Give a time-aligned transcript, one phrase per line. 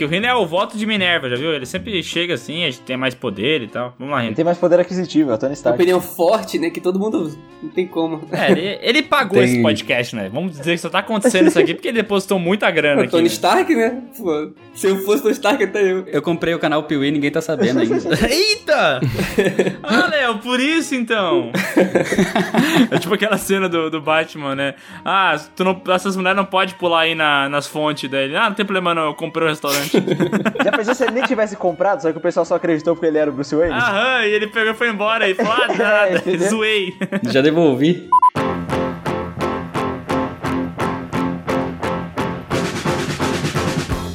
[0.00, 1.52] que o Rino é o voto de Minerva, já viu?
[1.52, 3.94] Ele sempre chega assim, a gente tem mais poder e tal.
[3.98, 4.36] Vamos lá, Ele Rino.
[4.36, 5.76] tem mais poder aquisitivo, é o Tony Stark.
[5.76, 6.70] Opinião forte, né?
[6.70, 8.22] Que todo mundo não tem como.
[8.32, 10.30] É, ele, ele pagou Tem- esse podcast, né?
[10.32, 13.10] Vamos dizer que só tá acontecendo isso aqui porque ele depositou muita grana O aqui.
[13.10, 13.28] Tony né?
[13.28, 14.02] Stark, né?
[14.16, 16.06] Pô, se eu fosse Tony Stark, até eu.
[16.06, 17.94] Eu comprei o canal Piuí e ninguém tá sabendo ainda.
[18.26, 19.00] Eita!
[19.82, 21.50] Ah, Léo, por isso então.
[22.90, 24.74] é tipo aquela cena do, do Batman, né?
[25.04, 28.36] Ah, tu não, essas mulheres não podem pular aí na- nas fontes dele.
[28.36, 29.89] Ah, não tem problema não, eu comprei um restaurante.
[30.64, 33.18] Já pensou se ele nem tivesse comprado, só que o pessoal só acreditou porque ele
[33.18, 33.74] era o Bruce Wayne?
[33.74, 36.48] Aham, e ele pegou e foi embora e falou, ah, nada, entendeu?
[36.50, 36.94] zoei.
[37.24, 38.08] Já devolvi.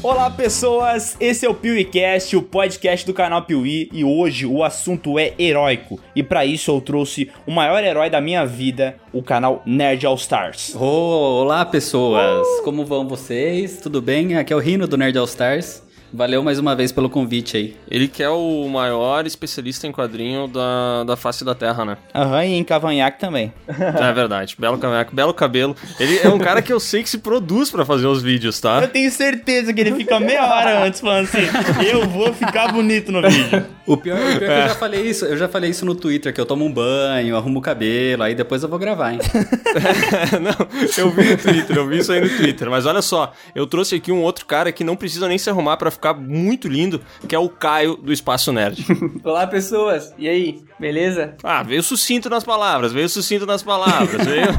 [0.08, 5.18] Olá pessoas, esse é o PeeWeeCast, o podcast do canal Piuí e hoje o assunto
[5.18, 6.00] é heróico.
[6.16, 10.14] E pra isso eu trouxe o maior herói da minha vida, o canal Nerd All
[10.14, 10.76] Stars.
[10.80, 12.46] Oh, olá, pessoas.
[12.64, 13.80] Como vão vocês?
[13.82, 14.38] Tudo bem?
[14.38, 15.82] Aqui é o Rino do Nerd All Stars.
[16.14, 17.76] Valeu mais uma vez pelo convite aí.
[17.90, 21.98] Ele que é o maior especialista em quadrinho da, da face da Terra, né?
[22.14, 23.52] Aham, e em cavanhaque também.
[24.06, 24.56] É verdade.
[24.58, 25.76] Belo cavanhaque, belo cabelo.
[26.00, 28.62] Ele é um cara que eu sei que se produz pra fazer os vídeos, Eu
[28.62, 28.88] tá?
[28.88, 31.40] tenho certeza que ele fica meia hora antes falando assim,
[31.88, 33.66] eu vou ficar bonito no vídeo.
[33.86, 35.94] O pior, o pior é que eu já falei isso, eu já falei isso no
[35.96, 39.20] Twitter, que eu tomo um banho, arrumo o cabelo, aí depois eu vou gravar, hein?
[40.42, 42.70] não, eu vi no Twitter, eu vi isso aí no Twitter.
[42.70, 45.78] Mas olha só, eu trouxe aqui um outro cara que não precisa nem se arrumar
[45.78, 48.86] pra ficar muito lindo, que é o Caio do Espaço Nerd.
[49.24, 50.14] Olá, pessoas.
[50.18, 50.64] E aí?
[50.80, 51.36] Beleza?
[51.44, 54.48] Ah, veio sucinto nas palavras, veio sucinto nas palavras, veio...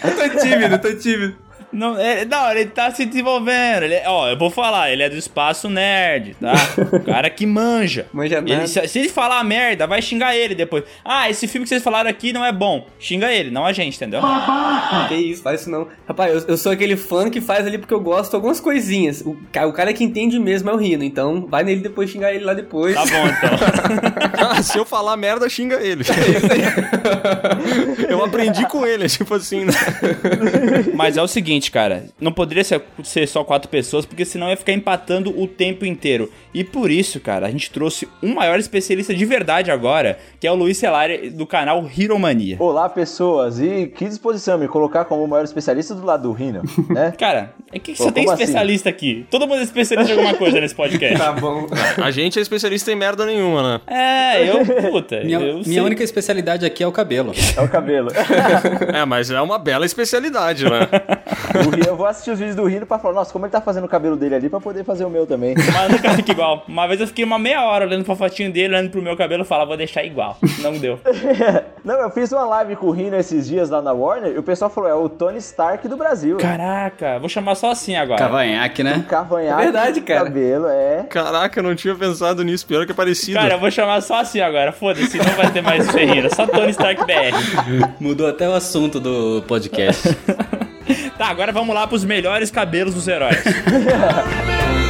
[0.00, 1.43] tô tímido, tô tímido.
[1.74, 3.82] Não, é, não, ele tá se desenvolvendo.
[3.82, 6.52] Ele, é- ó, eu vou falar, ele é do espaço nerd, tá?
[6.92, 8.06] O cara que manja.
[8.12, 8.66] Manja Ele- nada.
[8.66, 10.84] se, se ele falar merda, vai xingar ele depois.
[11.04, 12.86] Ah, esse filme que vocês falaram aqui não é bom.
[12.98, 14.20] Xinga ele, não a gente, entendeu?
[15.08, 15.88] Que isso, faz isso não.
[16.06, 19.20] Rapaz, eu, eu sou aquele fã que faz ali porque eu gosto de algumas coisinhas.
[19.22, 19.36] O,
[19.66, 22.54] o cara que entende mesmo é o Rino, então vai nele depois xingar ele lá
[22.54, 22.94] depois.
[22.94, 24.48] Tá bom, então.
[24.50, 26.04] Ah, se eu falar merda, xinga ele.
[28.08, 29.72] eu aprendi com ele, tipo assim, né?
[30.94, 32.06] Mas é o seguinte, cara.
[32.20, 36.30] Não poderia ser, ser só quatro pessoas, porque senão ia ficar empatando o tempo inteiro.
[36.52, 40.52] E por isso, cara, a gente trouxe um maior especialista de verdade agora, que é
[40.52, 42.56] o Luiz Celari, do canal Hiromania.
[42.60, 43.60] Olá, pessoas.
[43.60, 47.12] E que disposição me colocar como o maior especialista do lado do Rino, né?
[47.18, 48.32] Cara, é que Pô, só tem assim?
[48.34, 49.26] especialista aqui.
[49.30, 51.14] Todo mundo é especialista em alguma coisa nesse podcast.
[51.24, 51.66] Tá bom.
[52.02, 53.80] A gente é especialista em merda nenhuma, né?
[53.86, 57.32] É, eu, puta, Minha, eu minha única especialidade aqui é o cabelo.
[57.56, 58.10] É o cabelo.
[58.92, 60.88] É, mas é uma bela especialidade, né?
[61.58, 63.60] O Rino, eu vou assistir os vídeos do Rino pra falar, nossa, como ele tá
[63.60, 65.54] fazendo o cabelo dele ali pra poder fazer o meu também.
[65.54, 66.64] Mas nunca fica igual.
[66.68, 69.42] Uma vez eu fiquei uma meia hora olhando pra fotinho dele, olhando pro meu cabelo
[69.42, 70.36] e falava, vou deixar igual.
[70.60, 70.98] Não deu.
[71.84, 74.42] Não, eu fiz uma live com o Rino esses dias lá na Warner e o
[74.42, 76.38] pessoal falou, é o Tony Stark do Brasil.
[76.38, 78.18] Caraca, vou chamar só assim agora.
[78.18, 79.04] Cavanhaque, né?
[79.08, 79.60] Cavanhaque.
[79.60, 80.24] É verdade, cara.
[80.24, 81.04] Cabelo, é.
[81.08, 82.66] Caraca, eu não tinha pensado nisso.
[82.66, 83.38] Pior que é parecido.
[83.38, 84.72] Cara, eu vou chamar só assim agora.
[84.72, 86.34] Foda-se, não vai ter mais Ferreira.
[86.34, 87.94] Só Tony Stark BR.
[88.00, 90.16] Mudou até o assunto do podcast.
[91.16, 93.42] Tá, agora vamos lá pros melhores cabelos dos heróis.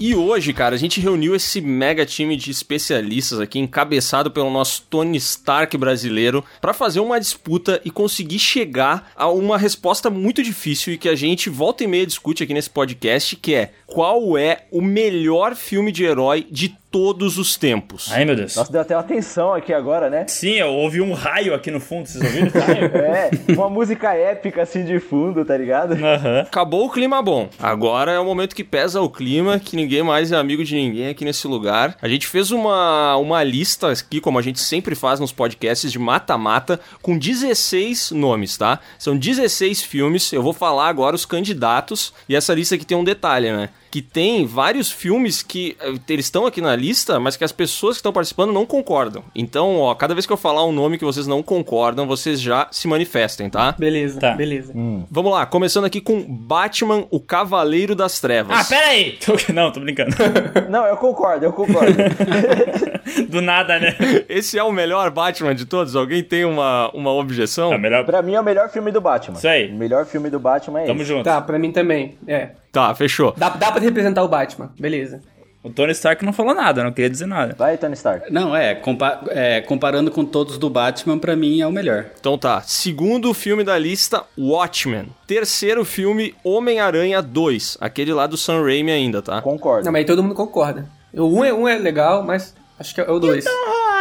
[0.00, 4.82] E hoje, cara, a gente reuniu esse mega time de especialistas aqui, encabeçado pelo nosso
[4.88, 10.92] Tony Stark brasileiro, pra fazer uma disputa e conseguir chegar a uma resposta muito difícil
[10.92, 14.66] e que a gente volta e meia discute aqui nesse podcast, que é qual é
[14.70, 18.10] o melhor filme de herói de todos os tempos?
[18.12, 18.56] Ai, meu Deus.
[18.56, 20.26] Nossa, deu até uma tensão aqui agora, né?
[20.26, 22.06] Sim, eu ouvi um raio aqui no fundo.
[22.08, 22.48] Vocês ouviram?
[23.08, 25.92] É, uma música épica assim de fundo, tá ligado?
[25.92, 26.40] Aham.
[26.40, 27.48] Acabou o clima bom.
[27.58, 31.08] Agora é o momento que pesa o clima, que ninguém mais é amigo de ninguém
[31.08, 31.96] aqui nesse lugar.
[32.00, 35.98] A gente fez uma, uma lista aqui, como a gente sempre faz nos podcasts, de
[35.98, 38.80] mata-mata, com 16 nomes, tá?
[38.98, 40.32] São 16 filmes.
[40.32, 42.12] Eu vou falar agora os candidatos.
[42.28, 43.70] E essa lista aqui tem um detalhe, né?
[43.90, 47.94] Que tem vários filmes que eh, eles estão aqui na lista, mas que as pessoas
[47.96, 49.24] que estão participando não concordam.
[49.34, 52.68] Então, ó, cada vez que eu falar um nome que vocês não concordam, vocês já
[52.70, 53.72] se manifestem, tá?
[53.78, 54.32] Beleza, Tá.
[54.34, 54.74] beleza.
[55.10, 58.58] Vamos lá, começando aqui com Batman, o Cavaleiro das Trevas.
[58.58, 59.12] Ah, pera aí.
[59.24, 60.14] Tô- Não, tô brincando.
[60.68, 61.96] Não, eu concordo, eu concordo.
[63.28, 63.96] Do nada, né?
[64.28, 65.96] Esse é o melhor Batman de todos?
[65.96, 67.72] Alguém tem uma, uma objeção?
[67.72, 68.04] É melhor.
[68.04, 69.36] pra mim é o melhor filme do Batman.
[69.38, 69.70] Isso aí.
[69.70, 71.08] O melhor filme do Batman é Tamo esse.
[71.08, 71.24] junto.
[71.24, 72.16] Tá, pra mim também.
[72.26, 72.50] É.
[72.72, 73.34] Tá, fechou.
[73.36, 74.70] Dá, dá pra representar o Batman.
[74.78, 75.20] Beleza.
[75.62, 77.54] O Tony Stark não falou nada, não queria dizer nada.
[77.58, 78.32] Vai, Tony Stark.
[78.32, 82.06] Não, é, compa- é, comparando com todos do Batman, pra mim é o melhor.
[82.18, 85.08] Então tá, segundo filme da lista, Watchmen.
[85.26, 87.76] Terceiro filme, Homem-Aranha 2.
[87.80, 89.42] Aquele lá do Sam Raimi ainda, tá?
[89.42, 89.84] Concordo.
[89.84, 90.86] Não, mas aí todo mundo concorda.
[91.12, 93.18] O um é, um é legal, mas acho que é o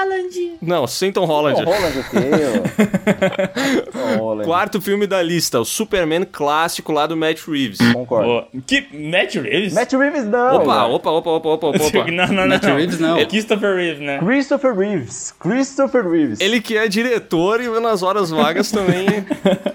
[0.06, 0.52] dois.
[0.62, 1.64] Não, sem Tom Holland.
[1.64, 2.18] Tom Holland o quê,
[3.88, 3.92] ô?
[3.92, 4.46] Tom Holland.
[4.46, 7.80] Quarto filme da lista, o Superman clássico lá do Matt Reeves.
[7.94, 8.48] Concordo.
[8.66, 9.74] Que Matt Reeves?
[9.74, 10.58] Matt Reeves não.
[10.58, 12.04] Opa, opa, opa, opa, opa, opa, opa.
[12.12, 12.48] não, não, não.
[12.48, 13.18] Matt Reeves, não.
[13.18, 14.20] É Christopher Reeves, né?
[14.20, 15.34] Christopher Reeves.
[15.40, 16.40] Christopher Reeves.
[16.40, 19.08] Ele que é diretor e nas horas vagas também.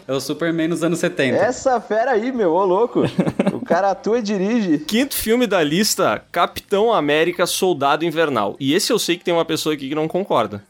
[0.07, 1.37] É o Superman nos anos 70.
[1.39, 3.03] Essa fera aí, meu, ô louco.
[3.53, 4.79] o cara atua e dirige.
[4.79, 8.57] Quinto filme da lista, Capitão América Soldado Invernal.
[8.59, 10.63] E esse eu sei que tem uma pessoa aqui que não concorda.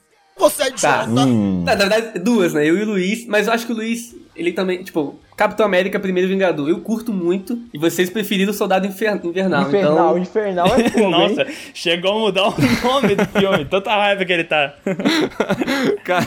[0.80, 1.04] Tá.
[1.08, 1.62] Hum.
[1.64, 2.64] Na verdade, duas, né?
[2.68, 6.00] Eu e o Luiz, mas eu acho que o Luiz, ele também, tipo, Capitão América,
[6.00, 6.68] primeiro Vingador.
[6.68, 9.68] Eu curto muito e vocês preferiram o Soldado Infer- Invernal.
[9.68, 11.48] Infernal, Então, infernal é fogo, Nossa, hein?
[11.74, 13.64] chegou a mudar o nome do filme.
[13.66, 14.74] Tanta raiva que ele tá.
[16.04, 16.26] Cara,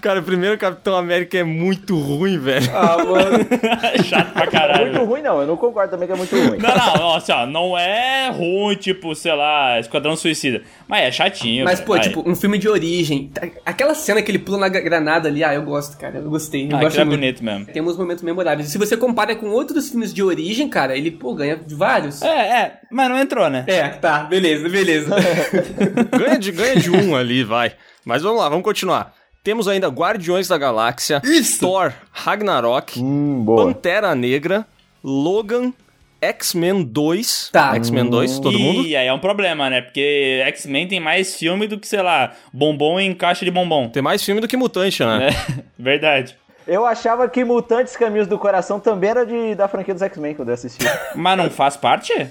[0.00, 2.68] cara, primeiro Capitão América é muito ruim, velho.
[2.74, 3.38] ah, mano.
[4.04, 4.92] Chato pra caralho.
[4.92, 5.40] Muito ruim, não.
[5.40, 6.58] Eu não concordo também que é muito ruim.
[6.58, 10.62] Não, não, nossa, ó, não é ruim, tipo, sei lá, Esquadrão Suicida.
[10.88, 11.64] Mas é chatinho.
[11.66, 12.00] Mas, pô, Vai.
[12.00, 13.28] tipo, um filme de origem.
[13.34, 16.16] Tá- Aquela cena que ele pula na gra- granada ali, ah, eu gosto, cara.
[16.18, 16.66] Eu gostei.
[16.72, 17.20] Eu Ah, gosto é muito.
[17.20, 17.66] bonito mesmo.
[17.66, 18.68] Tem uns momentos memoráveis.
[18.68, 22.22] E se você compara com outros filmes de origem, cara, ele, pô, ganha de vários.
[22.22, 22.28] É,
[22.62, 23.64] é, mas não entrou, né?
[23.66, 25.14] É, tá, beleza, beleza.
[26.18, 27.72] Ganha de, ganha de um ali, vai.
[28.04, 29.12] Mas vamos lá, vamos continuar.
[29.44, 31.20] Temos ainda Guardiões da Galáxia,
[31.60, 33.44] Thor, Ragnarok, Hum.
[33.46, 34.66] Pantera Negra,
[35.04, 35.72] Logan,
[36.20, 37.50] X-Men 2.
[37.52, 37.74] Tá.
[37.76, 38.80] X-Men 2, todo e mundo?
[38.80, 39.80] aí é um problema, né?
[39.80, 43.88] Porque X-Men tem mais filme do que, sei lá, bombom em caixa de bombom.
[43.88, 45.28] Tem mais filme do que Mutante, né?
[45.28, 46.36] É, verdade.
[46.66, 50.48] Eu achava que Mutantes Caminhos do Coração também era de, da franquia dos X-Men quando
[50.48, 50.84] eu assisti.
[51.14, 52.12] Mas não faz parte?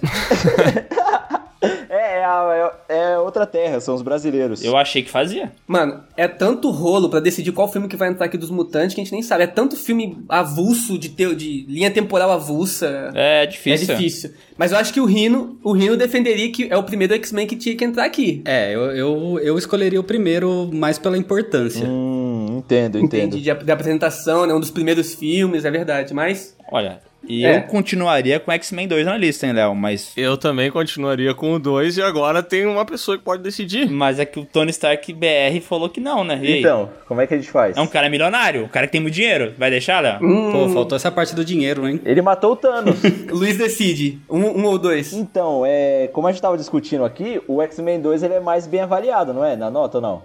[1.90, 4.64] é, é, a- é- é outra terra, são os brasileiros.
[4.64, 5.52] Eu achei que fazia.
[5.68, 9.02] Mano, é tanto rolo pra decidir qual filme que vai entrar aqui dos mutantes que
[9.02, 9.44] a gente nem sabe.
[9.44, 13.12] É tanto filme avulso, de, teu, de linha temporal avulsa.
[13.16, 13.96] É É difícil.
[13.96, 14.32] difícil.
[14.58, 17.56] Mas eu acho que o Rino, o Rino defenderia que é o primeiro X-Men que
[17.56, 18.42] tinha que entrar aqui.
[18.46, 21.86] É, eu, eu, eu escolheria o primeiro mais pela importância.
[21.88, 23.36] Hum, entendo, entendo.
[23.36, 23.42] Entendi.
[23.54, 24.54] De, de apresentação, né?
[24.54, 26.14] Um dos primeiros filmes, é verdade.
[26.14, 26.56] Mas.
[26.72, 27.58] Olha, e É.
[27.58, 29.74] eu continuaria com X-Men 2 na lista, hein, Léo?
[29.76, 33.90] Mas, Eu também continuaria com o 2 e agora tem uma pessoa que pode decidir.
[33.90, 36.40] mas é que o Tony Stark BR falou que não, né?
[36.42, 36.60] E aí?
[36.60, 37.76] Então, como é que a gente faz?
[37.78, 39.54] É um cara milionário, o cara que tem muito dinheiro.
[39.58, 40.20] Vai deixar, Léo?
[40.20, 42.00] Pô, faltou essa parte do dinheiro, hein?
[42.06, 43.00] Ele matou o Thanos.
[43.32, 44.20] Luiz decide.
[44.30, 45.14] Um, um ou dois.
[45.14, 48.82] então, é, como a gente tava discutindo aqui, o X-Men 2 ele é mais bem
[48.82, 49.56] avaliado, não é?
[49.56, 50.24] Na nota ou não?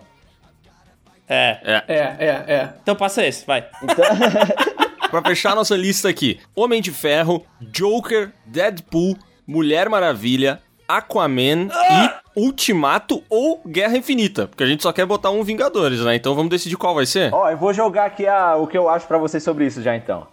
[1.28, 1.82] É.
[1.88, 2.68] É, é, é.
[2.82, 3.64] Então passa esse, vai.
[5.12, 9.17] Pra fechar nossa lista aqui: Homem de Ferro, Joker, Deadpool,
[9.47, 14.47] Mulher Maravilha, Aquaman e Ultimato ou Guerra Infinita.
[14.49, 16.17] Porque a gente só quer botar um Vingadores, né?
[16.17, 17.32] Então vamos decidir qual vai ser.
[17.32, 19.94] Ó, eu vou jogar aqui a- o que eu acho pra vocês sobre isso já
[19.94, 20.26] então.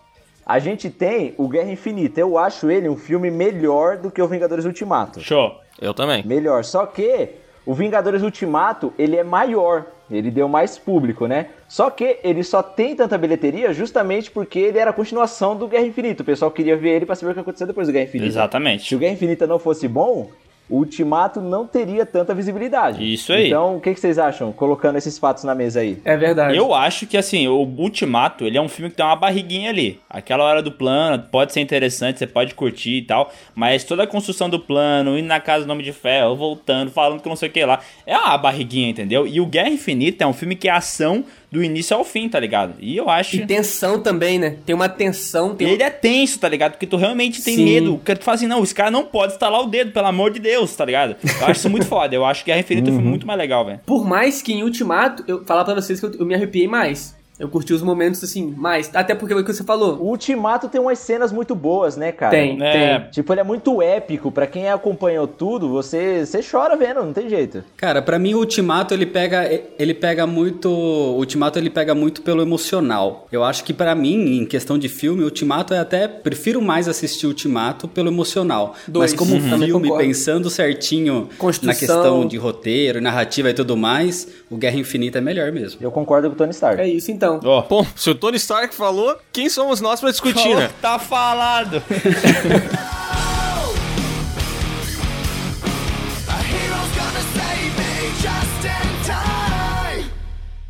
[0.45, 2.19] A gente tem o Guerra Infinita.
[2.19, 5.19] Eu acho ele um filme melhor do que o Vingadores Ultimato.
[5.19, 5.59] Show.
[5.79, 6.25] Eu também.
[6.25, 6.63] Melhor.
[6.63, 7.31] Só que
[7.65, 9.85] o Vingadores Ultimato, ele é maior.
[10.11, 11.47] Ele deu mais público, né?
[11.67, 15.85] Só que ele só tem tanta bilheteria justamente porque ele era a continuação do Guerra
[15.85, 16.23] Infinita.
[16.23, 18.31] O pessoal queria ver ele pra saber o que aconteceu depois do Guerra Infinita.
[18.31, 18.95] Se Exatamente.
[18.95, 20.29] o Guerra Infinita não fosse bom,
[20.69, 23.03] o Ultimato não teria tanta visibilidade.
[23.03, 23.47] Isso aí.
[23.47, 24.51] Então, o que, que vocês acham?
[24.51, 25.97] Colocando esses fatos na mesa aí.
[26.05, 26.55] É verdade.
[26.55, 29.99] Eu acho que, assim, o Ultimato, ele é um filme que tem uma barriguinha ali.
[30.09, 34.07] Aquela hora do plano pode ser interessante, você pode curtir e tal, mas toda a
[34.07, 37.49] construção do plano, indo na casa do Nome de Ferro, voltando, falando que não sei
[37.49, 39.25] o que lá, é uma barriguinha, entendeu?
[39.25, 42.39] E o Guerra Infinita é um filme que é ação do início ao fim, tá
[42.39, 42.75] ligado?
[42.79, 43.37] E eu acho...
[43.37, 44.57] E tensão também, né?
[44.65, 45.55] Tem uma tensão.
[45.55, 46.73] Tem ele é tenso, tá ligado?
[46.73, 47.65] Porque tu realmente tem Sim.
[47.65, 47.97] medo.
[47.97, 50.39] Porque tu fala assim, não, esse cara não pode estalar o dedo, pelo amor de
[50.39, 51.15] Deus, tá ligado?
[51.23, 52.13] Eu acho isso muito foda.
[52.15, 53.79] Eu acho que Guerra Infinita é um filme muito mais legal, velho.
[53.85, 57.17] Por mais que em Ultimato, eu falar pra vocês que eu, eu me arrepiei mais.
[57.39, 58.91] Eu curti os momentos assim, mais.
[58.93, 59.95] Até porque foi o que você falou.
[59.99, 62.31] O Ultimato tem umas cenas muito boas, né, cara?
[62.31, 62.99] Tem, É.
[62.99, 63.09] tem.
[63.11, 64.31] Tipo, ele é muito épico.
[64.31, 67.63] Pra quem acompanhou tudo, você, você chora vendo, não tem jeito.
[67.77, 72.21] Cara, pra mim o Ultimato ele pega ele pega muito, o Ultimato ele pega muito
[72.21, 73.27] pelo emocional.
[73.31, 76.87] Eu acho que pra mim, em questão de filme, o Ultimato é até prefiro mais
[76.87, 79.11] assistir Ultimato pelo emocional, Dois.
[79.11, 79.59] mas como Uhum.
[79.59, 81.67] Filme pensando certinho Construção.
[81.67, 85.79] na questão de roteiro, narrativa e tudo mais, o Guerra Infinita é melhor mesmo.
[85.81, 86.81] Eu concordo com o Tony Stark.
[86.81, 87.28] É isso então.
[87.43, 87.61] Ó.
[87.63, 90.69] Bom, se o Tony Stark falou, quem somos nós pra discutir, né?
[90.81, 91.81] Tá falado.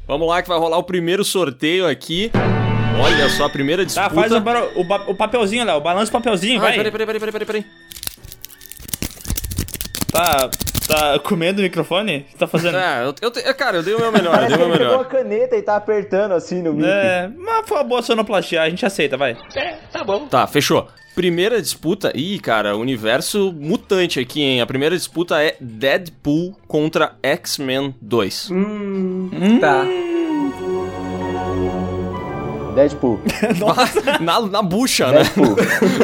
[0.08, 2.32] Vamos lá que vai rolar o primeiro sorteio aqui.
[3.00, 4.10] Olha só, a primeira disputa.
[4.10, 5.80] Tá, faz o, o, o papelzinho, Léo.
[5.80, 6.75] Balança o papelzinho, Ah, vai.
[6.75, 7.66] peraí, peraí, peraí, peraí, peraí.
[10.12, 10.50] Tá,
[10.88, 12.20] tá comendo o microfone?
[12.20, 12.78] O que tá fazendo?
[12.78, 14.78] É, eu, eu te- cara, eu dei o meu melhor, eu dei o meu ele
[14.80, 15.08] pegou a melhor.
[15.08, 16.86] caneta e tá apertando assim no mic.
[16.88, 19.38] É, mas foi uma boa sonoplastia, a gente aceita, vai.
[20.30, 20.88] Tá, fechou.
[21.16, 22.12] Primeira disputa.
[22.16, 24.62] Ih, cara, universo mutante aqui, hein?
[24.62, 28.50] A primeira disputa é Deadpool contra X-Men 2.
[28.51, 29.86] Hum, tá.
[32.70, 33.20] Deadpool.
[34.22, 35.24] na, na bucha, né?
[35.24, 35.56] Deadpool.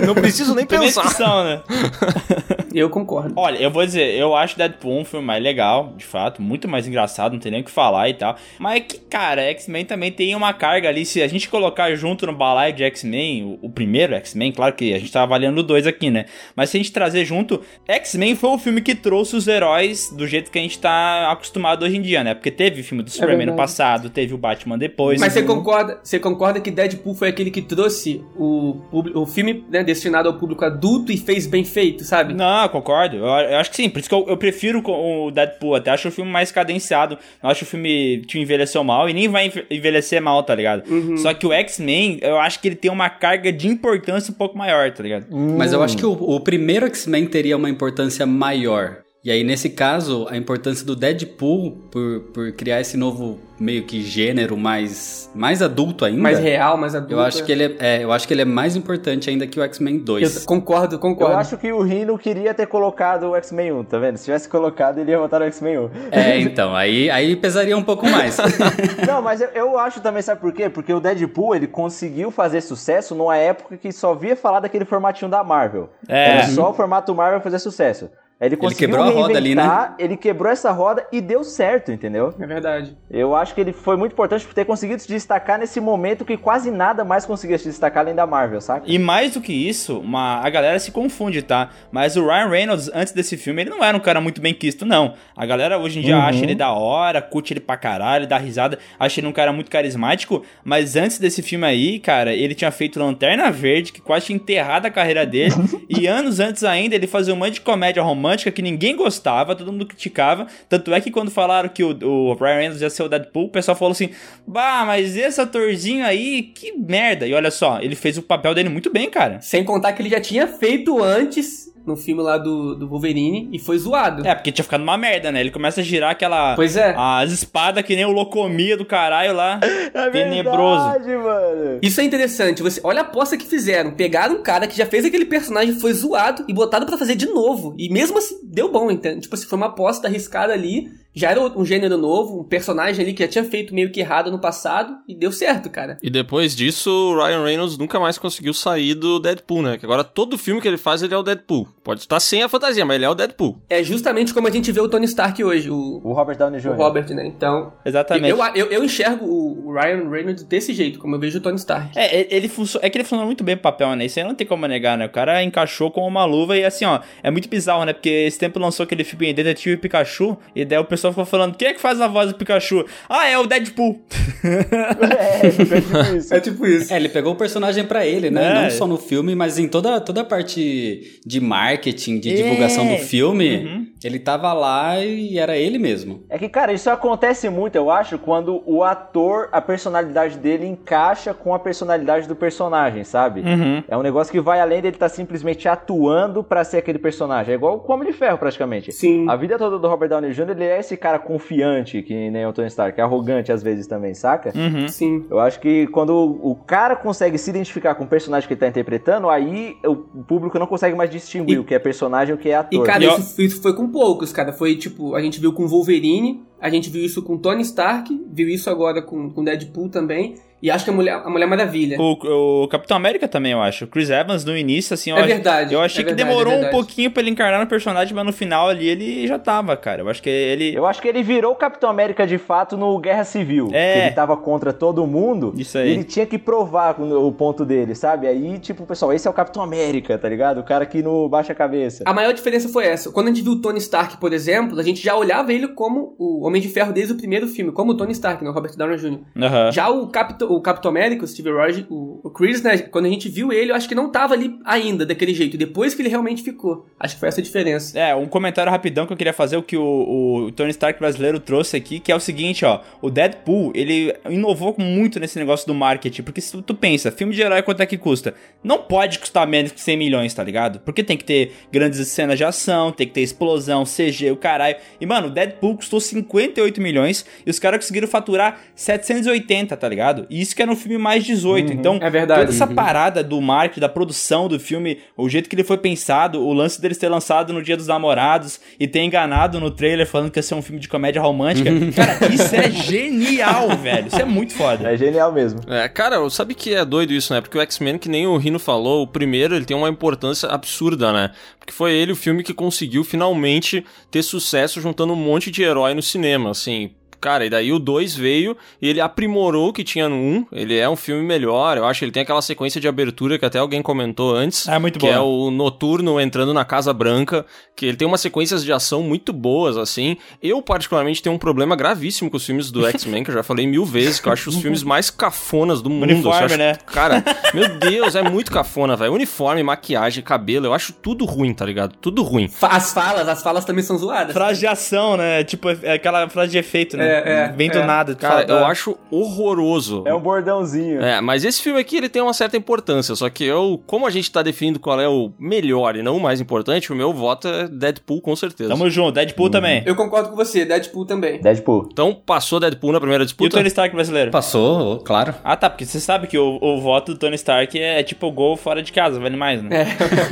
[0.06, 1.44] Não preciso nem pensar.
[1.44, 1.62] né?
[2.76, 3.34] Eu concordo.
[3.38, 6.86] Olha, eu vou dizer, eu acho Deadpool um filme mais legal, de fato, muito mais
[6.86, 8.36] engraçado, não tem nem o que falar e tal.
[8.60, 11.06] Mas é que, cara, X-Men também tem uma carga ali.
[11.06, 14.94] Se a gente colocar junto no balaio de X-Men, o, o primeiro X-Men, claro que
[14.94, 16.26] a gente tá avaliando dois aqui, né?
[16.54, 20.28] Mas se a gente trazer junto, X-Men foi o filme que trouxe os heróis do
[20.28, 22.34] jeito que a gente tá acostumado hoje em dia, né?
[22.34, 23.58] Porque teve o filme do Superman no verdade.
[23.58, 25.22] passado, teve o Batman depois.
[25.22, 29.84] Mas você concorda, você concorda que Deadpool foi aquele que trouxe o, o filme né,
[29.84, 32.34] destinado ao público adulto e fez bem feito, sabe?
[32.34, 33.18] Não, eu concordo.
[33.18, 33.90] Eu, eu acho que sim.
[33.90, 35.76] Por isso que eu, eu prefiro o Deadpool.
[35.76, 37.18] Até acho o filme mais cadenciado.
[37.42, 40.84] Não acho o filme que envelheceu mal e nem vai enve- envelhecer mal, tá ligado?
[41.18, 44.58] Só que o X-Men, eu acho que ele tem uma carga de importância um pouco
[44.58, 45.26] maior, tá ligado?
[45.32, 48.98] Mas eu acho que o, o primeiro X-Men teria uma importância maior.
[49.25, 54.03] E aí, nesse caso, a importância do Deadpool por, por criar esse novo meio que
[54.03, 56.22] gênero mais, mais adulto ainda.
[56.22, 57.15] Mais real, mais adulto.
[57.15, 59.60] Eu acho que ele é, é, eu acho que ele é mais importante ainda que
[59.60, 60.36] o X-Men 2.
[60.36, 61.38] Eu concordo, Eu concordo.
[61.38, 64.17] acho que o Rino queria ter colocado o X-Men 1, tá vendo?
[64.17, 65.89] Se tivesse colocado, ele ia votar no X-Men 1.
[66.12, 68.38] É, então, aí, aí pesaria um pouco mais.
[69.08, 70.70] Não, mas eu, eu acho também, sabe por quê?
[70.70, 75.32] Porque o Deadpool, ele conseguiu fazer sucesso numa época que só via falar daquele formatinho
[75.32, 75.89] da Marvel.
[76.08, 76.29] É.
[76.29, 78.08] Era só o formato Marvel fazer sucesso.
[78.39, 79.94] Ele conseguiu quebrou a roda ali, né?
[79.98, 82.34] Ele quebrou essa roda e deu certo, entendeu?
[82.38, 82.98] É verdade.
[83.10, 86.36] Eu acho que ele foi muito importante por ter conseguido se destacar nesse momento que
[86.36, 88.84] quase nada mais conseguia se destacar além da Marvel, saca?
[88.86, 91.70] E mais do que isso, uma, a galera se confunde, tá?
[91.89, 94.86] Mas o Ryan Reynolds, antes desse filme, ele não era um cara muito bem quisto,
[94.86, 95.13] não.
[95.36, 98.77] A galera hoje em dia acha ele da hora, curte ele pra caralho, dá risada,
[99.00, 100.44] acha ele um cara muito carismático.
[100.62, 104.88] Mas antes desse filme aí, cara, ele tinha feito Lanterna Verde, que quase tinha enterrado
[104.88, 105.56] a carreira dele.
[105.88, 109.72] e anos antes ainda, ele fazia um monte de comédia romântica que ninguém gostava, todo
[109.72, 110.48] mundo criticava.
[110.67, 113.50] Tanto é que quando falaram que o, o Ryan Reynolds ia ser o Deadpool, o
[113.50, 114.10] pessoal falou assim:
[114.48, 117.27] Bah, mas esse atorzinho aí, que merda.
[117.27, 119.41] E olha só, ele fez o papel dele muito bem, cara.
[119.41, 123.60] Sem contar que ele já tinha feito antes no filme lá do, do Wolverine e
[123.60, 124.25] foi zoado.
[124.25, 125.39] É, porque tinha ficado uma merda, né?
[125.39, 126.56] Ele começa a girar aquela.
[126.56, 126.94] Pois é.
[126.98, 129.60] As espadas que nem o Locomia do caralho lá.
[129.96, 130.92] É tenebroso.
[130.92, 131.80] verdade, mano.
[131.82, 132.62] Isso é interessante.
[132.62, 133.92] Você, olha a aposta que fizeram.
[133.92, 137.27] Pegaram um cara que já fez aquele personagem, foi zoado e botaram pra fazer de
[137.27, 137.75] novo.
[137.77, 139.22] E mesmo assim, deu bom, entende?
[139.22, 140.89] Tipo assim, foi uma aposta arriscada ali.
[141.16, 144.30] Já era um gênero novo, um personagem ali que já tinha feito meio que errado
[144.30, 145.98] no passado e deu certo, cara.
[146.04, 149.78] E depois disso, o Ryan Reynolds nunca mais conseguiu sair do Deadpool, né?
[149.78, 151.68] Que agora todo filme que ele faz, ele é o Deadpool.
[151.84, 153.62] Pode estar sem a fantasia, mas ele é o Deadpool.
[153.70, 156.62] É justamente como a gente vê o Tony Stark hoje, o, O Robert Downey o
[156.62, 156.72] Jr.
[156.76, 157.26] Robert, né?
[157.26, 158.30] Então, Exatamente.
[158.30, 161.98] eu, eu, eu enxergo o Ryan Reynolds desse jeito, como eu vejo o Tony Stark.
[161.98, 164.06] É, ele- ele funcio- é que ele funciona muito bem o papel, né?
[164.06, 165.06] Isso aí não tem como negar, né?
[165.06, 167.94] O cara encaixou com uma luva e assim, ó, é muito bizarro, né?
[167.94, 171.70] Porque esse tempo lançou aquele filme Detetive Pikachu e daí o pessoal ficou falando, quem
[171.70, 172.86] é que faz a voz do Pikachu?
[173.10, 174.02] Ah, é o Deadpool.
[174.44, 176.34] é, fica tipo isso.
[176.34, 176.94] É tipo isso.
[176.94, 178.52] É, ele pegou o personagem pra ele, né?
[178.52, 178.62] É.
[178.64, 182.96] Não só no filme, mas em toda, toda a parte de marketing, de divulgação É.
[182.98, 183.88] do filme, Uhum.
[184.04, 186.24] ele tava lá e era ele mesmo.
[186.30, 191.34] É que, cara, isso acontece muito, eu acho, quando o ator, a personalidade dele encaixa
[191.34, 193.42] com a personalidade do personagem, sabe?
[193.42, 193.84] Uhum.
[193.88, 197.54] É um negócio que vai além dele estar simplesmente atuando pra ser aquele personagem.
[197.54, 198.92] É igual o Homem de Ferro, praticamente.
[198.92, 199.26] Sim.
[199.30, 202.54] A vida toda do Robert Downey Jr., ele é esse cara confiante, que nem o
[202.54, 204.52] Tony Stark, arrogante às vezes também, saca?
[204.56, 204.88] Uhum.
[204.88, 205.25] Sim.
[205.30, 208.68] Eu acho que quando o cara consegue se identificar com o personagem que ele tá
[208.68, 212.38] interpretando, aí o público não consegue mais distinguir E- o que é personagem e o
[212.40, 212.84] que é ator.
[212.84, 214.52] E, cara, E ó- isso, isso foi com poucos, cara.
[214.54, 218.48] Foi tipo, a gente viu com Wolverine, a gente viu isso com Tony Stark, viu
[218.50, 220.36] isso agora com, com Deadpool também.
[220.62, 221.98] E acho que a Mulher, a Mulher Maravilha.
[222.00, 223.86] O, o Capitão América também, eu acho.
[223.86, 226.54] O Chris Evans, no início, assim, eu, É verdade, eu achei é que verdade, demorou
[226.54, 229.76] é um pouquinho pra ele encarnar no personagem, mas no final ali ele já tava,
[229.78, 230.02] cara.
[230.02, 230.76] Eu acho que ele.
[230.76, 233.70] Eu acho que ele virou o Capitão América de fato no Guerra Civil.
[233.74, 233.94] É.
[233.94, 235.54] Que ele tava contra todo mundo.
[235.58, 235.90] Isso aí.
[235.90, 238.28] E ele tinha que provar o ponto dele, sabe?
[238.28, 240.60] Aí, tipo, pessoal, esse é o Capitão América, tá ligado?
[240.60, 242.04] O cara que não baixa a cabeça.
[242.06, 243.12] A maior diferença foi essa.
[243.12, 246.16] Quando a gente viu o Tony Stark, por exemplo, a gente já olhava ele como
[246.18, 248.50] o Homem de Ferro desde o primeiro filme, como o Tony Stark, né?
[248.50, 249.20] O Robert Downey Jr.
[249.38, 249.72] Aham.
[249.72, 252.78] Já o, Capitão, o Capitão América, o Steve Rogers, o, o Chris, né?
[252.78, 255.58] Quando a gente viu ele, eu acho que não tava ali ainda daquele jeito.
[255.58, 256.86] Depois que ele realmente ficou.
[257.00, 257.98] Acho que foi essa a diferença.
[258.00, 261.40] É, um comentário rapidão que eu queria fazer, o que o, o Tony Stark brasileiro
[261.40, 262.82] trouxe aqui, que é o seguinte, ó.
[263.02, 267.42] O Deadpool, ele inovou muito nesse negócio do marketing, porque se tu pensa, filme de
[267.42, 268.34] herói quanto é que custa?
[268.64, 270.80] Não pode custar menos que 100 milhões, tá ligado?
[270.80, 274.78] Porque tem que ter grandes cenas de ação, tem que ter explosão, CG, o caralho.
[275.00, 280.25] E, mano, o Deadpool custou 58 milhões e os caras conseguiram faturar 780, tá ligado?
[280.42, 281.74] Isso que era um filme mais 18.
[281.74, 282.42] então, é verdade.
[282.42, 286.42] toda essa parada do marketing, da produção do filme, o jeito que ele foi pensado,
[286.42, 290.32] o lance dele ser lançado no Dia dos Namorados e ter enganado no trailer falando
[290.32, 291.70] que ia ser um filme de comédia romântica.
[291.96, 294.08] cara, isso é genial, velho.
[294.08, 294.92] Isso é muito foda.
[294.92, 295.62] É genial mesmo.
[295.68, 297.42] É, cara, sabe que é doido isso, né?
[297.42, 301.12] Porque o X-Men, que nem o Rino falou, o primeiro, ele tem uma importância absurda,
[301.12, 301.32] né?
[301.60, 305.94] Porque foi ele o filme que conseguiu finalmente ter sucesso juntando um monte de herói
[305.94, 306.92] no cinema, assim.
[307.22, 310.20] Cara, e daí o 2 veio e ele aprimorou o que tinha no 1.
[310.20, 310.46] Um.
[310.52, 311.78] Ele é um filme melhor.
[311.78, 314.68] Eu acho que ele tem aquela sequência de abertura que até alguém comentou antes.
[314.68, 315.12] É muito Que bom.
[315.14, 317.46] é o Noturno entrando na Casa Branca.
[317.76, 320.16] Que ele tem umas sequências de ação muito boas, assim.
[320.42, 323.68] Eu, particularmente, tenho um problema gravíssimo com os filmes do X-Men, que eu já falei
[323.68, 326.04] mil vezes, que eu acho os filmes mais cafonas do mundo.
[326.10, 326.76] Uniforme, acho- né?
[326.86, 327.22] Cara,
[327.54, 329.12] meu Deus, é muito cafona, velho.
[329.14, 331.96] Uniforme, maquiagem, cabelo, eu acho tudo ruim, tá ligado?
[332.00, 332.50] Tudo ruim.
[332.62, 334.34] As falas, as falas também são zoadas.
[334.34, 335.44] Frase de ação, né?
[335.44, 337.05] Tipo, é aquela frase de efeito, né?
[337.06, 337.86] É, é, Vem do é.
[337.86, 338.16] nada.
[338.16, 340.04] Cara, fala, eu "Ah, acho horroroso.
[340.06, 341.02] É um bordãozinho.
[341.04, 344.10] É, mas esse filme aqui ele tem uma certa importância, só que eu, como a
[344.10, 347.48] gente tá definindo qual é o melhor e não o mais importante, o meu voto
[347.48, 348.70] é Deadpool com certeza.
[348.70, 349.14] Tamo junto.
[349.14, 349.84] Deadpool também.
[349.86, 351.40] Eu concordo com você, Deadpool também.
[351.42, 351.90] Deadpool.
[351.92, 353.58] Então passou Deadpool na primeira E o disputa.
[353.58, 354.32] Tony Stark brasileiro?
[354.32, 355.34] Passou, claro.
[355.44, 358.56] Ah, tá, porque você sabe que o, o voto do Tony Stark é tipo gol
[358.58, 359.70] fora de casa, vale mais, né?
[359.82, 359.86] É.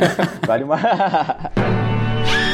[0.46, 0.78] Vale uma.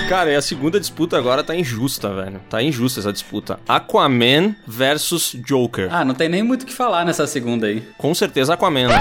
[0.10, 2.42] Cara, e a segunda disputa agora tá injusta, velho.
[2.50, 3.60] Tá injusta essa disputa.
[3.68, 5.88] Aquaman versus Joker.
[5.94, 7.84] Ah, não tem nem muito o que falar nessa segunda aí.
[7.96, 8.88] Com certeza Aquaman.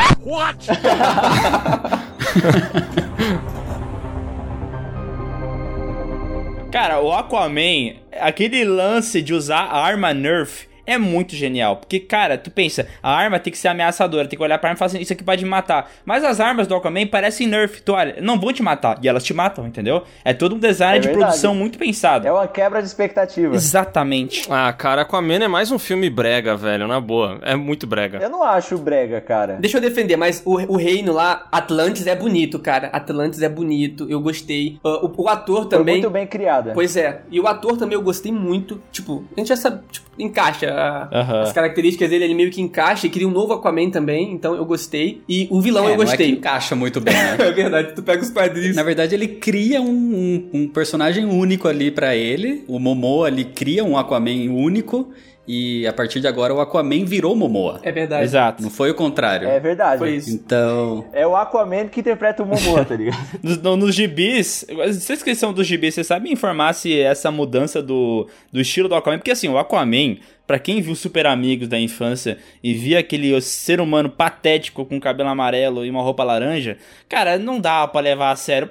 [6.71, 11.76] Cara, o Aquaman, aquele lance de usar a arma Nerf é muito genial.
[11.76, 14.76] Porque, cara, tu pensa, a arma tem que ser ameaçadora, tem que olhar pra arma
[14.76, 15.90] e falar assim, isso aqui pode me matar.
[16.04, 18.99] Mas as armas do Aquaman parecem Nerf, tu olha, não vão te matar.
[19.02, 20.02] E elas te matam, entendeu?
[20.25, 21.26] É todo um design É de verdade.
[21.26, 22.26] produção muito pensado.
[22.26, 23.54] É uma quebra de expectativa.
[23.54, 24.47] Exatamente.
[24.50, 27.38] Ah, cara, Aquaman é mais um filme brega, velho, na boa.
[27.42, 28.18] É muito brega.
[28.18, 29.57] Eu não acho brega, cara.
[29.61, 32.88] Deixa eu defender, mas o, o reino lá, Atlantis é bonito, cara.
[32.88, 34.79] Atlantis é bonito, eu gostei.
[34.85, 35.96] Ah, o, o ator Foi também.
[35.96, 36.72] muito bem criada.
[36.74, 38.81] Pois é, e o ator também eu gostei muito.
[38.90, 41.41] Tipo, a gente já sabe, tipo, encaixa a- Aham.
[41.43, 44.64] as características dele, ele meio que encaixa e cria um novo Aquaman também, então eu
[44.64, 45.23] gostei.
[45.29, 46.31] E o vilão É, eu não é que gostei.
[46.31, 47.37] encaixa muito bem, né?
[47.38, 48.77] É verdade, tu pega os quadrinhos.
[48.77, 52.64] Na verdade, ele cria um, um- um personagem único ali pra ele.
[52.69, 55.11] O Momoa ali cria um Aquaman único.
[55.51, 57.81] E a partir de agora, o Aquaman virou Momoa.
[57.83, 58.23] É verdade.
[58.23, 58.62] Exato.
[58.62, 59.49] Não foi o contrário.
[59.49, 59.99] É verdade.
[59.99, 60.29] Foi isso.
[60.31, 61.07] Então.
[61.11, 63.17] É o Aquaman que interpreta o Momoa, tá ligado?
[63.43, 67.81] Nos, no- nos gibis, vocês que são dos gibis, vocês sabem informar se essa mudança
[67.81, 69.17] do, do estilo do Aquaman?
[69.17, 73.81] Porque assim, o Aquaman, pra quem viu Super Amigos da infância e via aquele ser
[73.81, 76.77] humano patético com cabelo amarelo e uma roupa laranja,
[77.09, 78.69] cara, não dá pra levar a sério.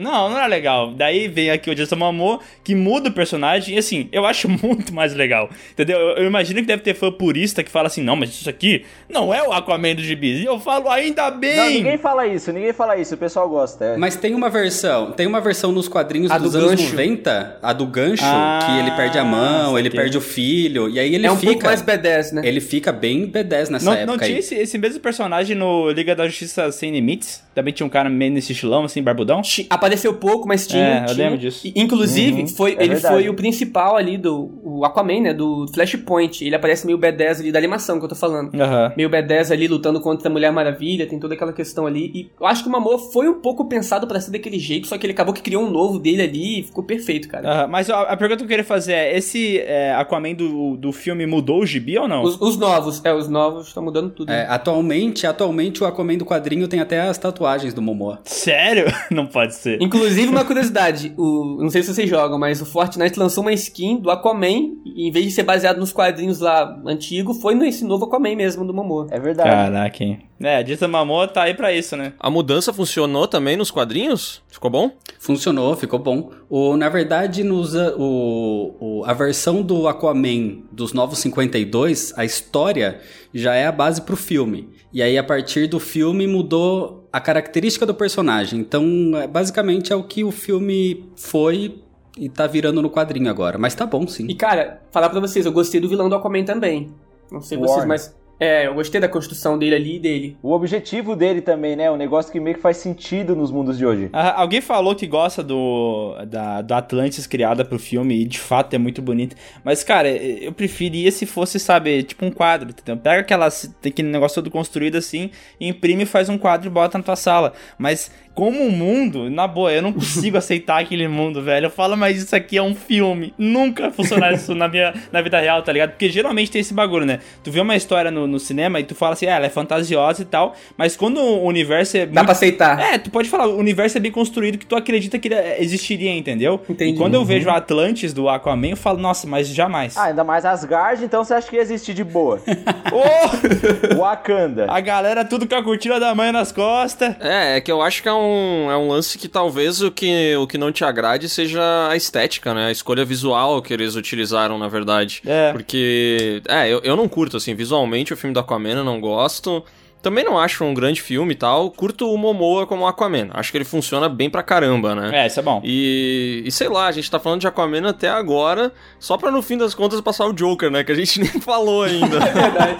[0.00, 0.92] Não, não é legal.
[0.94, 4.94] Daí vem aqui o Jason Momoa, que muda o personagem, e assim, eu acho muito
[4.94, 5.50] mais legal.
[5.72, 5.98] Entendeu?
[5.98, 8.86] Eu, eu imagino que deve ter fã purista que fala assim, não, mas isso aqui
[9.08, 10.40] não é o Aquaman dos gibis.
[10.40, 11.56] E eu falo, ainda bem!
[11.56, 13.84] Não, ninguém fala isso, ninguém fala isso, o pessoal gosta.
[13.84, 13.96] é.
[13.98, 16.92] Mas tem uma versão, tem uma versão nos quadrinhos A dos do anos gancho.
[16.92, 20.00] 90, a do gancho, Ah, que ele perde a mão, ele saquei.
[20.00, 21.52] perde o filho, e aí ele é um fica.
[21.52, 22.42] pouco mais B10, né?
[22.44, 24.38] Ele fica bem B10 nessa Não, época não tinha aí.
[24.38, 27.44] esse, esse mesmo personagem no Liga da Justiça Sem Limites?
[27.54, 29.40] Também tinha um cara meio nesse estilão, assim, barbudão?
[29.70, 30.82] Apareceu pouco, mas tinha.
[30.84, 31.16] É, eu tinha.
[31.24, 31.66] lembro disso.
[31.66, 33.14] E, Inclusive, Uhum, foi, é ele verdade.
[33.14, 35.34] foi o principal ali do o Aquaman, né?
[35.34, 36.44] Do Flashpoint.
[36.44, 38.54] Ele aparece meio B10 ali da animação que eu tô falando.
[38.60, 38.92] Aham.
[38.96, 42.10] Meio B10 ali lutando contra a Mulher Maravilha, tem toda aquela questão ali.
[42.14, 44.98] E eu acho que o Momoa foi um pouco pensado pra ser daquele jeito, só
[44.98, 47.48] que ele acabou que criou um novo dele ali e ficou perfeito, cara.
[47.50, 50.92] Aham, Mas a, a pergunta que eu queria fazer é: esse é, Aquaman do, do
[50.92, 52.22] filme mudou o gibi ou não?
[52.22, 54.30] Os, os novos, é, os novos estão mudando tudo.
[54.30, 58.20] É, atualmente, atualmente o Aquaman do quadrinho tem até as tatuagens do Momoa.
[58.24, 58.86] Sério?
[59.10, 59.80] Não pode ser.
[59.80, 63.96] Inclusive, uma curiosidade, o, não sei se vocês jogam, mas o Fortnite lançou uma skin
[63.98, 68.04] do Aquaman, e em vez de ser baseado nos quadrinhos lá antigos, foi nesse novo
[68.04, 69.06] Aquaman mesmo, do Momoa.
[69.10, 69.48] É verdade.
[69.48, 70.20] Caraca, hein?
[70.38, 72.12] É, a Jason Momoa tá aí pra isso, né?
[72.20, 74.42] A mudança funcionou também nos quadrinhos?
[74.48, 74.90] Ficou bom?
[75.18, 76.30] Funcionou, ficou bom.
[76.50, 82.24] O, na verdade, nos, a- o, o- a versão do Aquaman dos Novos 52, a
[82.24, 83.00] história
[83.32, 84.68] já é a base pro filme.
[84.92, 88.60] E aí, a partir do filme, mudou a característica do personagem.
[88.60, 91.82] Então, é, basicamente, é o que o filme foi
[92.18, 93.58] e tá virando no quadrinho agora.
[93.58, 94.26] Mas tá bom, sim.
[94.28, 96.90] E cara, falar pra vocês, eu gostei do vilão do Aquaman também.
[97.32, 98.14] Não sei vocês, mas.
[98.38, 100.36] É, eu gostei da construção dele ali e dele.
[100.42, 101.90] O objetivo dele também, né?
[101.90, 104.10] Um negócio que meio que faz sentido nos mundos de hoje.
[104.12, 108.74] Ah, alguém falou que gosta do, da, do Atlantis criada pro filme e de fato
[108.74, 109.34] é muito bonito.
[109.64, 112.96] Mas, cara, eu preferia se fosse, sabe, tipo um quadro, entendeu?
[113.02, 117.16] Pega aquela, aquele negócio todo construído assim, imprime, faz um quadro e bota na tua
[117.16, 117.54] sala.
[117.78, 121.66] Mas como um mundo, na boa, eu não consigo aceitar aquele mundo, velho.
[121.66, 123.32] Eu falo, mas isso aqui é um filme.
[123.38, 125.92] Nunca funcionar isso na minha na vida real, tá ligado?
[125.92, 127.20] Porque geralmente tem esse bagulho, né?
[127.42, 130.20] Tu vê uma história no, no cinema e tu fala assim, ah, ela é fantasiosa
[130.20, 132.00] e tal, mas quando o universo é.
[132.00, 132.24] Dá muito...
[132.24, 132.78] pra aceitar.
[132.78, 136.14] É, tu pode falar, o universo é bem construído que tu acredita que ele existiria,
[136.14, 136.60] entendeu?
[136.68, 136.92] Entendi.
[136.92, 139.96] E quando eu vejo Atlantis do Aquaman, eu falo, nossa, mas jamais.
[139.96, 142.38] Ah, ainda mais Asgard, então você acha que ia existir de boa?
[142.92, 143.96] oh!
[143.96, 144.66] Wakanda.
[144.68, 147.16] A galera tudo com a cortina da mãe nas costas.
[147.18, 148.25] É, é que eu acho que é um,
[148.70, 151.60] é um lance que talvez o que, o que não te agrade seja
[151.90, 152.66] a estética, né?
[152.66, 155.22] A escolha visual que eles utilizaram, na verdade.
[155.26, 155.52] É.
[155.52, 159.64] Porque, é, eu, eu não curto, assim, visualmente o filme do Aquaman eu não gosto.
[160.02, 161.68] Também não acho um grande filme e tal.
[161.68, 163.28] Curto o Momoa como Aquaman.
[163.32, 165.24] Acho que ele funciona bem pra caramba, né?
[165.24, 165.60] É, isso é bom.
[165.64, 169.42] E, e sei lá, a gente tá falando de Aquaman até agora, só pra no
[169.42, 170.84] fim das contas passar o Joker, né?
[170.84, 172.18] Que a gente nem falou ainda.
[172.18, 172.76] é verdade.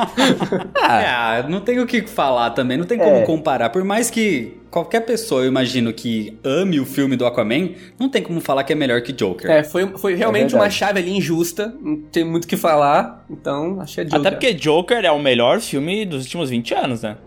[0.81, 3.23] ah, não tem o que falar também, não tem como É.
[3.23, 3.71] comparar.
[3.71, 8.23] Por mais que qualquer pessoa, eu imagino, que ame o filme do Aquaman, não tem
[8.23, 9.51] como falar que é melhor que Joker.
[9.51, 11.75] É, foi, foi realmente É uma chave ali injusta.
[11.81, 13.25] Não tem muito o que falar.
[13.31, 14.21] Então, achei a Joker.
[14.21, 17.17] Até porque Joker é o melhor filme dos últimos 20 anos, né?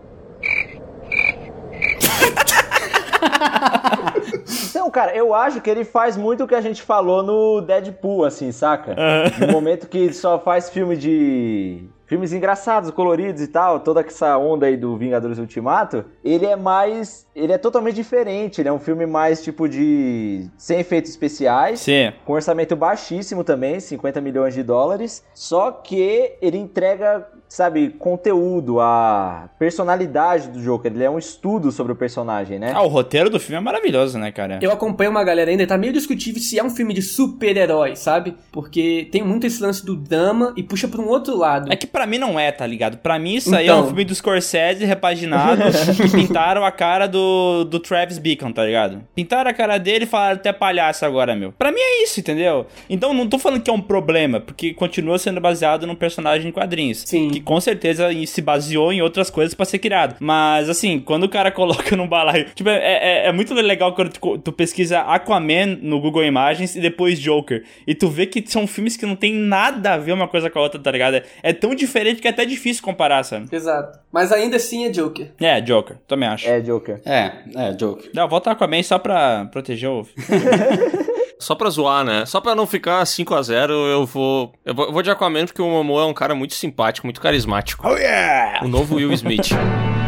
[4.70, 8.24] Então, cara, eu acho que ele faz muito o que a gente falou no Deadpool,
[8.24, 8.94] assim, saca?
[9.38, 11.82] No momento que só faz filme de.
[12.10, 17.24] Filmes engraçados, coloridos e tal, toda essa onda aí do Vingadores Ultimato, ele é mais.
[17.36, 18.60] Ele é totalmente diferente.
[18.60, 20.50] Ele é um filme mais tipo de.
[20.58, 21.78] sem efeitos especiais.
[21.78, 22.12] Sim.
[22.24, 25.24] Com orçamento baixíssimo também, 50 milhões de dólares.
[25.32, 30.92] Só que ele entrega, sabe, conteúdo, a personalidade do Joker.
[30.92, 32.72] Ele é um estudo sobre o personagem, né?
[32.74, 34.58] Ah, o roteiro do filme é maravilhoso, né, cara?
[34.62, 38.36] Eu acompanho uma galera ainda, tá meio discutível se é um filme de super-herói, sabe?
[38.52, 41.72] Porque tem muito esse lance do drama e puxa pra um outro lado.
[41.72, 42.98] É que pra mim não é, tá ligado?
[42.98, 43.86] Pra mim isso aí é um Então.
[43.88, 45.62] filme do Scorsese repaginado
[45.96, 49.02] que pintaram a cara do, do Travis Beacon, tá ligado?
[49.14, 51.50] Pintaram a cara dele e falaram até palhaço agora, meu.
[51.52, 52.66] Pra mim é isso, entendeu?
[52.88, 56.52] Então não tô falando que é um problema, porque continua sendo baseado num personagem em
[56.52, 57.02] quadrinhos.
[57.06, 57.28] Sim.
[57.30, 60.16] Que com certeza se baseou em outras coisas pra ser criado.
[60.20, 62.46] Mas assim, quando o cara coloca num balaio.
[62.54, 66.80] Tipo, é, é, é muito legal quando tu, tu pesquisa Aquaman no Google Imagens e
[66.80, 67.64] depois Joker.
[67.86, 70.58] E tu vê que são filmes que não tem nada a ver uma coisa com
[70.58, 71.16] a outra, tá ligado?
[71.16, 73.48] É, é tão diferente que é até difícil comparar, sabe?
[73.50, 73.98] Exato.
[74.12, 75.32] Mas ainda assim é Joker.
[75.40, 76.48] É, Joker, também acho.
[76.48, 77.00] É, Joker.
[77.04, 78.10] É, é, Joker.
[78.14, 80.06] Não, volta Aquaman só pra proteger o.
[81.40, 82.26] Só pra zoar, né?
[82.26, 84.86] Só pra não ficar 5 a 0 eu vou, eu vou.
[84.86, 87.88] Eu vou de Aquaman porque o Momoa é um cara muito simpático, muito carismático.
[87.88, 88.62] Oh yeah!
[88.62, 89.48] O novo Will Smith.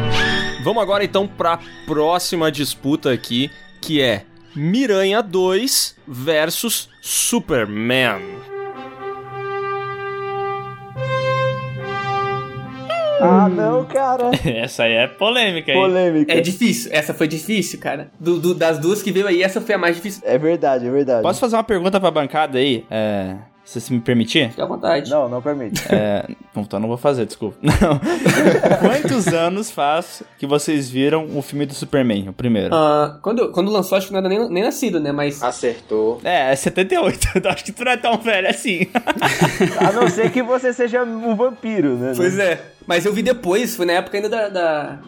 [0.63, 8.21] Vamos agora então pra próxima disputa aqui, que é Miranha 2 versus Superman.
[13.25, 14.31] Ah, não, cara.
[14.45, 15.79] Essa aí é polêmica, hein?
[15.79, 16.33] Polêmica.
[16.33, 16.91] É difícil.
[16.93, 18.11] Essa foi difícil, cara.
[18.19, 20.23] Do- do- das duas que veio aí, essa foi a mais difícil.
[20.25, 21.23] É verdade, é verdade.
[21.23, 22.85] Posso fazer uma pergunta pra bancada aí?
[22.91, 23.35] É.
[23.65, 24.51] Se você me permitir?
[24.51, 25.11] Fica à vontade.
[25.11, 25.83] Não, não permite.
[25.89, 26.27] É.
[26.55, 27.57] Bom, então não vou fazer, desculpa.
[27.63, 28.01] Não.
[28.81, 32.75] Quantos anos faz que vocês viram o filme do Superman, o primeiro?
[32.75, 35.13] Ah, quando, quando lançou, acho que não era nem, nem nascido, né?
[35.13, 35.43] Mas.
[35.43, 36.21] Acertou.
[36.25, 37.29] É, é 78.
[37.37, 38.89] Eu acho que tu não é tão velho assim.
[39.79, 42.13] A não ser que você seja um vampiro, né?
[42.17, 42.61] Pois é.
[42.87, 44.99] Mas eu vi depois, foi na época ainda da, da,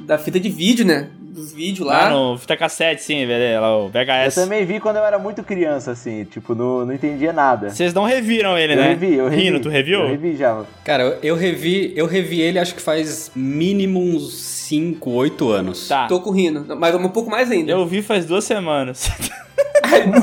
[0.00, 1.08] da fita de vídeo, né?
[1.20, 2.04] Dos vídeos lá.
[2.04, 3.60] Lá no fita cassete, sim, velho.
[3.60, 4.34] Lá, o Eu VHS.
[4.34, 7.70] também vi quando eu era muito criança, assim, tipo, não, não entendia nada.
[7.70, 8.88] Vocês não reviram ele, Eu né?
[8.88, 9.42] revi, eu revi.
[9.44, 10.00] Rino, tu reviu?
[10.00, 10.64] Eu revi já.
[10.84, 15.86] Cara, eu, eu revi, eu revi ele acho que faz mínimo uns 5, 8 anos.
[15.86, 16.08] Tá.
[16.08, 16.76] Tô correndo.
[16.76, 17.70] Mas um pouco mais ainda.
[17.70, 19.08] Eu vi faz duas semanas.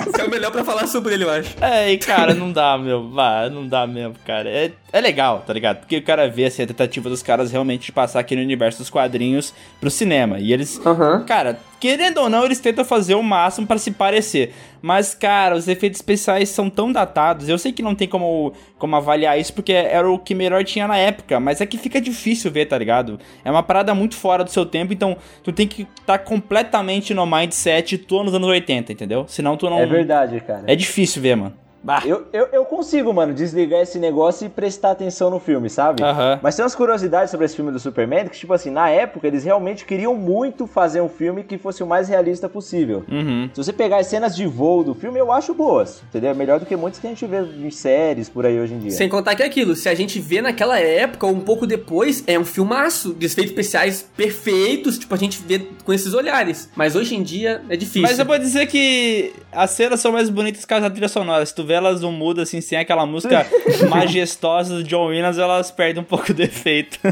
[0.08, 1.56] Esse é o melhor pra falar sobre ele, eu acho.
[1.62, 3.10] É, e cara, não dá, meu.
[3.52, 4.50] Não dá mesmo, cara.
[4.50, 5.80] É, é legal, tá ligado?
[5.80, 8.90] Porque o cara vê assim, a tentativa dos caras realmente de passar aquele universo dos
[8.90, 10.40] quadrinhos pro cinema.
[10.40, 10.80] E eles.
[11.26, 14.54] Cara, querendo ou não, eles tentam fazer o máximo pra se parecer.
[14.82, 17.50] Mas, cara, os efeitos especiais são tão datados.
[17.50, 20.88] Eu sei que não tem como, como avaliar isso, porque era o que melhor tinha
[20.88, 21.40] na época.
[21.40, 23.20] Mas é que fica difícil ver, tá ligado?
[23.44, 27.26] É uma parada muito fora do seu tempo, então tu tem que estar completamente no
[27.26, 29.26] mindset tu nos anos 80, entendeu?
[29.28, 29.80] Senão tu não.
[29.80, 30.64] É verdade, cara.
[30.68, 31.65] É difícil ver, mano.
[31.86, 32.02] Bah.
[32.04, 36.02] Eu, eu, eu consigo, mano, desligar esse negócio e prestar atenção no filme, sabe?
[36.02, 36.40] Aham.
[36.42, 39.44] Mas tem umas curiosidades sobre esse filme do Superman que, tipo assim, na época eles
[39.44, 43.06] realmente queriam muito fazer um filme que fosse o mais realista possível.
[43.08, 43.52] Uhum.
[43.54, 46.32] Se você pegar as cenas de voo do filme, eu acho boas, entendeu?
[46.32, 48.80] É melhor do que muitos que a gente vê em séries por aí hoje em
[48.80, 48.90] dia.
[48.90, 52.24] Sem contar que é aquilo, se a gente vê naquela época ou um pouco depois,
[52.26, 56.68] é um filmaço, de efeitos especiais perfeitos, tipo, a gente vê com esses olhares.
[56.76, 58.02] Mas hoje em dia é difícil.
[58.02, 61.46] Mas eu vou dizer que as cenas são mais bonitas que as trilha sonora.
[61.46, 63.46] Se tu vê elas no mudo, assim, sem aquela música
[63.90, 67.00] majestosa do John Williams, elas perdem um pouco do efeito.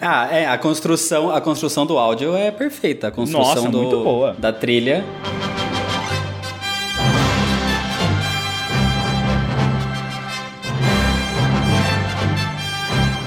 [0.00, 3.08] Ah, é, a construção, a construção do áudio é perfeita.
[3.08, 4.34] A construção Nossa, do, muito boa.
[4.38, 5.04] da trilha.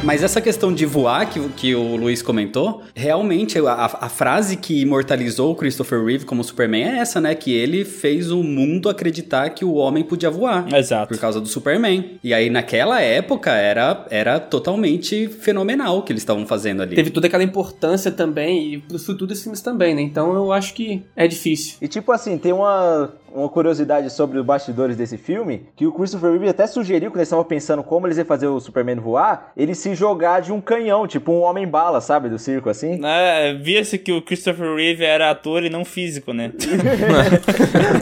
[0.10, 4.82] Mas essa questão de voar que, que o Luiz comentou, realmente a, a frase que
[4.82, 7.36] imortalizou o Christopher Reeve como Superman é essa, né?
[7.36, 10.66] Que ele fez o mundo acreditar que o homem podia voar.
[10.74, 11.10] Exato.
[11.14, 12.18] Por causa do Superman.
[12.24, 16.96] E aí, naquela época, era, era totalmente fenomenal o que eles estavam fazendo ali.
[16.96, 20.02] Teve toda aquela importância também, e pros futuros filmes também, né?
[20.02, 21.76] Então eu acho que é difícil.
[21.84, 26.32] E tipo assim, tem uma, uma curiosidade sobre os bastidores desse filme, que o Christopher
[26.32, 29.76] Reeve até sugeriu, quando eles estavam pensando como eles iam fazer o Superman voar, ele
[29.76, 33.00] se jogar de um canhão, tipo um homem-bala, sabe, do circo assim.
[33.04, 36.52] É, Via-se que o Christopher Reeve era ator e não físico, né?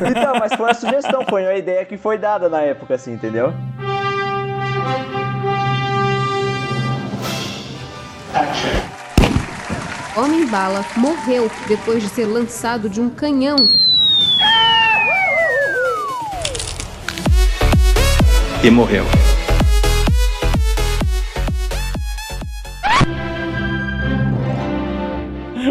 [0.10, 3.54] então, mas foi uma sugestão, foi uma ideia que foi dada na época, assim, entendeu?
[10.16, 13.56] Homem-bala morreu depois de ser lançado de um canhão.
[18.64, 19.06] E morreu.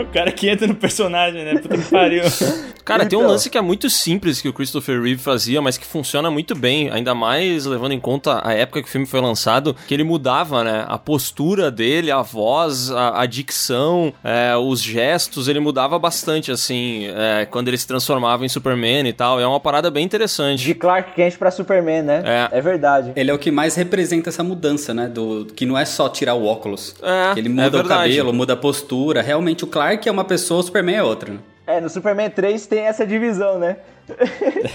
[0.01, 1.59] O cara que entra no personagem, né?
[1.59, 2.23] Puta que pariu.
[2.87, 3.33] Cara, tem um Então.
[3.33, 6.89] lance que é muito simples que o Christopher Reeve fazia, mas que funciona muito bem,
[6.91, 10.63] ainda mais levando em conta a época que o filme foi lançado, que ele mudava,
[10.63, 10.85] né?
[10.87, 17.07] A postura dele, a voz, a, a dicção, é, os gestos, ele mudava bastante, assim,
[17.09, 19.41] é, quando ele se transformava em Superman e tal.
[19.41, 20.63] É uma parada bem interessante.
[20.65, 22.23] De Clark Kent pra Superman, né?
[22.53, 22.59] É.
[22.59, 23.13] É verdade.
[23.17, 25.09] Ele é o que mais representa essa mudança, né?
[25.09, 26.95] Do, que não é só tirar o óculos.
[27.03, 29.23] É, Que ele é muda o cabelo, muda a postura.
[29.23, 31.33] Realmente, o Clark é uma pessoa, o Superman é outra.
[31.33, 31.39] né?
[31.67, 33.77] É, no Superman 3 tem essa divisão, né?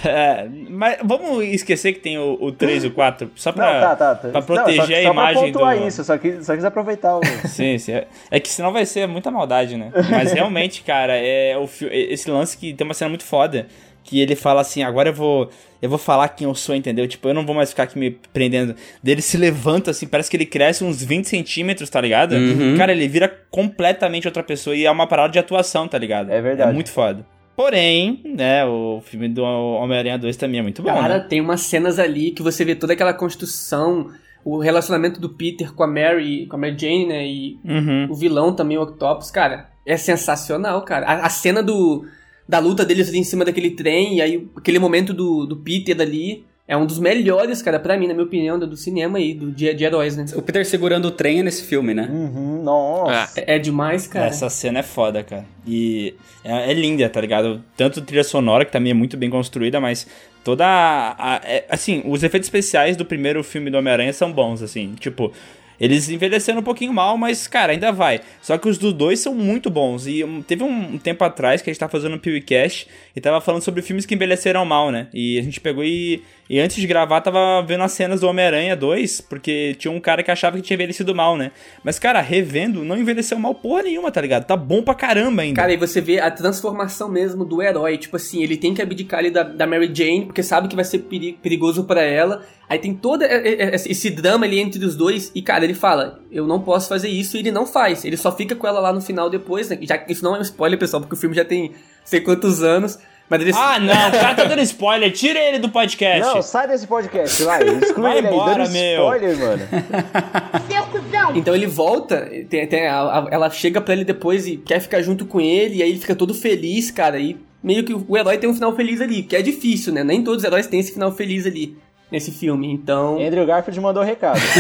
[0.04, 3.82] É, mas vamos esquecer que tem o, o 3 e o 4, só pra, Não,
[3.82, 4.16] tá, tá.
[4.16, 4.30] tá.
[4.30, 5.88] pra Não, proteger só, a só imagem pra do...
[5.88, 7.22] isso, só quis, só quis aproveitar o...
[7.48, 7.94] Sim, sim.
[8.30, 9.92] É- que senão vai ser muita maldade, né?
[10.10, 13.68] Mas realmente, cara, é o esse lance que tem uma cena muito foda.
[14.04, 15.50] Que ele fala assim, agora eu vou.
[15.82, 17.08] Eu vou falar quem eu sou, entendeu?
[17.08, 18.76] Tipo, eu não vou mais ficar aqui me prendendo.
[19.02, 22.36] Dele se levanta, assim, parece que ele cresce uns 20 centímetros, tá ligado?
[22.78, 26.32] Cara, ele vira completamente outra pessoa e é uma parada de atuação, tá ligado?
[26.32, 26.70] É verdade.
[26.70, 27.26] É muito foda.
[27.56, 31.26] Porém, né, o filme do Homem-Aranha 2 também é muito bom, Cara, né?
[31.28, 34.10] tem umas cenas ali que você vê toda aquela construção,
[34.44, 37.26] o relacionamento do Peter com a Mary, com a Mary Jane, né?
[37.28, 38.08] E Uhum.
[38.10, 41.06] o vilão também, o Octopus, cara, é sensacional, cara.
[41.06, 42.06] A, a cena do,
[42.48, 46.00] da luta deles ali em cima daquele trem, e aí aquele momento do, do Peter
[46.00, 49.52] ali, é um dos melhores, cara, pra mim, na minha opinião, do, cinema aí, do
[49.52, 50.26] dia de heróis, né?
[50.36, 52.08] O Peter segurando o trem é nesse filme, né?
[52.10, 53.42] Uhum, nossa.
[53.42, 54.28] É, é demais, cara.
[54.28, 55.46] Essa cena é foda, cara.
[55.68, 57.62] E é, é linda, tá ligado?
[57.76, 60.08] Tanto trilha sonora, que também é muito bem construída, mas
[60.46, 61.36] toda a.
[61.36, 64.94] a- é- assim, os efeitos especiais do primeiro filme do Homem-Aranha são bons, assim.
[65.00, 65.34] Tipo.
[65.82, 68.22] Eles envelheceram um pouquinho mal, mas, cara, ainda vai.
[68.40, 70.06] Só que os dos dois são muito bons.
[70.06, 73.42] E um, teve um tempo atrás que a gente tava fazendo um PewCast e tava
[73.42, 75.08] falando sobre filmes que envelheceram mal, né?
[75.12, 76.22] E a gente pegou e,
[76.54, 80.22] e antes de gravar tava vendo as cenas do Homem-Aranha 2, porque tinha um cara
[80.22, 81.52] que achava que tinha envelhecido mal, né?
[81.84, 84.46] Mas, cara, revendo, não envelheceu mal porra nenhuma, tá ligado?
[84.46, 85.62] Tá bom pra caramba ainda.
[85.62, 87.98] Cara, e você vê a transformação mesmo do herói.
[87.98, 90.84] Tipo assim, ele tem que abdicar ali da, da Mary Jane, porque sabe que vai
[90.84, 92.44] ser peri- perigoso pra ela.
[92.68, 95.32] Aí tem todo e- e- e- esse drama ali entre os dois.
[95.34, 97.38] E, cara, ele fala: Eu não posso fazer isso.
[97.38, 98.04] E ele não faz.
[98.06, 99.70] Ele só fica com ela lá no final depois.
[99.70, 99.78] Né?
[99.82, 101.72] Já, isso não é um spoiler, pessoal, porque o filme já tem
[102.04, 102.98] sei quantos anos.
[103.30, 103.52] Mas ele.
[103.56, 105.12] Ah, não, o cara tá dando spoiler.
[105.14, 106.20] Tira ele do podcast.
[106.22, 107.64] Não, sai desse podcast, vai.
[107.80, 109.04] Exclui Vai ele aí, embora, dando meu.
[109.04, 109.64] spoiler, mano.
[111.36, 115.02] Então ele volta, tem, tem a- a- ela chega pra ele depois e quer ficar
[115.02, 118.38] junto com ele, e aí ele fica todo feliz, cara, e meio que o herói
[118.38, 120.04] tem um final feliz ali, que é difícil, né?
[120.04, 121.78] Nem todos os heróis têm esse final feliz ali
[122.12, 123.16] nesse filme, então.
[123.26, 124.40] Andrew Garfield mandou recado.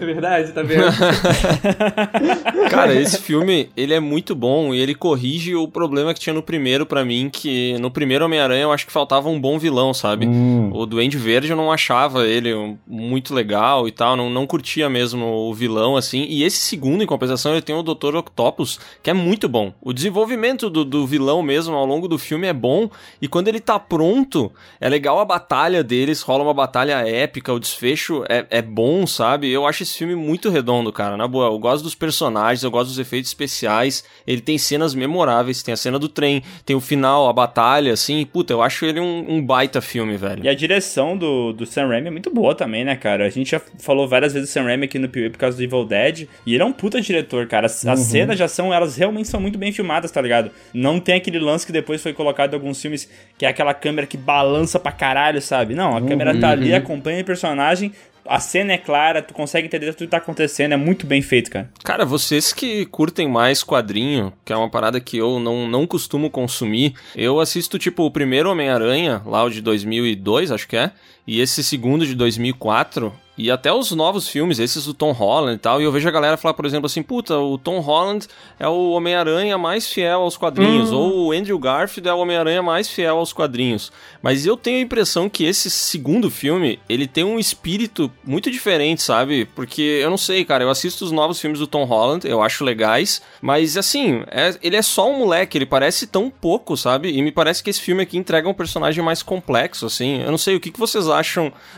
[0.00, 0.84] É verdade, tá vendo?
[2.70, 6.42] Cara, esse filme, ele é muito bom e ele corrige o problema que tinha no
[6.42, 10.26] primeiro pra mim, que no primeiro Homem-Aranha eu acho que faltava um bom vilão, sabe?
[10.72, 14.88] O Duende Verde eu não achava ele um- muito legal e tal, não, não curtia
[14.88, 16.24] mesmo o vilão, assim.
[16.28, 18.16] E esse segundo, em compensação, ele tem o Dr.
[18.16, 19.72] Octopus, que é muito bom.
[19.80, 22.88] O desenvolvimento do, do vilão mesmo ao longo do filme é bom,
[23.20, 27.52] e quando ele tá pronto, é legal a batalha deles, rola uma batalha batalha épica,
[27.52, 29.50] o desfecho é, é bom, sabe?
[29.50, 31.16] Eu acho esse filme muito redondo, cara.
[31.16, 34.04] Na boa, eu gosto dos personagens, eu gosto dos efeitos especiais.
[34.26, 38.24] Ele tem cenas memoráveis, tem a cena do trem, tem o final, a batalha, assim.
[38.24, 40.44] Puta, eu acho ele um, um baita filme, velho.
[40.44, 43.26] E a direção do, do Sam Raimi é muito boa também, né, cara?
[43.26, 45.62] A gente já falou várias vezes do Sam Raimi aqui no PewE por causa do
[45.62, 46.28] Evil Dead.
[46.46, 47.66] E ele é um puta diretor, cara.
[47.66, 50.50] As, as cenas de ação, elas realmente são muito bem filmadas, tá ligado?
[50.72, 54.06] Não tem aquele lance que depois foi colocado em alguns filmes, que é aquela câmera
[54.06, 55.74] que balança pra caralho, sabe?
[55.74, 57.92] Não, a câmera tá ali, acompanha o personagem,
[58.28, 61.50] a cena é clara, tu consegue entender tudo que tá acontecendo, é muito bem feito,
[61.50, 61.70] cara.
[61.84, 66.30] Cara, vocês que curtem mais quadrinho, que é uma parada que eu não, não costumo
[66.30, 70.92] consumir, eu assisto, tipo, o primeiro Homem-Aranha, lá o de 2002, acho que é,
[71.26, 75.58] e esse segundo de 2004, e até os novos filmes, esses do Tom Holland e
[75.58, 78.26] tal, e eu vejo a galera falar, por exemplo, assim, puta, o Tom Holland
[78.58, 82.88] é o Homem-Aranha mais fiel aos quadrinhos, ou o Andrew Garfield é o Homem-Aranha mais
[82.88, 83.92] fiel aos quadrinhos.
[84.22, 89.02] Mas eu tenho a impressão que esse segundo filme, ele tem um espírito muito diferente,
[89.02, 89.44] sabe?
[89.54, 92.64] Porque eu não sei, cara, eu assisto os novos filmes do Tom Holland, eu acho
[92.64, 97.10] legais, mas assim, é- ele é só um moleque, ele parece tão pouco, sabe?
[97.10, 100.22] E me parece que esse filme aqui entrega um personagem mais complexo, assim.
[100.22, 101.15] Eu não sei, o que, que vocês acham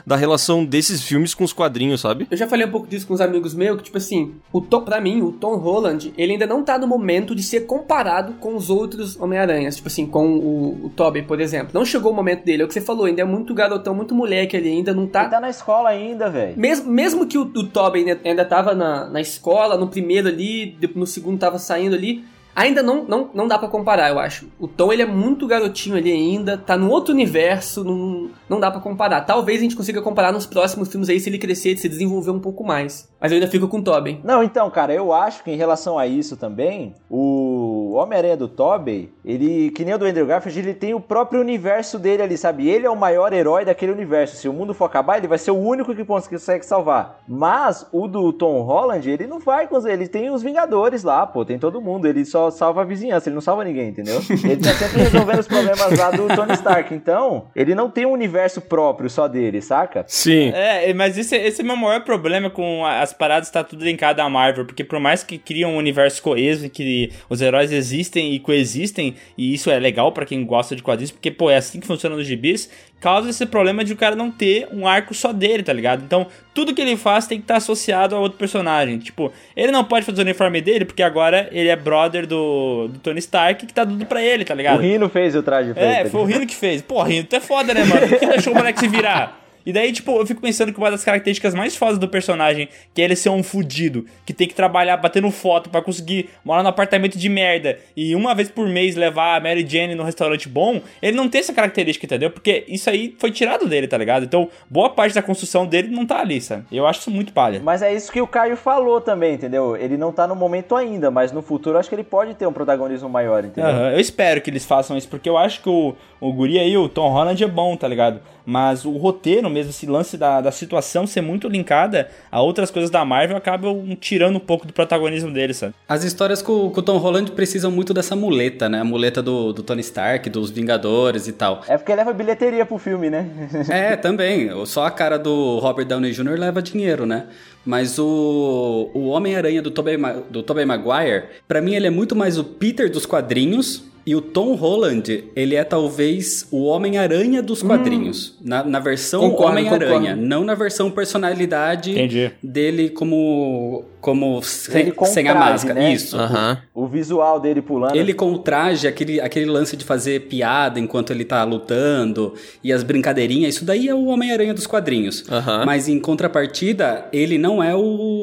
[0.07, 2.27] da relação desses filmes com os quadrinhos, sabe?
[2.31, 4.83] Eu já falei um pouco disso com os amigos meus, que, tipo assim, o Tom,
[4.83, 8.57] pra mim, o Tom Holland, ele ainda não tá no momento de ser comparado com
[8.57, 9.77] os outros Homem-Aranhas.
[9.77, 11.71] Tipo assim, com o, o Tobey, por exemplo.
[11.73, 14.15] Não chegou o momento dele, é o que você falou, ainda é muito garotão, muito
[14.15, 15.29] moleque ali, ainda não Ele tá.
[15.29, 16.59] tá na escola ainda, velho.
[16.59, 20.77] Mesmo, mesmo que o, o Tobey ainda, ainda tava na, na escola, no primeiro ali,
[20.95, 22.25] no segundo tava saindo ali,
[22.59, 24.49] ainda não, não, não dá pra comparar, eu acho.
[24.59, 28.71] O Tom, ele é muito garotinho ali ainda, tá num outro universo, não, não dá
[28.71, 29.21] pra comparar.
[29.21, 32.41] Talvez a gente consiga comparar nos próximos filmes aí, se ele crescer, se desenvolver um
[32.41, 33.09] pouco mais.
[33.21, 34.21] Mas eu ainda fico com o Tobey.
[34.25, 37.58] Não, então, cara, eu acho que em relação a isso também, o
[37.93, 41.99] Homem-Aranha do Tobey, ele, que nem o do Andrew Garfield, ele tem o próprio universo
[41.99, 42.69] dele ali, sabe?
[42.69, 44.37] Ele é o maior herói daquele universo.
[44.37, 47.21] Se o mundo for acabar, ele vai ser o único que consegue salvar.
[47.29, 49.85] Mas o do Tom Holland, ele não vai com os...
[49.85, 52.07] Ele tem os Vingadores lá, pô, tem todo mundo.
[52.07, 54.21] Ele só salva a vizinhança, ele não salva ninguém, entendeu?
[54.31, 56.95] Ele tá sempre resolvendo os problemas lá do Tony Stark.
[56.95, 60.05] Então, ele não tem um universo próprio só dele, saca?
[60.07, 60.51] Sim.
[60.55, 64.21] É, mas esse, esse é o meu maior problema com as paradas estar tudo linkado
[64.21, 68.35] à Marvel, porque por mais que criam um universo coeso em que os heróis existem
[68.35, 71.81] e coexistem, e isso é legal pra quem gosta de quadrinhos, porque, pô, é assim
[71.81, 72.69] que funciona nos gibis,
[73.01, 76.03] causa esse problema de o cara não ter um arco só dele, tá ligado?
[76.05, 78.99] Então, tudo que ele faz tem que estar associado a outro personagem.
[78.99, 82.99] Tipo, ele não pode fazer o uniforme dele, porque agora ele é brother do, do
[82.99, 84.81] Tony Stark, que tá tudo pra ele, tá O ligado?
[84.81, 86.83] Rino fez o traje pra É, foi o Rino que fez.
[86.83, 88.09] Pô, Rino, tu é foda, né, mano?
[88.09, 89.39] Por que deixou o moleque se virar?
[89.69, 93.03] E daí, tipo, eu fico pensando que uma das características mais fodas do personagem, que
[93.03, 96.71] é ele ser um fudido, que tem que trabalhar batendo foto pra conseguir morar num
[96.71, 100.81] apartamento de merda e uma vez por mês levar a Mary Jane num restaurante bom,
[101.03, 102.31] ele não tem essa característica, entendeu?
[102.31, 104.25] Porque isso aí foi tirado dele, tá ligado?
[104.25, 106.65] Então, boa parte da construção dele não tá ali, sabe?
[106.73, 107.61] Eu acho isso muito palha.
[107.63, 109.77] Mas é isso que o Caio falou também, entendeu?
[109.77, 112.47] Ele não tá no momento ainda, mas no futuro eu acho que ele pode ter
[112.47, 113.71] um protagonismo maior, entendeu?
[113.71, 116.77] Aham, Eu espero que eles façam isso, porque eu acho que o, o Guri aí,
[116.77, 118.21] o Tom Holland, é bom, tá ligado?
[118.45, 122.91] Mas o roteiro mesmo, esse lance da, da situação ser muito linkada a outras coisas
[122.91, 125.75] da Marvel, acaba um, tirando um pouco do protagonismo dele, sabe?
[125.87, 128.81] As histórias com, com o Tom Holland precisam muito dessa muleta, né?
[128.81, 131.63] A muleta do, do Tony Stark, dos Vingadores e tal.
[131.69, 133.29] É porque leva bilheteria pro filme, né?
[133.69, 134.51] É, também.
[134.65, 136.39] Só a cara do Robert Downey Jr.
[136.39, 137.27] leva dinheiro, né?
[137.67, 139.99] Mas o, o Homem-Aranha do Tobey,
[140.31, 144.23] do Tobey Maguire, pra mim ele é muito mais o Peter dos quadrinhos e o
[144.23, 148.39] Tom Holland, ele é talvez o Homem-Aranha dos quadrinhos.
[148.41, 152.33] Na, na versão Homem-Aranha, não na versão personalidade Entendi.
[152.43, 155.81] dele como, como sem, sem a traje, máscara.
[155.81, 155.93] né?
[155.93, 156.17] Isso.
[156.17, 156.59] Aham.
[156.75, 157.95] O visual dele pulando.
[157.95, 162.33] Ele com o traje, aquele, aquele lance de fazer piada enquanto ele tá lutando
[162.65, 165.25] e as brincadeirinhas, isso daí é o Homem-Aranha dos quadrinhos.
[165.67, 167.81] Mas em contrapartida, ele não é o,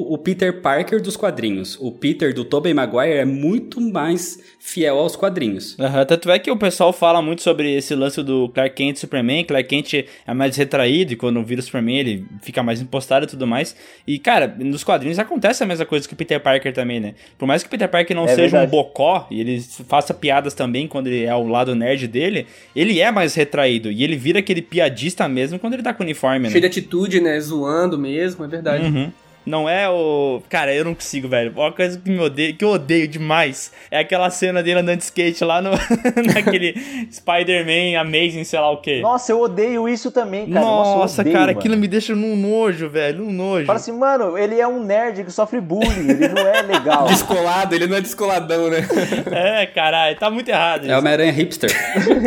[0.10, 1.78] o Peter Parker dos quadrinhos.
[1.80, 5.78] O Peter do Tobey Maguire é muito mais fiel aos quadrinhos.
[5.80, 9.00] Aham, Tanto é que o pessoal fala muito sobre esse lance do Clark Kent e
[9.00, 9.44] Superman.
[9.44, 13.28] Clark Kent é mais retraído e quando vira o Superman ele fica mais impostado e
[13.28, 13.76] tudo mais.
[14.08, 17.16] E, cara, nos quadrinhos acontece a mesma coisa que o Peter Parker também, né?
[17.40, 18.72] Por mais que o Peter Parker não É seja um verdade.
[18.72, 23.10] bocó e ele faça piadas também quando ele é o lado nerd dele, ele é
[23.12, 23.92] mais retraído.
[23.92, 26.50] E ele vira aquele piadista mesmo quando ele tá com o uniforme, né?
[26.52, 27.40] Cheio de atitude, né?
[27.40, 28.86] Zoando mesmo, é verdade.
[28.86, 29.12] Uhum.
[29.46, 30.42] Não é o.
[30.50, 31.54] Cara, eu não consigo, velho.
[31.56, 35.04] Uma coisa que me odeio, que eu odeio demais é aquela cena dele andando de
[35.04, 35.72] skate lá no.
[36.34, 36.74] naquele
[37.12, 39.02] Spider-Man Amazing, sei lá o quê.
[39.02, 40.66] Nossa, eu odeio isso também, cara.
[40.66, 41.60] Nossa, eu odeio, cara, mano.
[41.60, 43.20] aquilo me deixa num nojo, velho.
[43.20, 43.68] Num nojo.
[43.68, 47.06] Fala assim, mano, ele é um nerd que sofre bullying, ele não é legal.
[47.08, 48.86] Descolado, ele não é descoladão, né?
[49.36, 50.90] É, caralho, tá muito errado.
[50.90, 50.98] É.
[50.98, 51.70] Homem-Aranha hipster.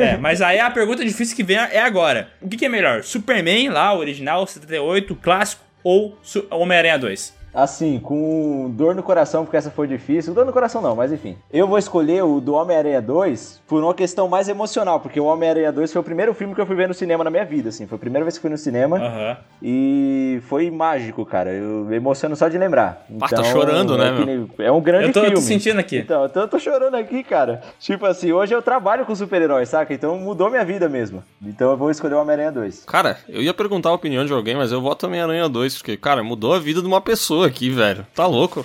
[0.01, 2.29] É, mas aí a pergunta difícil que vem é agora.
[2.41, 3.03] O que, que é melhor?
[3.03, 6.17] Superman, lá, o original, 78, clássico, ou
[6.51, 7.38] Homem-Aranha 2?
[7.55, 10.35] Assim, com dor no coração, porque essa foi difícil.
[10.35, 11.37] Dor no coração não, mas enfim.
[11.53, 15.73] Eu vou escolher o do Homem-Aranha 2 por uma questão mais emocional, porque o Homem-Aranha
[15.73, 17.87] 2 foi o primeiro filme que eu fui ver no cinema na minha vida, assim.
[17.87, 19.37] Foi a primeira vez que fui no cinema Aham.
[19.63, 21.51] e foi mágico, cara.
[21.51, 23.05] Eu me emociono só de lembrar.
[23.21, 24.49] Ah, tá chorando, né, é, que meu?
[24.59, 25.37] é um grande Eu tô, eu filme.
[25.37, 25.99] tô sentindo aqui.
[25.99, 27.63] Então, eu tô, eu tô chorando aqui, cara.
[27.79, 29.93] Tipo assim, hoje eu trabalho com super-heróis, saca?
[29.93, 31.23] Então mudou minha vida mesmo.
[31.43, 32.85] Então eu vou escolher o Homem-Aranha 2.
[32.85, 36.23] Cara, eu ia perguntar a opinião de alguém, mas eu voto Homem-Aranha 2, porque, cara,
[36.23, 38.07] mudou a vida de uma pessoa aqui, velho.
[38.15, 38.65] Tá louco?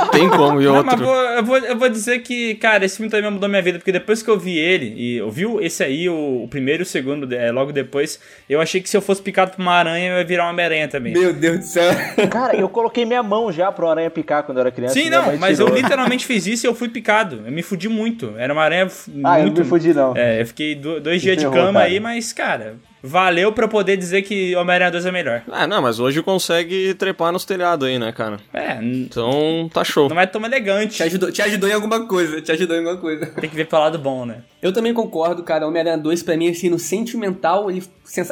[0.00, 1.06] Não tem como e Não, mas outro.
[1.06, 3.92] vou- eu, vou, eu vou dizer que, cara, esse filme também mudou minha vida, porque
[3.92, 6.86] depois que eu vi ele, e eu vi esse aí, o, o primeiro e o
[6.86, 8.18] segundo, é, logo depois,
[8.48, 10.88] eu achei que se eu fosse picado por uma aranha, eu ia virar uma Homem-Aranha
[10.88, 11.12] também.
[11.12, 11.92] Meu Deus do céu.
[12.30, 14.94] Cara, eu coloquei minha mão já pro aranha picar quando eu era criança.
[14.94, 15.80] Sim, não, mas eu tirou.
[15.80, 17.42] literalmente fiz isso e eu fui picado.
[17.44, 18.34] Eu me fudi muito.
[18.38, 18.88] Era uma aranha
[19.24, 19.58] Ah, eu muito...
[19.58, 20.16] não me fudi, não.
[20.16, 21.84] É, eu fiquei do- dois dias de cama cara.
[21.86, 22.76] aí, mas, cara,
[23.06, 25.42] valeu pra eu poder dizer que Homem-Aranha 2 é melhor.
[25.52, 28.38] Ah, não, mas hoje consegue trepar nos telhados aí, né, cara?
[28.52, 30.08] É, Então, tá show.
[30.08, 30.96] não é tão elegante.
[30.96, 33.26] Te ajudou, te ajudou em alguma coisa, te ajudou em alguma coisa.
[33.26, 34.38] Tem que ver pelo lado bom, né?
[34.62, 35.66] Eu também concordo, cara.
[35.66, 37.82] Homem-Aranha 2, pra mim, assim, no sentimental, ele.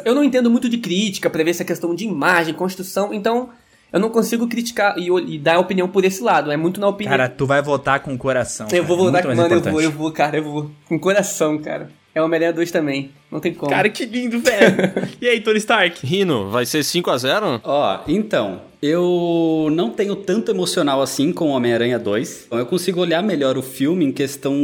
[0.05, 3.51] Eu não entendo muito de crítica pra ver essa questão de imagem, construção, então
[3.93, 6.51] eu não consigo criticar e, e dar opinião por esse lado.
[6.51, 7.11] É muito na opinião.
[7.17, 8.67] Cara, tu vai votar com o coração.
[8.73, 9.11] eu vou cara.
[9.11, 9.73] votar, Muito mais mano, eu importante.
[9.73, 10.71] vou, eu vou, cara, eu vou.
[10.89, 11.91] Com coração, cara.
[12.15, 13.11] É Homem-Aranha 2 também.
[13.31, 13.71] Não tem como.
[13.71, 14.93] Cara, que lindo, velho.
[15.21, 16.07] e aí, Tony Stark?
[16.07, 17.61] Rino, vai ser 5x0?
[17.65, 22.45] Ó, então, eu não tenho tanto emocional assim com Homem-Aranha 2.
[22.47, 24.55] Então eu consigo olhar melhor o filme em questão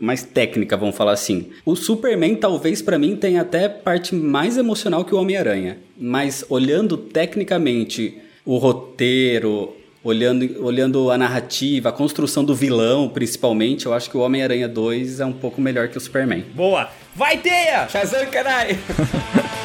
[0.00, 1.50] mais técnica, vamos falar assim.
[1.64, 6.96] O Superman talvez pra mim tenha até parte mais emocional que o Homem-Aranha, mas olhando
[6.96, 9.72] tecnicamente o roteiro,
[10.02, 15.20] olhando, olhando a narrativa, a construção do vilão, principalmente, eu acho que o Homem-Aranha 2
[15.20, 16.44] é um pouco melhor que o Superman.
[16.54, 16.88] Boa.
[17.14, 17.88] Vai, Teia!
[17.88, 18.78] Shazam, caralho!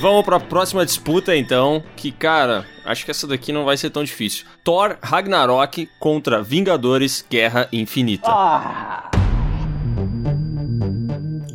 [0.00, 1.82] Vamos pra próxima disputa, então.
[1.96, 4.46] Que, cara, acho que essa daqui não vai ser tão difícil.
[4.62, 8.28] Thor Ragnarok contra Vingadores Guerra Infinita.
[8.30, 9.10] Ah,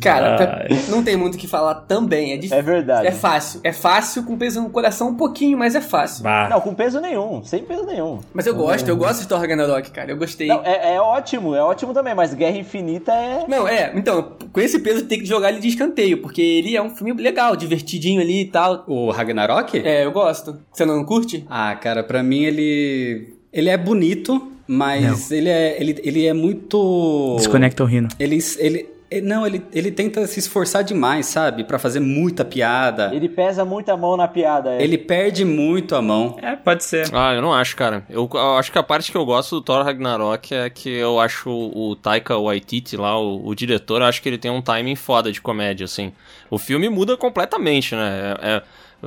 [0.02, 0.68] Cara, Ai.
[0.68, 2.32] pra- não tem muito o que falar também.
[2.32, 2.56] É, difícil.
[2.58, 3.06] É verdade.
[3.06, 3.60] É fácil.
[3.64, 6.22] É fácil com peso no coração um pouquinho, mas é fácil.
[6.24, 6.48] Bah.
[6.48, 8.18] não, com peso nenhum, sem peso nenhum.
[8.32, 10.10] Mas eu gosto, eu gosto de Thor Ragnarok, cara.
[10.10, 10.48] Eu gostei.
[10.48, 13.44] Não, é, é ótimo, é ótimo também, mas Guerra Infinita é.
[13.48, 16.82] Não, é, então, com esse peso tem que jogar ele de escanteio, porque ele é
[16.82, 18.84] um filme legal, divertidinho ali e tal.
[18.86, 19.78] O Ragnarok?
[19.84, 20.58] É, eu gosto.
[20.72, 21.44] Você não curte?
[21.48, 23.34] Ah, cara, pra mim ele.
[23.52, 27.34] Ele é bonito, mas ele é, ele, ele é muito.
[27.36, 28.08] Desconecta o Rino.
[28.18, 28.88] Ele, ele-
[29.20, 31.64] não, ele, ele tenta se esforçar demais, sabe?
[31.64, 33.06] Pra fazer muita piada.
[33.06, 34.70] Ele, Ele pesa muito a mão na piada.
[34.80, 34.96] É.
[34.96, 36.36] perde muito a mão.
[36.40, 37.08] É, pode ser.
[37.12, 38.04] Ah, eu não acho, cara.
[38.08, 41.20] Eu, eu acho que a parte que eu gosto do Thor Ragnarok é que eu
[41.20, 44.62] acho o, o Taika Waititi lá, o, o diretor, eu acho que ele tem um
[44.62, 46.12] timing foda de comédia, assim.
[46.50, 48.36] O filme muda completamente, né?
[48.40, 48.62] É, é-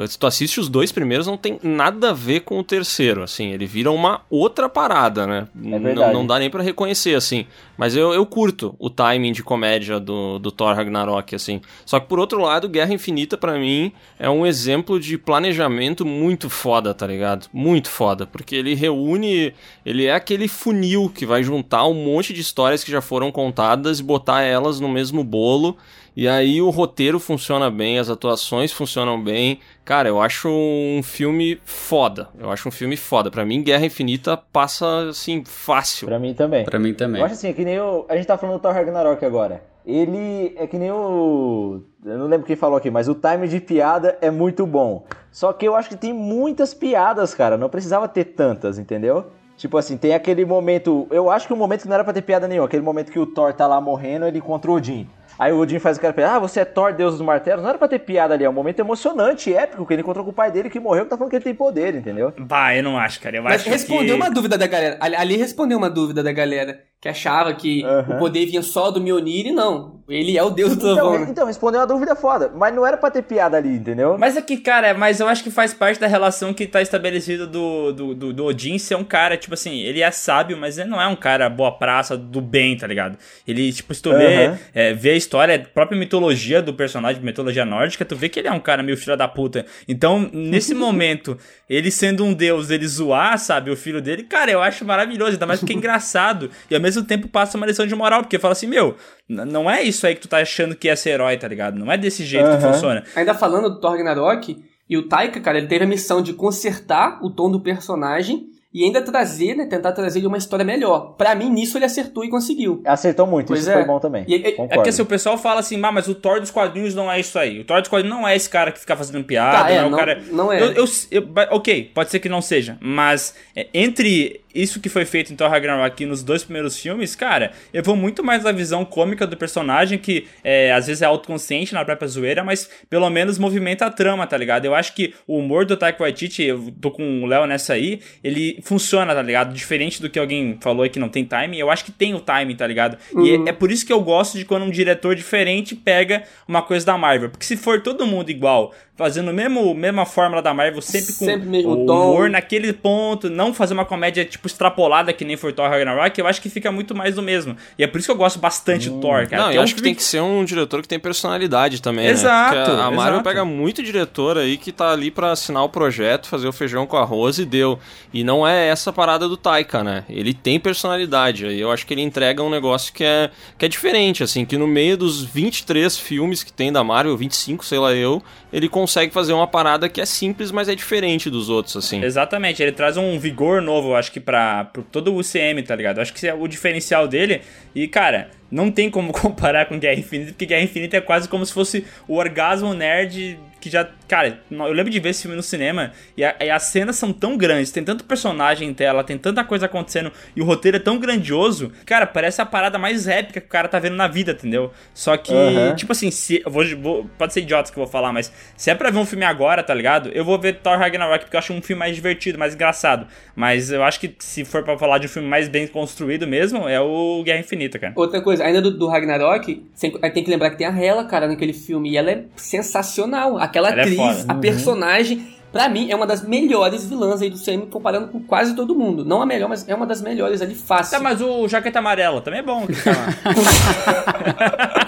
[0.08, 3.52] se tu assiste os dois primeiros, não tem nada a ver com o terceiro, assim.
[3.52, 5.48] Ele vira uma outra parada, né?
[5.56, 6.14] N- verdade.
[6.14, 7.46] Não, dá nem pra reconhecer, assim.
[7.78, 11.62] Mas eu, eu curto o timing de comédia do, do Thor Ragnarok, assim.
[11.86, 16.50] Só que por outro lado, Guerra Infinita, pra mim, é um exemplo de planejamento muito
[16.50, 17.48] foda, tá ligado?
[17.54, 18.26] Muito foda.
[18.26, 19.54] Porque ele reúne.
[19.86, 24.00] Ele é aquele funil que vai juntar um monte de histórias que já foram contadas
[24.00, 25.78] e botar elas no mesmo bolo.
[26.16, 29.60] E aí o roteiro funciona bem, as atuações funcionam bem.
[29.84, 32.30] Cara, eu acho um filme foda.
[32.40, 33.30] Eu acho um filme foda.
[33.30, 36.08] Pra mim, Guerra Infinita passa, assim, fácil.
[36.08, 36.64] Pra mim também.
[36.64, 37.20] Pra mim também.
[37.20, 38.06] Eu acho assim, é que nem o.
[38.08, 39.62] A gente tá falando do Thor Ragnarok agora.
[39.86, 41.82] Ele é que nem o.
[42.04, 45.06] Eu não lembro quem falou aqui, mas o time de piada é muito bom.
[45.32, 47.58] Só que eu acho que tem muitas piadas, cara.
[47.58, 49.26] Não precisava ter tantas, entendeu?
[49.58, 51.08] Tipo assim, tem aquele momento.
[51.12, 52.68] Eu acho que o momento que não era pra ter piada nenhuma.
[52.68, 55.08] Aquele momento que o Thor tá lá morrendo, ele contra o Odin.
[55.38, 57.62] Aí o Odin faz aquela piada, ah, você é Thor, deus dos martelos.
[57.62, 60.32] Não era pra ter piada ali, é um momento emocionante, épico, que ele encontrou com
[60.32, 62.34] o pai dele que morreu, que tá falando que ele tem poder, entendeu?
[62.40, 63.38] Bah, eu não acho, cara.
[63.38, 64.22] Eu Mas acho respondeu que...
[64.22, 64.98] uma dúvida da galera.
[65.00, 66.80] Ali, ali respondeu uma dúvida da galera.
[67.02, 68.16] Que achava que Aham.
[68.16, 69.96] o poder vinha só do Mjolnir, e não.
[70.08, 71.28] Ele é o deus do trovão, Então, né?
[71.32, 72.52] então, respondeu uma dúvida foda.
[72.56, 74.18] Mas não era pra ter piada ali, entendeu?
[74.20, 77.48] Mas é que, cara, mas eu acho que faz parte da relação que tá estabelecida
[77.48, 80.90] do, do, do, do Odin ser um cara, tipo assim, ele é sábio, mas ele
[80.90, 83.18] não é um cara boa praça do bem, tá ligado?
[83.48, 84.60] Ele, tipo, se tu vê, Aham.
[84.76, 88.48] é, vê a história, a própria mitologia do personagem, mitologia nórdica, tu vê que ele
[88.48, 89.66] é um cara meio filho da puta.
[89.88, 91.36] Então, nesse momento,
[91.68, 95.48] ele sendo um deus, ele zoar, sabe, o filho dele, cara, eu acho maravilhoso, ainda
[95.48, 96.52] mais porque é engraçado.
[96.70, 98.96] E ao mesmo tempo passa uma lição de moral, porque fala assim, meu,
[99.28, 101.78] não é isso aí que tu tá achando que é ser herói, tá ligado?
[101.78, 102.74] Não é desse jeito que Aham.
[102.74, 103.04] funciona.
[103.16, 104.58] Ainda falando do Thor Ragnarok,
[104.90, 108.84] e o Taika, cara, ele teve a missão de consertar o tom do personagem e
[108.84, 111.16] ainda trazer, né, tentar trazer ele uma história melhor.
[111.18, 112.82] Pra mim, nisso ele acertou e conseguiu.
[112.86, 113.74] Acertou muito, Pois isso é.
[113.74, 114.26] foi bom também.
[114.28, 116.52] E- e- é É porque se o pessoal fala assim, "Ah, mas o Thor dos
[116.52, 117.62] quadrinhos não é isso aí.
[117.62, 119.84] O Thor dos quadrinhos não é esse cara que fica fazendo piada, Tá, é, não
[119.84, 120.24] é o não- cara.
[120.30, 120.62] não é.
[120.62, 125.06] Eu, eu- eu- ok, pode ser que não seja, mas é, entre isso que foi
[125.06, 128.86] feito em Thor Ragnarok nos dois primeiros filmes, cara, eu vou muito mais na visão
[128.86, 133.38] cômica do personagem, que é, às vezes é autoconsciente na própria zoeira, mas pelo menos
[133.38, 134.66] movimenta a trama, tá ligado?
[134.66, 138.00] Eu acho que o humor do Taika Waititi, eu tô com o Léo nessa aí,
[138.24, 139.54] ele funciona, tá ligado?
[139.54, 142.20] Diferente do que alguém falou aí que não tem timing, eu acho que tem o
[142.20, 142.98] timing, tá ligado?
[143.22, 146.62] E é, é por isso que eu gosto de quando um diretor diferente pega uma
[146.62, 150.54] coisa da Marvel, porque se for todo mundo igual, fazendo a mesmo, mesma fórmula da
[150.54, 152.12] Marvel, sempre com Sempre mesmo o tom.
[152.12, 156.26] humor naquele ponto, não fazer uma comédia, tipo, extrapolada que nem foi Thor Ragnarok, eu
[156.26, 157.58] acho que fica muito mais do mesmo.
[157.78, 159.44] E é por isso que eu gosto bastante do Thor, cara.
[159.44, 161.00] Não, que eu é um acho que filme tem que ser um diretor que tem
[161.00, 162.64] personalidade também, Exato, né?
[162.66, 163.24] Porque a Marvel exato.
[163.24, 166.96] pega muito diretor aí que tá ali pra assinar o projeto, fazer o feijão com
[166.96, 167.78] arroz e deu.
[168.14, 170.06] E não é essa parada do Taika, né?
[170.08, 171.46] Ele tem personalidade.
[171.46, 174.58] Aí eu acho que ele entrega um negócio que é, que é diferente, assim, que
[174.58, 178.24] no meio dos 23 filmes que tem da Marvel, 25, sei lá eu,
[178.54, 182.04] ele consegue fazer uma parada que é simples, mas é diferente dos outros, assim.
[182.04, 186.00] Exatamente, ele traz um vigor novo, acho que pra, todo o UCM, tá ligado?
[186.00, 187.42] Acho que é o diferencial dele.
[187.74, 191.46] E, cara, não tem como comparar com Guerra Infinita, porque Guerra Infinita é quase como
[191.46, 193.90] se fosse o orgasmo nerd que já.
[194.08, 197.12] Cara, eu lembro de ver esse filme no cinema e, a- e as cenas são
[197.12, 200.80] tão grandes, tem tanto personagem em tela, tem tanta coisa acontecendo e o roteiro é
[200.80, 201.72] tão grandioso.
[201.86, 204.72] Cara, parece a parada mais épica que o cara tá vendo na vida, entendeu?
[204.94, 205.76] Só que, Aham.
[205.76, 208.76] tipo assim, se, vou, vou- pode ser idiota que eu vou falar, mas se é
[208.76, 210.10] pra ver um filme agora, tá ligado?
[210.14, 213.08] Eu vou ver Thor Ragnarok porque eu acho um filme mais divertido, mais engraçado.
[213.36, 216.70] Mas eu acho que se for pra falar de um filme mais bem construído mesmo,
[216.70, 217.94] é o Guerra Infinita, cara.
[217.96, 221.28] Outra coisa, ainda do, do Ragnarok, sem- tem que lembrar que tem a Hela, cara,
[221.28, 221.90] naquele filme.
[221.92, 223.38] E ela é sensacional.
[223.38, 224.34] Aquela Ela é atriz, foda.
[224.34, 228.56] a personagem, pra mim, é uma das melhores vilãs aí do CM, comparando com quase
[228.56, 229.04] todo mundo.
[229.06, 230.98] Não a melhor, mas é uma das melhores ali, fácil.
[230.98, 232.66] Tá, mas o Jaqueta Amarela também é bom.
[232.68, 233.06] que tá lá.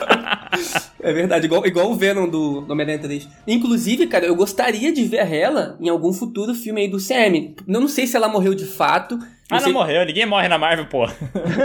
[0.99, 3.29] É verdade, igual, igual o Venom do, do Homem-Aranha 3.
[3.47, 7.55] Inclusive, cara, eu gostaria de ver ela em algum futuro filme aí do CM.
[7.65, 9.17] Eu não sei se ela morreu de fato.
[9.49, 11.05] Ah, não morreu, ninguém morre na Marvel, pô.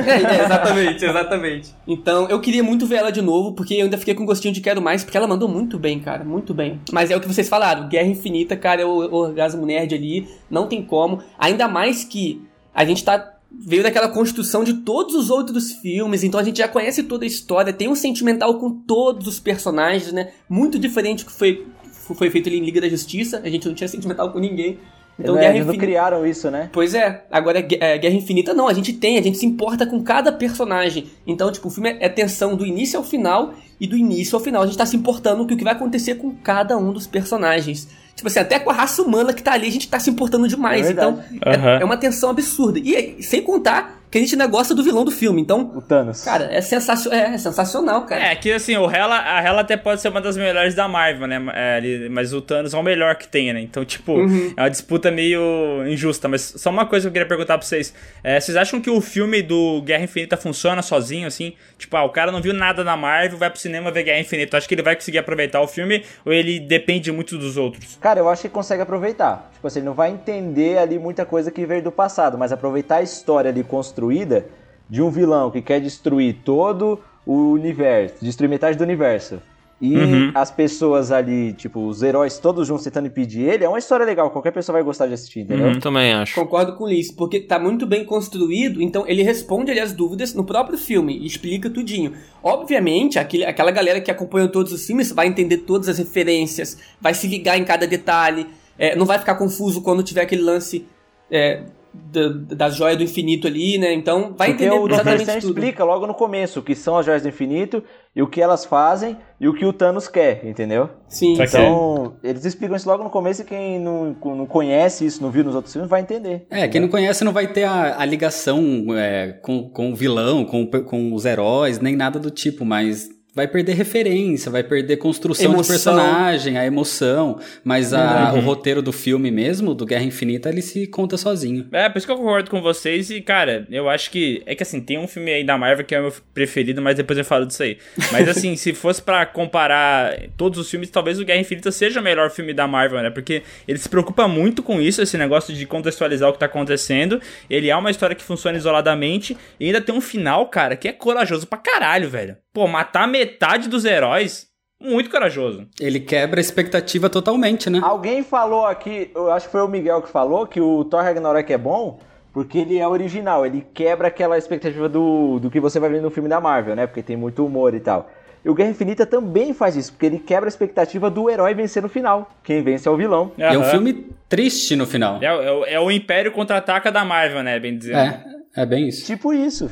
[0.06, 1.74] É, exatamente, exatamente.
[1.86, 4.60] Então, eu queria muito ver ela de novo, porque eu ainda fiquei com gostinho de
[4.60, 6.80] quero mais, porque ela mandou muito bem, cara, muito bem.
[6.92, 10.28] Mas é o que vocês falaram, Guerra Infinita, cara, é o, o orgasmo nerd ali,
[10.48, 11.22] não tem como.
[11.38, 12.42] Ainda mais que
[12.74, 16.68] a gente tá veio daquela construção de todos os outros filmes, então a gente já
[16.68, 20.30] conhece toda a história, tem um sentimental com todos os personagens, né?
[20.48, 21.66] Muito diferente do que foi
[22.14, 24.78] foi feito ali em Liga da Justiça, a gente não tinha sentimental com ninguém.
[25.18, 26.70] Então, Né, Guerra eles não Infinita criaram isso, né?
[26.72, 29.86] Pois é, agora Gue- é, Guerra Infinita não, a gente tem, a gente se importa
[29.86, 31.06] com cada personagem.
[31.26, 34.62] Então, tipo, o filme é tensão do início ao final, e do início ao final
[34.62, 37.88] a gente tá se importando com o que vai acontecer com cada um dos personagens.
[38.14, 40.46] Tipo assim, até com a raça humana que tá ali, a gente tá se importando
[40.48, 40.86] demais.
[40.86, 41.66] É então, verdade.
[41.78, 42.78] é, é uma tensão absurda.
[42.78, 45.40] E aí, sem contar que a gente ainda gosta do vilão do filme.
[45.40, 46.22] Então, O Thanos.
[46.22, 48.22] cara, é, sensacio é, é sensacional, cara.
[48.22, 51.26] É, que assim, o Hela, a Hela até pode ser uma das melhores da Marvel,
[51.26, 51.42] né?
[51.54, 53.60] É, ele- mas o Thanos é o melhor que tem, né?
[53.62, 54.52] Então, tipo, Uhum.
[54.56, 55.40] é uma disputa meio
[55.88, 56.28] injusta.
[56.28, 57.94] Mas só uma coisa que eu queria perguntar pra vocês.
[58.22, 61.54] É, vocês acham que o filme do Guerra Infinita funciona sozinho, assim?
[61.78, 64.58] Tipo, ah, o cara não viu nada na Marvel, vai pro cinema ver Guerra Infinita.
[64.58, 67.96] Acho que ele vai conseguir aproveitar o filme ou ele depende muito dos outros?
[68.00, 69.50] Cara, eu acho que consegue aproveitar.
[69.54, 73.02] Tipo assim, não vai entender ali muita coisa que veio do passado, mas aproveitar a
[73.02, 73.62] história ali
[74.02, 74.46] construída
[74.88, 79.40] de um vilão que quer destruir todo o universo, destruir metade do universo.
[79.80, 80.30] E Uhum.
[80.32, 84.30] as pessoas ali, tipo, os heróis todos juntos tentando impedir ele, é uma história legal,
[84.30, 85.66] qualquer pessoa vai gostar de assistir, entendeu?
[85.66, 85.72] Uhum.
[85.72, 86.36] Eu também acho.
[86.36, 90.44] Concordo com isso, porque tá muito bem construído, então ele responde ali as dúvidas no
[90.44, 92.12] próprio filme e explica tudinho.
[92.44, 97.12] Obviamente, aquele, aquela galera que acompanha todos os filmes vai entender todas as referências, vai
[97.12, 98.46] se ligar em cada detalhe,
[98.78, 100.86] é, não vai ficar confuso quando tiver aquele lance
[101.28, 101.62] é,
[101.94, 103.92] da- das joias do infinito ali, né?
[103.92, 105.48] Então vai Porque entender o exatamente tudo.
[105.48, 107.82] explica logo no começo o que são as joias do infinito
[108.16, 110.88] e o que elas fazem e o que o Thanos quer, entendeu?
[111.08, 111.34] Sim.
[111.36, 115.30] Que- Então, eles explicam isso logo no começo e quem não, não conhece isso, não
[115.30, 116.46] viu nos outros filmes, vai entender.
[116.50, 120.44] É, quem não conhece não vai ter a, a ligação é, com, com o vilão,
[120.44, 125.48] com, com os heróis, nem nada do tipo, mas vai perder referência, vai perder construção
[125.48, 125.72] de Emoção.
[125.74, 127.38] personagem, a emoção.
[127.64, 128.38] Mas a- Uhum.
[128.38, 131.66] o roteiro do filme mesmo, do Guerra Infinita, ele se conta sozinho.
[131.72, 134.42] É, por isso que eu concordo com vocês e, cara, eu acho que.
[134.46, 136.96] É que assim, tem um filme aí da Marvel que é o meu preferido, mas
[136.96, 137.78] depois eu falo disso aí.
[138.10, 142.02] Mas assim, se fosse pra comparar todos os filmes, talvez o Guerra Infinita seja o
[142.02, 143.10] melhor filme da Marvel, né?
[143.10, 147.20] Porque ele se preocupa muito com isso, esse negócio de contextualizar o que tá acontecendo.
[147.48, 150.92] Ele é uma história que funciona isoladamente e ainda tem um final, cara, que é
[150.92, 152.36] corajoso pra caralho, velho.
[152.52, 154.46] Pô, matar metade dos heróis.
[154.80, 155.66] Muito corajoso.
[155.80, 157.80] Ele quebra a expectativa totalmente, né?
[157.82, 161.52] Alguém falou aqui, eu acho que foi o Miguel que falou, que o Thor Ragnarok
[161.52, 162.00] é bom
[162.32, 166.10] porque ele é original, ele quebra aquela expectativa do, do que você vai ver no
[166.10, 166.86] filme da Marvel, né?
[166.86, 168.10] Porque tem muito humor e tal.
[168.44, 171.80] E o Guerra Infinita também faz isso, porque ele quebra a expectativa do herói vencer
[171.80, 172.28] no final.
[172.42, 173.30] Quem vence é o vilão.
[173.38, 175.22] E é um filme triste no final.
[175.22, 177.60] É, o- é é o Império contra-ataca da Marvel, né?
[177.60, 177.98] Bem dizendo.
[177.98, 178.24] É,
[178.56, 179.06] é bem isso.
[179.06, 179.70] Tipo isso.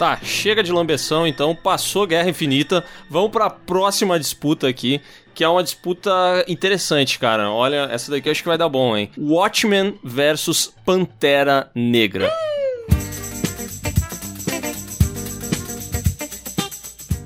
[0.00, 2.82] Tá, chega de lambeção, então passou Guerra Infinita.
[3.10, 4.98] Vamos pra próxima disputa aqui,
[5.34, 6.10] que é uma disputa
[6.48, 7.50] interessante, cara.
[7.50, 9.10] Olha, essa daqui eu acho que vai dar bom, hein?
[9.18, 12.32] Watchmen versus Pantera Negra.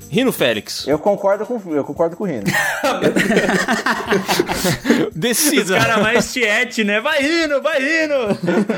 [0.09, 2.43] Rino Félix, Eu concordo com, eu concordo com o Rino.
[5.15, 5.79] Decida.
[5.79, 6.99] caras mais tiete, né?
[6.99, 8.15] Vai indo, vai indo!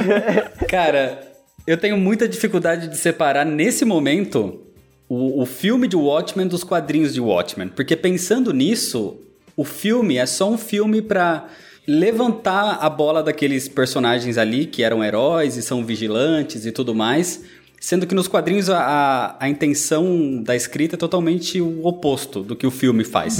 [0.69, 1.35] Cara,
[1.67, 4.61] eu tenho muita dificuldade de separar nesse momento
[5.09, 7.67] o, o filme de Watchmen dos quadrinhos de Watchmen.
[7.67, 9.19] Porque pensando nisso,
[9.55, 11.47] o filme é só um filme pra
[11.85, 17.43] levantar a bola daqueles personagens ali que eram heróis e são vigilantes e tudo mais.
[17.79, 22.55] Sendo que nos quadrinhos a, a, a intenção da escrita é totalmente o oposto do
[22.55, 23.39] que o filme faz.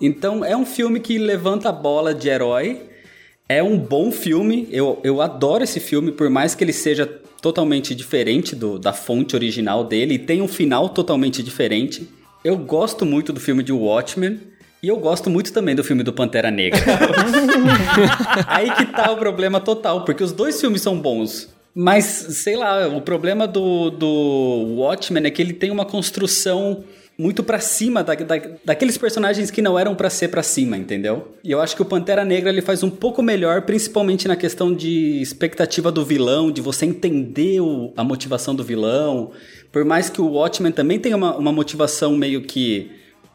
[0.00, 2.82] Então é um filme que levanta a bola de herói.
[3.48, 4.68] É um bom filme.
[4.70, 9.34] Eu, eu adoro esse filme, por mais que ele seja totalmente diferente do, da fonte
[9.34, 12.08] original dele e tem um final totalmente diferente.
[12.44, 14.40] Eu gosto muito do filme de Watchmen.
[14.82, 16.80] E eu gosto muito também do filme do Pantera Negra.
[18.48, 21.50] Aí que tá o problema total, porque os dois filmes são bons.
[21.74, 26.82] Mas, sei lá, o problema do, do Watchmen é que ele tem uma construção
[27.20, 31.36] muito pra cima da, da- daqueles personagens que não eram pra ser pra cima, entendeu?
[31.44, 34.72] E eu acho que o Pantera Negra ele faz um pouco melhor, principalmente na questão
[34.72, 39.32] de expectativa do vilão, de você entender o- a motivação do vilão.
[39.70, 42.90] Por mais que o Watchmen também tenha uma, uma motivação meio que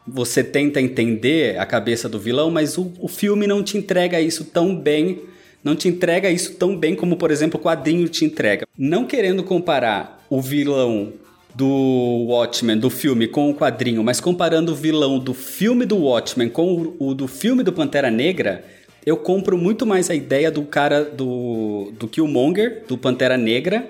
[0.06, 4.44] você tenta entender a cabeça do vilão, mas o, o filme não te entrega isso
[4.44, 5.20] tão bem,
[5.64, 8.66] não te entrega isso tão bem como, por exemplo, o quadrinho te entrega.
[8.78, 11.12] Não querendo comparar o vilão
[11.56, 16.50] do Watchmen, do filme, com o quadrinho, mas comparando o vilão do filme do Watchmen
[16.50, 18.62] com o, o do filme do Pantera Negra,
[19.06, 23.88] eu compro muito mais a ideia do cara do, do Killmonger, do Pantera Negra,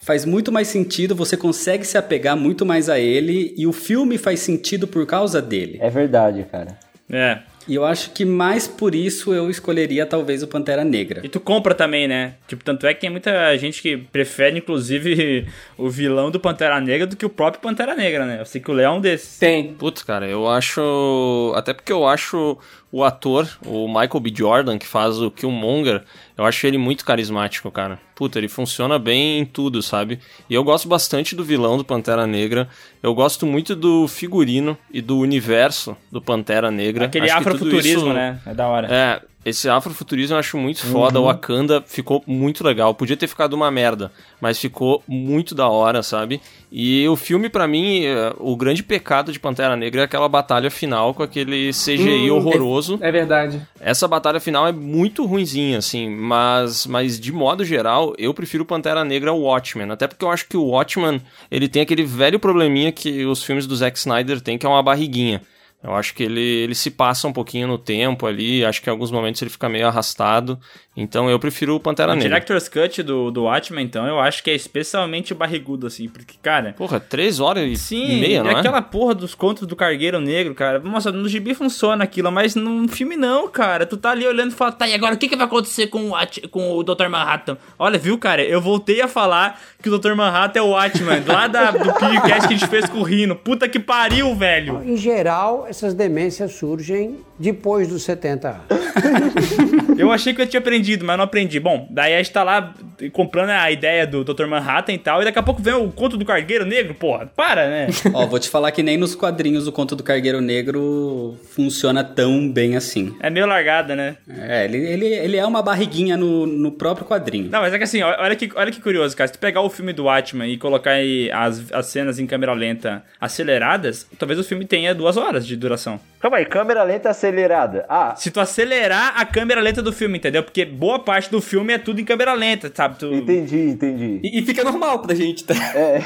[0.00, 4.16] faz muito mais sentido, você consegue se apegar muito mais a ele e o filme
[4.16, 5.76] faz sentido por causa dele.
[5.82, 6.78] É verdade, cara.
[7.10, 7.40] É.
[7.68, 11.20] E eu acho que mais por isso eu escolheria talvez o Pantera Negra.
[11.22, 12.34] E tu compra também, né?
[12.48, 15.46] Tipo, tanto é que tem muita gente que prefere, inclusive,
[15.76, 18.40] o vilão do Pantera Negra do que o próprio Pantera Negra, né?
[18.40, 19.38] Eu sei que o Leão é um desses.
[19.38, 19.74] Tem.
[19.74, 21.52] Putz, cara, eu acho.
[21.54, 22.56] Até porque eu acho
[22.90, 24.32] o ator, o Michael B.
[24.34, 26.02] Jordan, que faz o Killmonger,
[26.36, 27.98] eu acho ele muito carismático, cara.
[28.14, 30.18] Puta, ele funciona bem em tudo, sabe?
[30.48, 32.68] E eu gosto bastante do vilão do Pantera Negra.
[33.02, 37.04] Eu gosto muito do figurino e do universo do Pantera Negra.
[37.04, 38.40] Aquele Acho afrofuturismo, isso- né?
[38.46, 38.88] É da hora.
[38.92, 41.20] É, esse afrofuturismo eu acho muito foda.
[41.20, 42.94] O Wakanda ficou muito legal.
[42.94, 44.10] Podia ter ficado uma merda,
[44.40, 46.40] mas ficou muito da hora, sabe?
[46.70, 50.70] E o filme, pra mim, é, o grande pecado de Pantera Negra é aquela batalha
[50.70, 52.98] final com aquele CGI Hum, horroroso.
[53.00, 53.62] É verdade.
[53.80, 59.04] Essa batalha final é muito ruinzinha, assim, mas, mas de modo geral, eu prefiro Pantera
[59.04, 59.90] Negra ao Watchmen.
[59.90, 63.66] Até porque eu acho que o Watchmen, ele tem aquele velho probleminha que os filmes
[63.66, 65.40] do Zack Snyder têm, que é uma barriguinha.
[65.82, 68.92] Eu acho que ele, ele se passa um pouquinho no tempo ali, acho que em
[68.92, 70.58] alguns momentos ele fica meio arrastado.
[70.96, 72.28] Então eu prefiro o Pantera O Negra.
[72.28, 76.74] Director's Cut do, do Watchmen, então, eu acho que é especialmente barrigudo, assim, porque, cara.
[76.76, 78.54] Porra, três horas e Sim, meia, não é?
[78.56, 80.80] aquela porra dos contos do Cargueiro Negro, cara.
[80.80, 83.86] Nossa, no gibi funciona aquilo, mas no filme não, cara.
[83.86, 86.10] Tu tá ali olhando e fala, tá, e agora o que, que vai acontecer com
[86.10, 86.14] o,
[86.50, 87.08] com o Dr.
[87.08, 87.56] Manhattan?
[87.78, 88.42] Olha, viu, cara?
[88.42, 90.14] Eu voltei a falar que o Dr.
[90.14, 93.36] Manhattan é o Watchman, lá da, do podcast que a gente fez com o Rino.
[93.36, 94.82] Puta que pariu, velho.
[94.84, 99.88] Em geral, essas demências surgem depois dos 70 anos.
[99.98, 101.58] Eu achei que eu tinha aprendido, mas não aprendi.
[101.58, 102.72] Bom, daí a gente tá lá
[103.12, 104.46] comprando a ideia do Dr.
[104.46, 107.26] Manhattan e tal, e daqui a pouco vem o conto do Cargueiro Negro, porra.
[107.34, 107.88] Para, né?
[108.14, 112.48] Ó, vou te falar que nem nos quadrinhos o conto do Cargueiro Negro funciona tão
[112.48, 113.12] bem assim.
[113.18, 114.16] É meio largada, né?
[114.28, 117.50] É, ele, ele, ele é uma barriguinha no, no próprio quadrinho.
[117.50, 119.26] Não, mas é que assim, olha que, olha que curioso, cara.
[119.26, 122.52] Se tu pegar o filme do Watchmen e colocar aí as, as cenas em câmera
[122.52, 126.00] lenta aceleradas, talvez o filme tenha duas horas de duração.
[126.20, 127.84] Calma aí, câmera lenta acelerada.
[127.88, 130.42] Ah, Se tu acelerar a câmera lenta do filme, entendeu?
[130.42, 132.98] Porque boa parte do filme é tudo em câmera lenta, sabe?
[132.98, 133.12] Tu...
[133.14, 134.20] entendi, entendi.
[134.22, 135.54] E, e fica normal pra gente, tá?
[135.54, 136.00] É.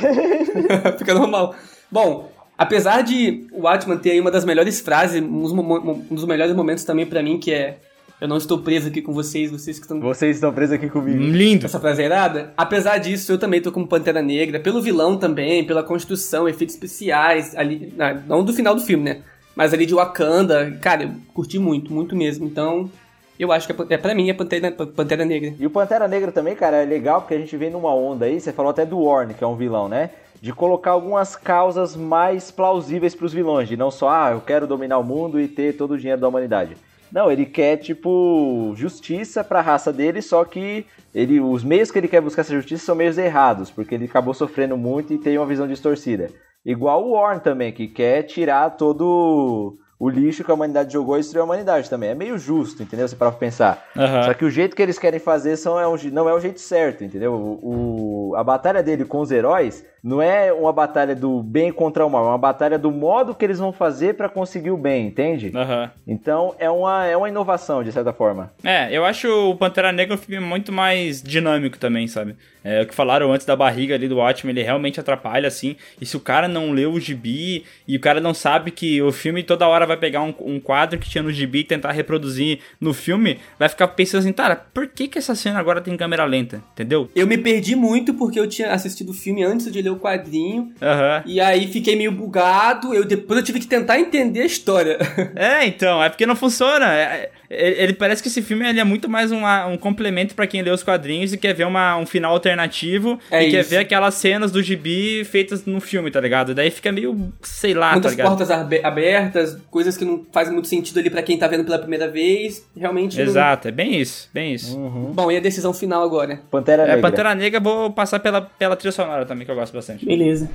[0.98, 1.54] fica normal.
[1.90, 6.24] Bom, apesar de o Watchman ter aí uma das melhores frases, um dos, um dos
[6.24, 7.78] melhores momentos também pra mim, que é
[8.22, 11.18] eu não estou preso aqui com vocês, vocês que estão Vocês estão presos aqui comigo.
[11.18, 11.66] Lindo.
[11.66, 12.52] essa frase é irada.
[12.56, 17.52] Apesar disso, eu também tô como Pantera Negra, pelo vilão também, pela construção, efeitos especiais,
[17.56, 17.92] ali,
[18.28, 19.22] não do final do filme, né?
[19.56, 22.46] Mas ali de Wakanda, cara, eu curti muito, muito mesmo.
[22.46, 22.88] Então,
[23.36, 25.54] eu acho que é, é pra mim é Pantera, Pantera Negra.
[25.58, 28.40] E o Pantera Negra também, cara, é legal porque a gente vem numa onda aí,
[28.40, 30.10] você falou até do Warren, que é um vilão, né?
[30.40, 34.98] De colocar algumas causas mais plausíveis pros vilões, de não só, ah, eu quero dominar
[34.98, 36.76] o mundo e ter todo o dinheiro da humanidade.
[37.12, 42.08] Não, ele quer, tipo, justiça pra raça dele, só que ele, os meios que ele
[42.08, 45.46] quer buscar essa justiça são meios errados, porque ele acabou sofrendo muito e tem uma
[45.46, 46.30] visão distorcida.
[46.64, 51.20] Igual o Warren também, que quer tirar todo o lixo que a humanidade jogou e
[51.20, 52.10] destruir a humanidade também.
[52.10, 53.06] É meio justo, entendeu?
[53.06, 53.84] Você para pra pensar.
[53.96, 54.22] Aham.
[54.24, 56.60] Só que o jeito que eles querem fazer são, é um não é o jeito
[56.60, 57.32] certo, entendeu?
[57.34, 62.04] O, o- a batalha dele com os heróis não é uma batalha do bem contra
[62.04, 65.06] o mal, é uma batalha do modo que eles vão fazer pra conseguir o bem,
[65.06, 65.52] entende?
[65.54, 65.90] Aham.
[66.06, 68.50] Então é uma, é uma inovação, de certa forma.
[68.64, 72.36] É, eu acho o Pantera Negra um filme muito mais dinâmico também, sabe?
[72.64, 75.76] É, o que falaram antes da barriga ali do Watchmen, ele realmente atrapalha, assim.
[76.00, 79.10] E se o cara não leu o gibi e o cara não sabe que o
[79.10, 82.60] filme toda hora vai pegar um, um quadro que tinha no gibi e tentar reproduzir
[82.80, 86.24] no filme, vai ficar pensando assim, cara, por que que essa cena agora tem câmera
[86.24, 86.62] lenta?
[86.72, 87.08] Entendeu?
[87.14, 90.72] Eu me perdi muito porque eu tinha assistido o filme antes de ler o quadrinho.
[90.80, 91.22] Aham.
[91.26, 92.92] E aí fiquei meio bugado.
[92.94, 94.98] Eu, depois eu tive que tentar entender a história.
[95.34, 96.86] É, então, é porque não funciona.
[96.94, 100.46] É- é- ele parece que esse filme ele é muito mais uma- um complemento pra
[100.46, 103.70] quem lê os quadrinhos e quer ver uma- um final alternativo É e quer isso.
[103.70, 106.54] ver aquelas cenas do gibi feitas no filme, tá ligado?
[106.54, 108.28] Daí fica meio, sei lá, tá Muitas ligado?
[108.28, 111.78] portas abe- abertas, coisas que não fazem muito sentido ali pra quem tá vendo pela
[111.78, 112.66] primeira vez.
[112.76, 113.16] Realmente.
[113.16, 114.76] não- Exato, é bem isso, bem isso.
[115.14, 116.40] Bom, e a decisão final agora?
[116.50, 117.02] Pantera É, Negra.
[117.02, 119.81] Pantera Negra vou passar pela, pela trilha sonora também, que eu gosto bastante.
[120.06, 120.50] Beleza.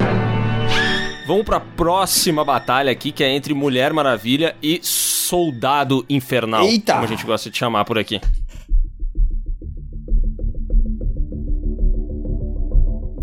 [1.28, 6.63] Vamos pra próxima batalha aqui, que é entre Mulher Maravilha e Soldado Infernal.
[6.63, 6.93] Eita!
[6.93, 8.21] Como a gente gosta de chamar por aqui.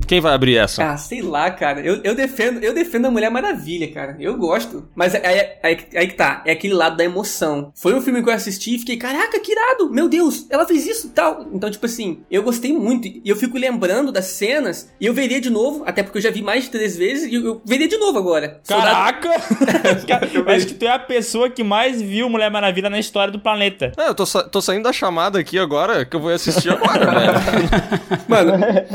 [0.07, 0.85] Quem vai abrir essa?
[0.93, 1.81] Ah, sei lá, cara.
[1.81, 4.17] Eu, eu defendo eu defendo a Mulher Maravilha, cara.
[4.21, 4.89] Eu gosto.
[4.95, 6.43] Mas aí, aí, aí, aí que tá.
[6.45, 7.73] É aquele lado da emoção.
[7.75, 9.91] Foi um filme que eu assisti e fiquei, caraca, que irado.
[9.91, 11.47] Meu Deus, ela fez isso e tal.
[11.53, 13.09] Então, tipo assim, eu gostei muito.
[13.09, 14.91] E eu fico lembrando das cenas.
[15.01, 17.31] E eu veria de novo, até porque eu já vi mais de três vezes.
[17.31, 18.61] E eu, eu veria de novo agora.
[18.63, 19.31] Soldado- Caraca!
[20.07, 23.33] Cara, eu acho que tu é a pessoa que mais viu Mulher Maravilha na história
[23.33, 23.93] do planeta.
[23.97, 27.07] É, eu tô, sa- tô saindo da chamada aqui agora, que eu vou assistir agora,
[27.41, 27.69] velho.
[28.29, 28.53] Mano,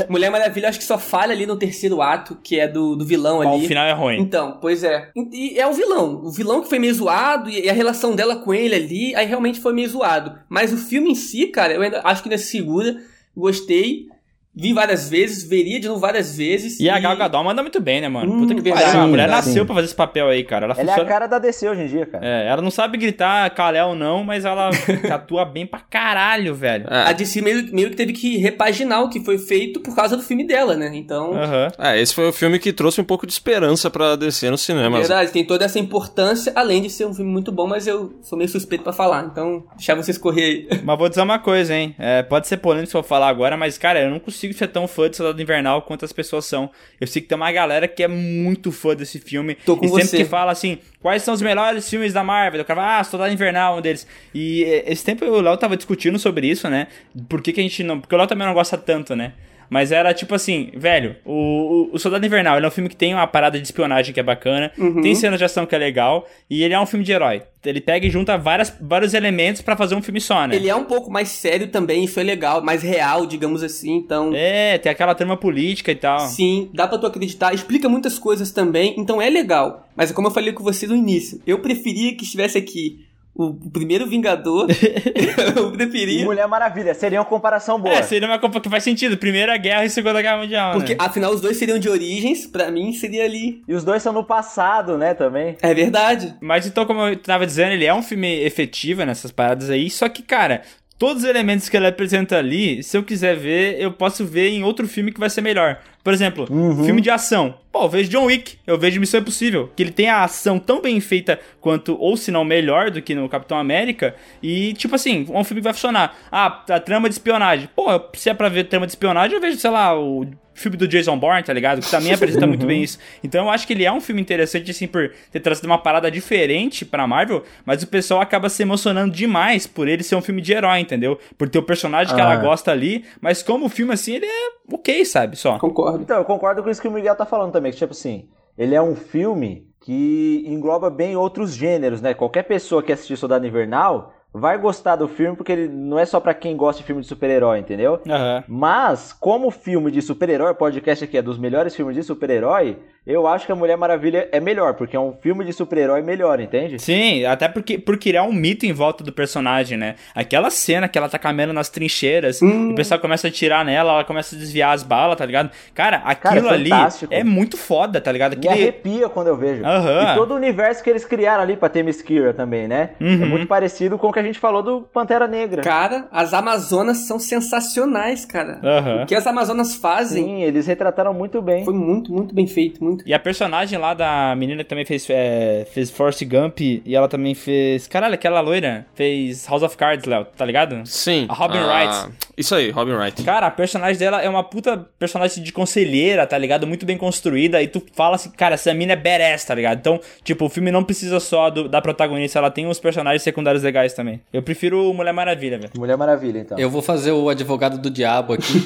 [0.08, 3.40] Mulher Maravilha acho que só falha ali no terceiro ato, que é do, do vilão
[3.40, 3.64] ali.
[3.64, 4.20] O final é ruim.
[4.20, 5.10] Então, pois é.
[5.32, 6.22] E é o vilão.
[6.24, 9.58] O vilão que foi meio zoado e a relação dela com ele ali, aí realmente
[9.58, 10.38] foi meio zoado.
[10.48, 12.96] Mas o filme em si, cara, eu ainda acho que ainda se segura.
[13.36, 14.06] Gostei.
[14.52, 16.80] Vi várias vezes, veria de novo várias vezes.
[16.80, 18.32] E a Gal Gadot manda muito bem, né, mano?
[18.32, 19.00] Hum, Puta que pariu.
[19.00, 19.64] A mulher nasceu sim.
[19.64, 20.66] pra fazer esse papel aí, cara.
[20.66, 21.08] Ela, Ela é a funciona...
[21.08, 22.26] cara da DC hoje em dia, cara.
[22.26, 24.70] É, ela não sabe gritar Kalel não, mas ela
[25.12, 26.84] atua bem pra caralho, velho.
[26.88, 30.22] A DC meio, meio que teve que repaginar o que foi feito por causa do
[30.22, 30.90] filme dela, né?
[30.94, 31.68] Então, Aham.
[31.78, 34.98] É, esse foi o filme que trouxe um pouco de esperança pra descer no cinema.
[34.98, 38.36] verdade, tem toda essa importância, além de ser um filme muito bom, mas eu sou
[38.36, 39.28] meio suspeito pra falar.
[39.30, 40.80] Então, deixar vocês correr aí.
[40.82, 41.94] Mas vou dizer uma coisa, hein?
[41.98, 44.86] É, pode ser polêmico se eu falar agora, mas, cara, eu não consigo ser tão
[44.88, 46.70] fã de Soldado Invernal quanto as pessoas são.
[47.00, 49.54] Eu sei que tem uma galera que é muito fã desse filme.
[49.54, 50.16] Tô com e sempre você.
[50.18, 52.60] que fala assim, quais são os melhores filmes da Marvel?
[52.60, 54.06] Eu cara, ah, Soldado Invernal, um deles.
[54.34, 56.88] E é, esse tempo o Léo tava discutindo sobre isso, né?
[57.28, 58.00] Por que, que a gente não.
[58.00, 59.32] Porque o Léo também não gosta tanto, né?
[59.70, 63.14] Mas era tipo assim, velho, o, o, Soldado Invernal ele é um filme que tem
[63.14, 66.64] uma parada de espionagem que é bacana, tem cenas de ação que é legal, e
[66.64, 67.42] ele é um filme de herói.
[67.64, 70.56] Ele pega e junta várias, vários elementos pra fazer um filme só, né?
[70.56, 74.32] Ele é um pouco mais sério também, isso é legal, mais real, digamos assim, então...
[74.34, 76.18] É, tem aquela trama política e tal.
[76.20, 79.86] Sim, dá pra tu acreditar, explica muitas coisas também, então é legal.
[79.94, 83.06] Mas é como eu falei com você no início, eu preferia que estivesse aqui
[83.48, 84.68] o primeiro Vingador,
[85.56, 86.24] eu E preferia.
[86.24, 87.94] Mulher Maravilha, seria uma comparação boa.
[87.94, 89.16] É, seria uma coisa que faz sentido.
[89.16, 90.98] Primeira Guerra e Segunda Guerra Mundial, Porque né?
[91.00, 93.62] afinal os dois seriam de origens, pra mim seria ali.
[93.66, 95.56] E os dois são no passado, né, também.
[95.62, 96.34] É verdade.
[96.40, 100.08] Mas então, como eu tava dizendo, ele é um filme efetivo nessas paradas aí, só
[100.08, 100.62] que, cara,
[101.00, 104.62] todos os elementos que ele apresenta ali, se eu quiser ver, eu posso ver em
[104.62, 105.80] outro filme que vai ser melhor.
[106.04, 106.46] Por exemplo,
[106.84, 107.54] filme de ação.
[107.72, 110.82] Pô, eu vejo John Wick, eu vejo Missão Impossível, que ele tem a ação tão
[110.82, 115.26] bem feita quanto, ou se não melhor do que no Capitão América, e tipo assim,
[115.30, 116.14] um filme que vai funcionar.
[116.30, 117.70] Ah, a trama de espionagem.
[117.74, 120.26] Pô, se é pra ver trama de espionagem, eu vejo, sei lá, o
[120.60, 121.80] filme do Jason Bourne, tá ligado?
[121.80, 122.98] Que também apresenta muito bem isso.
[123.24, 126.10] Então eu acho que ele é um filme interessante, assim, por ter trazido uma parada
[126.10, 130.40] diferente pra Marvel, mas o pessoal acaba se emocionando demais por ele ser um filme
[130.40, 131.18] de herói, entendeu?
[131.38, 132.24] Por ter o personagem que Ah.
[132.24, 135.36] ela gosta ali, mas como o filme, assim, ele é ok, sabe?
[135.36, 135.58] Só.
[135.58, 136.02] Concordo.
[136.02, 138.74] Então, eu concordo com isso que o Miguel tá falando também, que tipo assim, ele
[138.74, 142.12] é um filme que engloba bem outros gêneros, né?
[142.12, 146.20] Qualquer pessoa que assistir Soldado Invernal vai gostar do filme, porque ele não é só
[146.20, 148.00] pra quem gosta de filme de super-herói, entendeu?
[148.08, 148.44] Aham.
[148.46, 153.46] Mas, como filme de super-herói, podcast aqui é dos melhores filmes de super-herói, eu acho
[153.46, 156.78] que a Mulher Maravilha é melhor, porque é um filme de super-herói melhor, entende?
[156.78, 159.96] Sim, até porque por criar um mito em volta do personagem, né?
[160.14, 164.04] Aquela cena que ela tá caminhando nas trincheiras, o pessoal começa a atirar nela, ela
[164.04, 165.50] começa a desviar as balas, tá ligado?
[165.74, 166.70] Cara, aquilo é ali
[167.10, 168.36] é muito foda, tá ligado?
[168.36, 168.62] Me Aquele...
[168.62, 169.64] arrepia quando eu vejo.
[169.64, 170.12] Aham.
[170.12, 171.70] E todo o universo que eles criaram ali pra
[172.04, 172.90] Kira também, né?
[173.00, 173.22] Uhum.
[173.22, 175.62] É muito parecido com o que a gente falou do Pantera Negra.
[175.62, 178.60] Cara, as Amazonas são sensacionais, cara.
[178.62, 179.02] Aham.
[179.02, 181.64] O que as Amazonas fazem Sim, eles retrataram muito bem.
[181.64, 182.82] foi muito, muito bem feito.
[182.82, 183.06] Muito.
[183.06, 187.08] E a personagem lá da menina que também fez, é, fez Force Gump e ela
[187.08, 187.86] também fez.
[187.86, 190.80] Caralho, aquela loira fez House of Cards, Léo, tá ligado?
[190.86, 191.26] Sim.
[191.28, 192.14] A Robin Ah, Wright.
[192.36, 193.22] Isso aí, Robin Wright.
[193.22, 196.66] Cara, a personagem dela é uma puta personagem de conselheira, tá ligado?
[196.66, 197.62] Muito bem construída.
[197.62, 199.78] E tu fala assim, cara, essa mina é badass, tá ligado?
[199.78, 203.62] Então, tipo, o filme não precisa só do- da protagonista, ela tem uns personagens secundários
[203.62, 204.09] legais também.
[204.32, 205.70] Eu prefiro Mulher Maravilha, velho.
[205.76, 206.58] Mulher Maravilha, então.
[206.58, 208.62] Eu vou fazer o advogado do diabo aqui.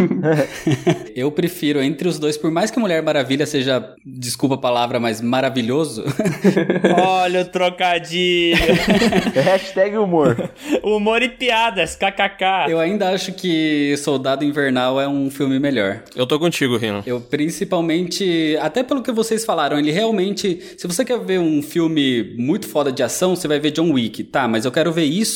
[1.15, 5.21] eu prefiro entre os dois, por mais que Mulher Maravilha seja, desculpa a palavra, mas
[5.21, 6.05] maravilhoso.
[6.97, 8.57] Olha o trocadilho.
[9.45, 10.51] Hashtag humor.
[10.83, 12.71] Humor e piadas, kkk.
[12.71, 16.03] eu ainda acho que Soldado Invernal é um filme melhor.
[16.15, 17.03] Eu tô contigo, Rino.
[17.07, 22.35] Eu principalmente, até pelo que vocês falaram, ele realmente, se você quer ver um filme
[22.39, 24.47] muito foda de ação, você vai ver John Wick, tá?
[24.47, 25.34] Mas eu quero ver isso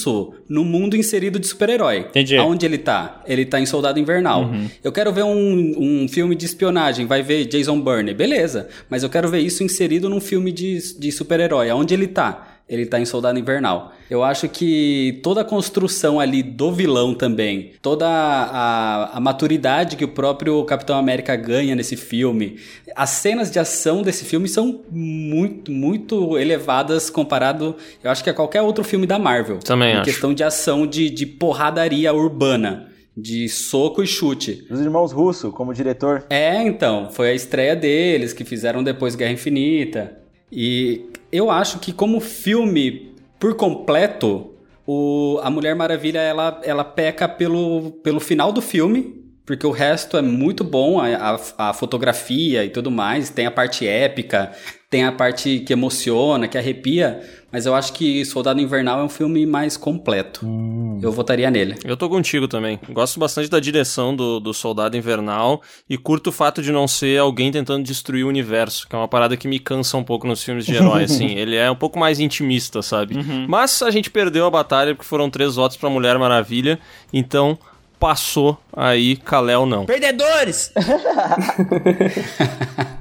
[0.48, 2.06] no mundo inserido de super-herói.
[2.08, 2.36] Entendi.
[2.36, 3.22] Aonde ele tá?
[3.26, 4.50] Ele tá em Soldado Invernal.
[4.82, 5.74] Eu quero ver um,
[6.04, 8.68] um filme de espionagem, vai ver Jason Bourne, beleza?
[8.88, 11.70] Mas eu quero ver isso inserido num filme de, de super-herói.
[11.70, 12.57] Aonde ele tá?
[12.68, 13.92] Ele tá em Soldado Invernal.
[14.10, 20.04] Eu acho que toda a construção ali do vilão também, toda a, a maturidade que
[20.04, 22.58] o próprio Capitão América ganha nesse filme,
[22.94, 28.34] as cenas de ação desse filme são muito, muito elevadas comparado, eu acho que a
[28.34, 29.58] qualquer outro filme da Marvel.
[29.58, 30.04] Também em acho.
[30.04, 34.64] questão de ação de, de porradaria urbana, de soco e chute.
[34.70, 36.24] Os irmãos Russo, como diretor.
[36.30, 40.27] É, então, foi a estreia deles que fizeram depois Guerra Infinita.
[40.50, 44.54] E eu acho que como filme por completo,
[44.86, 50.16] o, a Mulher Maravilha ela, ela peca pelo, pelo final do filme, porque o resto
[50.16, 51.06] é muito bom, a,
[51.58, 54.52] a, a fotografia e tudo mais, tem a parte épica,
[54.90, 57.20] tem a parte que emociona, que arrepia,
[57.52, 60.46] mas eu acho que Soldado Invernal é um filme mais completo.
[61.02, 61.74] Eu votaria nele.
[61.84, 62.80] Eu tô contigo também.
[62.90, 67.18] Gosto bastante da direção do, do Soldado Invernal e curto o fato de não ser
[67.18, 70.42] alguém tentando destruir o universo, que é uma parada que me cansa um pouco nos
[70.42, 71.36] filmes de herói, assim.
[71.36, 73.14] Ele é um pouco mais intimista, sabe?
[73.46, 76.78] Mas a gente perdeu a batalha porque foram três votos pra Mulher Maravilha,
[77.12, 77.58] então
[78.00, 79.84] passou aí, Kalel não.
[79.84, 80.72] Perdedores!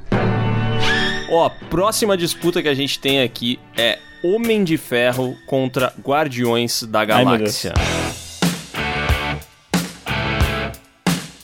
[1.29, 6.83] Ó, a próxima disputa que a gente tem aqui é Homem de Ferro contra Guardiões
[6.83, 7.73] da Galáxia.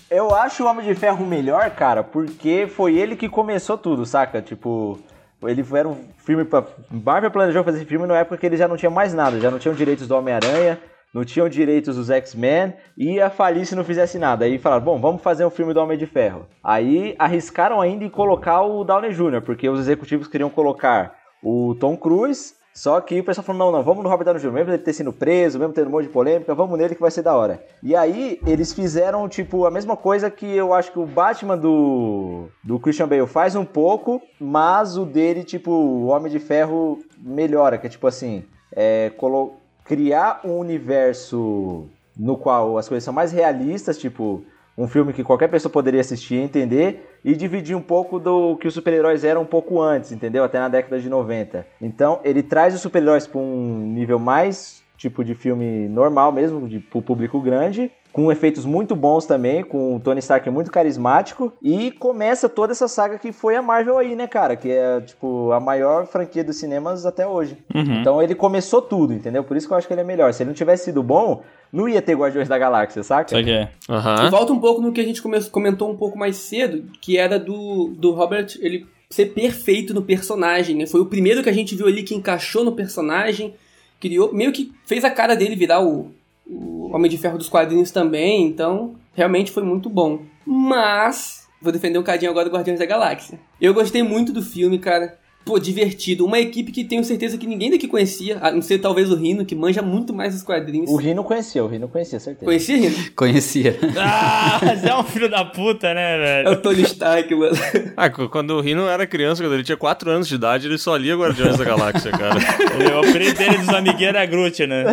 [0.09, 4.41] Eu acho o Homem de Ferro melhor, cara, porque foi ele que começou tudo, saca?
[4.41, 4.97] Tipo,
[5.43, 6.63] ele era um filme pra.
[6.89, 9.51] Marvel planejou fazer esse filme na época que ele já não tinha mais nada, já
[9.51, 10.79] não tinham direitos do Homem-Aranha,
[11.13, 14.45] não tinham direitos dos X-Men, e ia falir se não fizesse nada.
[14.45, 16.47] Aí falaram, bom, vamos fazer um filme do Homem de Ferro.
[16.63, 21.95] Aí arriscaram ainda em colocar o Downey Jr., porque os executivos queriam colocar o Tom
[21.95, 22.55] Cruise.
[22.75, 24.93] Só que o pessoal falou, não, não, vamos no Robert Downey Jr., mesmo ele ter
[24.93, 27.63] sido preso, mesmo tendo um monte de polêmica, vamos nele que vai ser da hora.
[27.83, 32.47] E aí, eles fizeram, tipo, a mesma coisa que eu acho que o Batman do,
[32.63, 37.77] do Christian Bale faz um pouco, mas o dele, tipo, o Homem de Ferro melhora,
[37.77, 38.43] que é tipo assim,
[38.75, 39.53] é, colo-
[39.83, 44.43] criar um universo no qual as coisas são mais realistas, tipo,
[44.77, 48.67] um filme que qualquer pessoa poderia assistir e entender, e dividir um pouco do que
[48.67, 50.43] os super-heróis eram um pouco antes, entendeu?
[50.43, 51.65] Até na década de 90.
[51.81, 56.79] Então, ele traz os super-heróis para um nível mais tipo de filme normal mesmo, de
[56.79, 61.89] pro público grande, com efeitos muito bons também, com o Tony Stark muito carismático, e
[61.91, 64.55] começa toda essa saga que foi a Marvel aí, né, cara?
[64.55, 67.57] Que é, tipo, a maior franquia dos cinemas até hoje.
[67.99, 69.43] Então ele começou tudo, entendeu?
[69.43, 70.31] Por isso que eu acho que ele é melhor.
[70.31, 71.41] Se ele não tivesse sido bom,
[71.71, 73.29] não ia ter Guardiões da Galáxia, saca?
[73.31, 73.69] Sabe o que é?
[73.89, 74.27] Aham.
[74.27, 77.17] E volta um pouco no que a gente come- comentou um pouco mais cedo, que
[77.17, 80.85] era do, do Robert, ele ser perfeito no personagem, né?
[80.85, 83.55] Foi o primeiro que a gente viu ali que encaixou no personagem,
[83.99, 86.11] criou, meio que fez a cara dele virar o,
[86.45, 90.19] o Homem de Ferro dos quadrinhos também, então realmente foi muito bom.
[90.45, 93.39] Mas, vou defender um cadinho agora do Guardiões da Galáxia.
[93.59, 95.17] Eu gostei muito do filme, cara.
[95.45, 96.25] Pô, divertido.
[96.25, 99.43] Uma equipe que tenho certeza que ninguém daqui conhecia, a não ser talvez o Rino,
[99.45, 100.89] que manja muito mais os quadrinhos.
[100.89, 102.45] O Rino conhecia, o Rino conhecia, certeza.
[102.45, 102.95] Conhecia, Rino?
[103.15, 103.77] Conhecia.
[103.97, 106.51] Ah, mas é um filho da puta, né, É velho?
[106.51, 107.55] o Tony Stark, mano.
[107.95, 110.95] Ah, quando o Rino era criança, quando ele tinha 4 anos de idade, ele só
[110.95, 112.39] lia Guardiões da Galáxia, cara.
[112.95, 114.85] O apelido dele dos amiguinhos era Groot, né?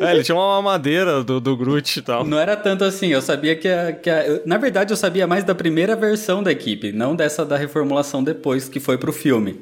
[0.00, 2.24] É, ele tinha uma mamadeira do, do Groot e tal.
[2.24, 5.44] Não era tanto assim, eu sabia que a, que a- Na verdade, eu sabia mais
[5.44, 9.56] da primeira versão da equipe, não dessa da reformulação depois, que foi pro filme.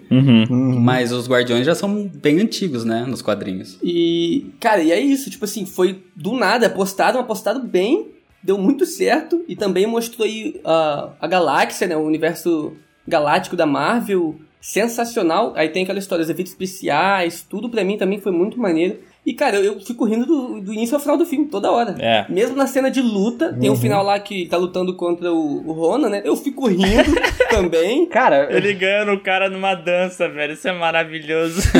[0.50, 3.04] Mas os Guardiões já são bem antigos, né?
[3.06, 3.78] Nos quadrinhos.
[3.82, 8.08] E, cara, e é isso, tipo assim, foi do nada, apostado, um apostado bem,
[8.42, 12.72] deu muito certo e também mostrou aí a, a galáxia, né, o universo
[13.06, 15.52] galáctico da Marvel, sensacional.
[15.56, 18.98] Aí tem aquela história, os efeitos especiais, tudo pra mim também foi muito maneiro.
[19.24, 21.94] E, cara, eu, eu fico rindo do, do início ao final do filme, toda hora.
[21.98, 22.24] É.
[22.28, 25.72] Mesmo na cena de luta, tem um final lá que tá lutando contra o, o
[25.72, 26.22] Ronan, né?
[26.24, 27.14] Eu fico rindo
[27.50, 28.06] também.
[28.06, 30.54] Cara, Ele ganhando o cara numa dança, velho.
[30.54, 31.60] Isso é maravilhoso.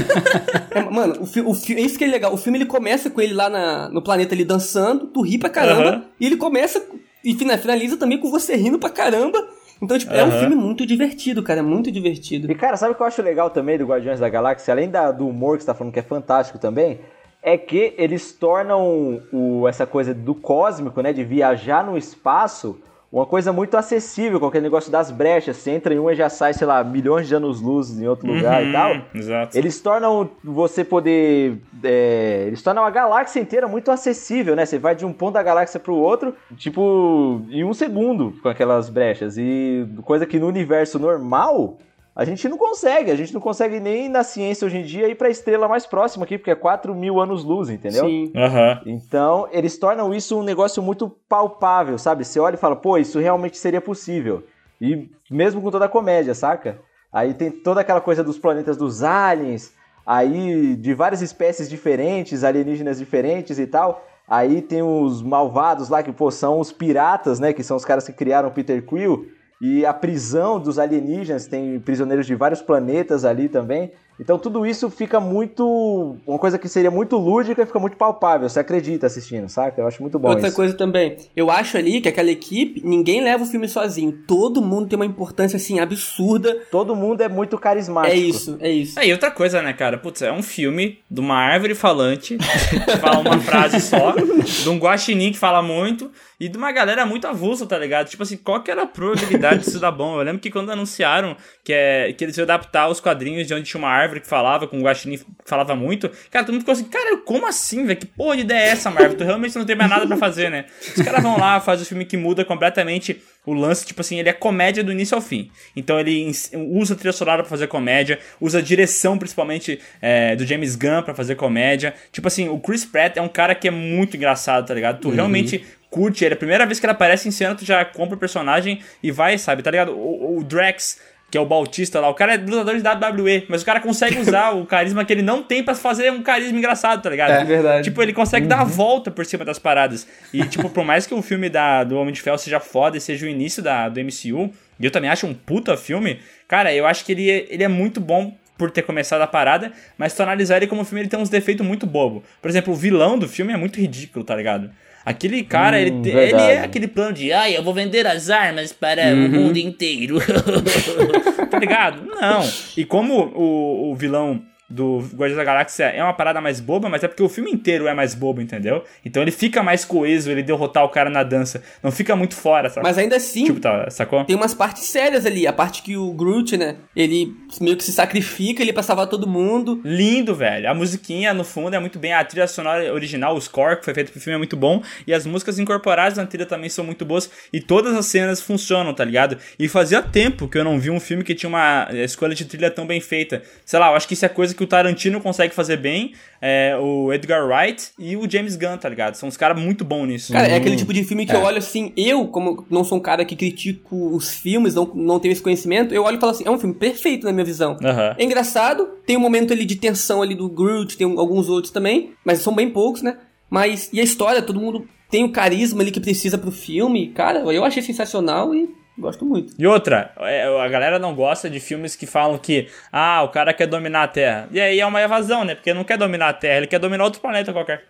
[0.73, 2.33] É, mano, o, o é isso que é legal.
[2.33, 5.51] O filme ele começa com ele lá na, no planeta ali dançando, tu ri pra
[5.51, 6.05] caramba, Aham.
[6.21, 6.81] e ele começa
[7.25, 9.37] e fina- finaliza também com você rindo pra caramba.
[9.83, 12.51] Então, tipo, é um filme muito divertido, cara, é muito divertido.
[12.51, 15.11] E cara, sabe o que eu acho legal também do Guardiões da Galáxia, além da-
[15.11, 17.01] do humor que você tá falando que é fantástico também,
[17.43, 22.79] é que eles tornam o- essa coisa do cósmico, né, de viajar no espaço,
[23.13, 26.55] uma coisa muito acessível, aquele negócio das brechas, você entra em uma e já sai,
[26.55, 28.93] sei lá, milhões de anos-luz em outro lugar e tal.
[28.93, 29.59] Uhum, Exato.
[29.59, 31.59] Eles tornam você poder.
[31.83, 34.65] é, eles tornam a galáxia inteira muito acessível, né?
[34.65, 38.89] Você vai de um ponto da galáxia pro outro, tipo, em um segundo com aquelas
[38.89, 39.37] brechas.
[39.37, 41.79] E coisa que no universo normal.
[42.21, 45.15] A gente não consegue, a gente não consegue nem na ciência hoje em dia ir
[45.15, 48.05] pra estrela mais próxima aqui, porque é 4 mil anos-luz, entendeu?
[48.05, 48.31] Sim.
[48.37, 48.83] Aham.
[48.85, 52.23] Então, eles tornam isso um negócio muito palpável, sabe?
[52.23, 54.43] Você olha e fala, pô, isso realmente seria possível.
[54.79, 56.79] E mesmo com toda a comédia, saca?
[57.11, 59.73] Aí tem toda aquela coisa dos planetas dos aliens,
[60.05, 64.07] aí de várias espécies diferentes, alienígenas diferentes e tal.
[64.29, 67.55] Aí tem os malvados lá que, pô, são os piratas, né?
[67.55, 69.40] Que são os caras que criaram Peter Quill.
[69.61, 73.93] E a prisão dos alienígenas, tem prisioneiros de vários planetas ali também.
[74.21, 76.17] Então tudo isso fica muito.
[76.27, 78.49] Uma coisa que seria muito lúdica fica muito palpável.
[78.49, 79.81] Você acredita assistindo, saca?
[79.81, 80.57] Eu acho muito bom Outra isso.
[80.57, 84.13] coisa também, eu acho ali que aquela equipe, ninguém leva o filme sozinho.
[84.27, 86.55] Todo mundo tem uma importância, assim, absurda.
[86.71, 88.15] Todo mundo é muito carismático.
[88.15, 88.99] É isso, é isso.
[89.01, 89.97] É, e outra coisa, né, cara?
[89.97, 92.37] Putz, é um filme de uma árvore falante,
[92.85, 97.05] que fala uma frase só, de um guaxinim que fala muito, e de uma galera
[97.05, 98.09] muito avulsa, tá ligado?
[98.09, 100.19] Tipo assim, qual que era a probabilidade disso dar bom?
[100.19, 103.65] Eu lembro que quando anunciaram que, é, que eles iam adaptar os quadrinhos de onde
[103.65, 106.73] tinha uma árvore que falava, com um guaxinim que falava muito, cara, todo mundo ficou
[106.73, 108.01] assim, cara, como assim, velho?
[108.01, 109.19] Que porra de ideia é essa, Marvel?
[109.19, 110.65] Tu realmente não tem mais nada pra fazer, né?
[110.97, 114.29] Os caras vão lá, fazem o filme que muda completamente o lance, tipo assim, ele
[114.29, 115.51] é comédia do início ao fim.
[115.75, 116.31] Então ele
[116.73, 121.37] usa trilha sonora pra fazer comédia, usa direção principalmente é, do James Gunn pra fazer
[121.37, 121.95] comédia.
[122.13, 125.01] Tipo assim, o Chris Pratt é um cara que é muito engraçado, tá ligado?
[125.01, 126.35] Tu realmente curte ele.
[126.35, 129.37] A primeira vez que ele aparece em cena, tu já compra o personagem e vai,
[129.37, 129.93] sabe, tá ligado?
[129.93, 130.99] O, o Drax.
[131.31, 134.19] Que é o Bautista lá, o cara é lutador de WWE, mas o cara consegue
[134.19, 137.31] usar o carisma que ele não tem pra fazer um carisma engraçado, tá ligado?
[137.31, 137.85] É verdade.
[137.85, 140.09] Tipo, ele consegue dar a volta por cima das paradas.
[140.35, 143.01] E, tipo, por mais que o filme da, do Homem de Ferro seja foda e
[143.01, 146.19] seja o início da, do MCU, e eu também acho um puta filme,
[146.49, 149.71] cara, eu acho que ele, é- ele é muito bom por ter começado a parada,
[149.97, 152.25] mas se tu analisar ele como filme, ele tem uns defeitos muito bobo.
[152.43, 154.69] Por exemplo, o vilão do filme é muito ridículo, tá ligado?
[155.11, 156.43] Aquele cara, Hum, ele, verdade.
[156.45, 160.19] ele é aquele plano de, ai, eu vou vender as armas para o mundo inteiro.
[161.51, 162.03] tá ligado?
[162.07, 162.49] Não.
[162.77, 164.41] E como o, o vilão
[164.71, 167.89] do Guardiões da Galáxia é uma parada mais boba, mas é porque o filme inteiro
[167.89, 168.85] é mais bobo, entendeu?
[169.05, 171.63] Então ele fica mais coeso, ele derrotar o cara na dança.
[171.83, 172.87] Não fica muito fora, sabe?
[172.87, 174.25] Mas ainda assim, Tipo, tá, sacou?
[174.25, 175.47] tem umas partes sérias ali.
[175.47, 179.27] A parte que o Groot, né, ele meio que se sacrifica, ele pra salvar todo
[179.27, 179.81] mundo.
[179.85, 180.71] Lindo, velho.
[180.71, 182.13] A musiquinha no fundo é muito bem.
[182.13, 184.83] A trilha sonora original, o score que foi feito pro filme é muito bom.
[185.07, 187.29] E as músicas incorporadas na trilha também são muito boas.
[187.53, 189.37] E todas as cenas funcionam, tá ligado?
[189.59, 192.71] E fazia tempo que eu não vi um filme que tinha uma escolha de trilha
[192.71, 193.43] tão bem feita.
[193.65, 196.13] Sei lá, eu acho que isso é coisa que que o Tarantino consegue fazer bem,
[196.41, 199.15] é o Edgar Wright e o James Gunn, tá ligado?
[199.15, 200.35] São uns caras muito bons nisso.
[200.35, 203.01] Cara, é aquele tipo de filme que eu olho assim, eu, como não sou um
[203.01, 206.45] cara que critico os filmes, não, não tenho esse conhecimento, eu olho e falo assim,
[206.47, 207.79] é um filme perfeito na minha visão.
[207.83, 208.15] Aham.
[208.19, 212.13] É engraçado, tem um momento ali de tensão ali do Groot, tem alguns outros também,
[212.23, 213.17] mas são bem poucos, né?
[213.49, 217.41] Mas, e a história, todo mundo tem o carisma ali que precisa pro filme, cara,
[217.41, 218.69] eu achei sensacional e
[219.01, 219.53] gosto muito.
[219.59, 223.53] E outra, é, a galera não gosta de filmes que falam que, ah, o cara
[223.53, 224.49] quer dominar a Terra.
[224.53, 225.55] E aí é uma evasão, né?
[225.55, 227.85] Porque ele não quer dominar a Terra, ele quer dominar outro planeta qualquer.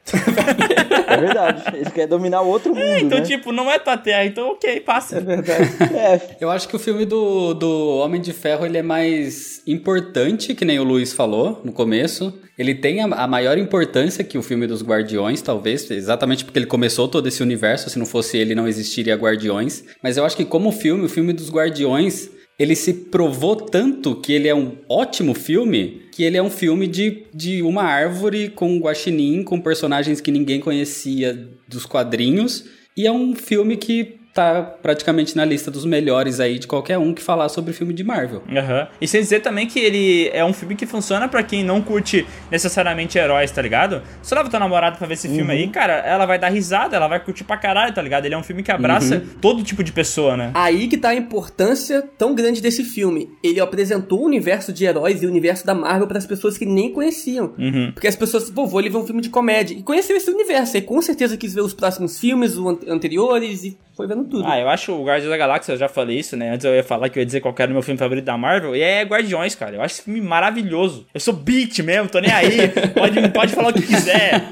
[1.07, 1.63] É verdade.
[1.75, 3.25] Ele quer dominar o outro mundo, então, né?
[3.25, 5.19] tipo, não é tua Terra, então ok, passa.
[5.19, 5.71] É verdade.
[5.95, 10.55] É, Eu acho que o filme do, do Homem de Ferro ele é mais importante,
[10.55, 12.39] que nem o Luiz falou no começo.
[12.59, 16.67] Ele tem a, a maior importância que o filme dos Guardiões, talvez, exatamente porque ele
[16.67, 17.89] começou todo esse universo.
[17.89, 19.83] Se não fosse ele, não existiria Guardiões.
[20.03, 22.31] Mas eu acho que, como filme, o filme dos Guardiões.
[22.59, 26.87] Ele se provou tanto que ele é um ótimo filme, que ele é um filme
[26.87, 32.67] de, de uma árvore com guaxinim, com personagens que ninguém conhecia dos quadrinhos.
[32.95, 37.13] E é um filme que tá praticamente na lista dos melhores aí de qualquer um
[37.13, 38.43] que falar sobre filme de Marvel.
[38.51, 38.89] Aham.
[39.01, 42.27] E sem dizer também que ele é um filme que funciona pra quem não curte
[42.51, 44.03] necessariamente heróis, tá ligado?
[44.23, 47.07] Se leva tua namorada pra ver esse filme aí, cara, ela vai dar risada, ela
[47.09, 48.25] vai curtir pra caralho, tá ligado?
[48.25, 50.51] Ele é um filme que abraça todo tipo de pessoa, né?
[50.55, 53.29] Aí que tá a importância tão grande desse filme.
[53.45, 56.65] Ele apresentou o universo de heróis e o universo da Marvel para as pessoas que
[56.65, 57.53] nem conheciam.
[57.59, 57.91] Uhum.
[57.93, 59.75] Porque as pessoas, pô, vou ali ver um filme de comédia.
[59.77, 60.77] E conheceu esse universo.
[60.77, 64.47] E com certeza quis ver os próximos filmes, os an- anteriores, e foi vendo tudo.
[64.47, 66.51] Ah, eu acho o Guardiões da Galáxia, eu já falei isso, né?
[66.55, 68.39] Antes eu ia falar que eu ia dizer qual era o meu filme favorito da
[68.39, 69.77] Marvel, e é Guardiões, cara.
[69.77, 71.07] Eu acho esse filme maravilhoso.
[71.13, 72.69] Eu sou beat mesmo, tô nem aí.
[72.95, 74.43] pode, pode falar o que quiser.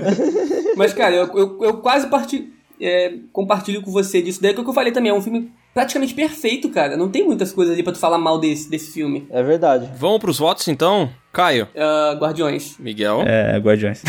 [0.76, 2.48] Mas, cara, eu, eu, eu quase parti,
[2.80, 4.40] é, compartilho com você disso.
[4.40, 6.96] Daí que é o que eu falei também, é um filme praticamente perfeito, cara.
[6.96, 9.26] Não tem muitas coisas ali pra tu falar mal desse, desse filme.
[9.30, 9.88] é verdade.
[9.96, 11.10] Vamos pros votos então?
[11.32, 12.76] Caio, Ah, Guardiões.
[12.78, 14.02] Miguel, É, Guardiões.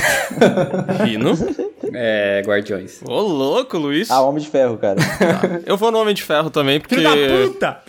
[1.06, 1.34] Rino.
[1.94, 3.02] É, Guardiões.
[3.04, 4.10] Ô, louco, Luiz.
[4.10, 5.00] Ah, Homem de Ferro, cara.
[5.66, 7.82] Eu vou no Homem de Ferro também, porque Filho da puta!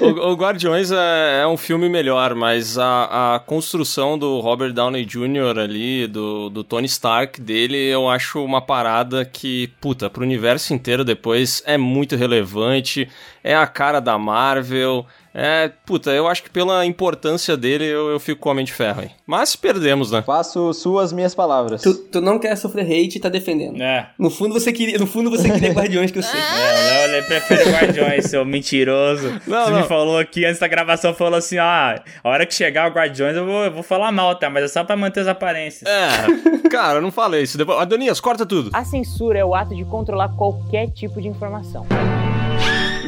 [0.00, 5.04] o, o Guardiões é, é um filme melhor, mas a, a construção do Robert Downey
[5.04, 5.58] Jr.
[5.58, 11.04] ali, do, do Tony Stark dele, eu acho uma parada que, puta, pro universo inteiro
[11.04, 13.08] depois é muito relevante,
[13.42, 15.06] é a cara da Marvel.
[15.32, 18.72] É, puta, eu acho que pela importância dele eu, eu fico com o Homem de
[18.72, 19.10] Ferro aí.
[19.24, 20.22] Mas perdemos, né?
[20.22, 21.82] Faço suas minhas palavras.
[21.82, 23.80] Tu, tu não quer sofrer hate e tá defendendo.
[23.80, 24.10] É.
[24.18, 26.40] No fundo você queria, no fundo você queria Guardiões que eu sei.
[26.40, 29.40] É, o Léo ele prefere Guardiões, seu mentiroso.
[29.46, 29.80] Não, Você não.
[29.82, 33.36] me falou aqui antes da gravação, falou assim: ah, a hora que chegar o Guardiões
[33.36, 34.50] eu vou, eu vou falar mal, tá?
[34.50, 35.88] Mas é só pra manter as aparências.
[35.88, 37.56] É, cara, eu não falei isso.
[37.56, 37.78] Depois...
[37.78, 38.70] Adonias, corta tudo.
[38.72, 41.86] A censura é o ato de controlar qualquer tipo de informação.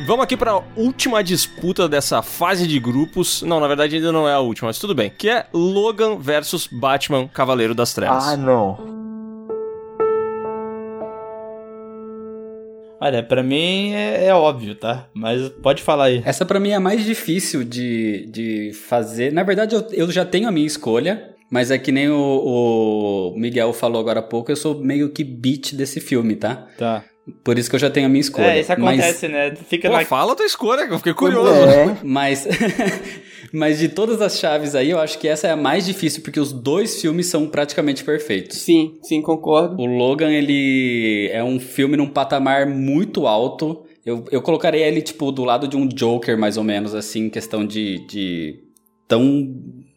[0.05, 3.43] Vamos aqui pra última disputa dessa fase de grupos.
[3.43, 5.13] Não, na verdade ainda não é a última, mas tudo bem.
[5.17, 8.27] Que é Logan versus Batman Cavaleiro das Trevas.
[8.27, 8.93] Ah, não.
[13.01, 15.09] Olha, pra mim é, é óbvio, tá?
[15.15, 16.23] Mas pode falar aí.
[16.25, 19.33] Essa pra mim é a mais difícil de, de fazer.
[19.33, 21.29] Na verdade, eu, eu já tenho a minha escolha.
[21.51, 22.17] Mas é que nem o,
[23.35, 26.67] o Miguel falou agora há pouco, eu sou meio que beat desse filme, tá?
[26.79, 27.05] Tá.
[27.45, 28.47] Por isso que eu já tenho a minha escolha.
[28.47, 29.55] É, isso acontece, né?
[29.55, 30.05] Fica Pô, na.
[30.05, 31.51] fala a tua escolha, que eu fiquei curioso.
[31.53, 31.99] É.
[32.03, 32.49] Mas,
[33.53, 36.41] mas de todas as chaves aí, eu acho que essa é a mais difícil, porque
[36.41, 38.59] os dois filmes são praticamente perfeitos.
[38.59, 39.81] Sim, sim, concordo.
[39.81, 43.85] O Logan, ele é um filme num patamar muito alto.
[44.05, 47.65] Eu, eu colocaria ele, tipo, do lado de um Joker, mais ou menos, assim, questão
[47.65, 48.59] de, de
[49.07, 49.49] tão...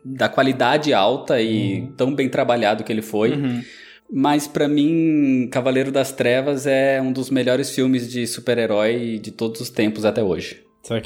[0.05, 3.32] da qualidade alta e tão bem trabalhado que ele foi.
[3.32, 3.63] Uhum.
[4.11, 9.61] Mas pra mim, Cavaleiro das Trevas é um dos melhores filmes de super-herói de todos
[9.61, 10.63] os tempos até hoje.
[10.83, 10.99] Só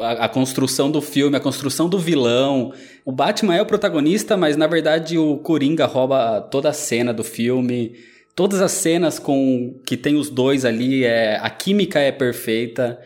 [0.00, 2.72] A, a construção do filme, a construção do vilão.
[3.04, 7.22] O Batman é o protagonista, mas na verdade o Coringa rouba toda a cena do
[7.22, 7.92] filme.
[8.34, 12.98] Todas as cenas com que tem os dois ali, é, a química é perfeita.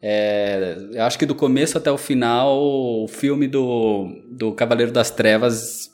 [0.00, 5.10] É, eu acho que do começo até o final, o filme do, do Cavaleiro das
[5.10, 5.90] Trevas,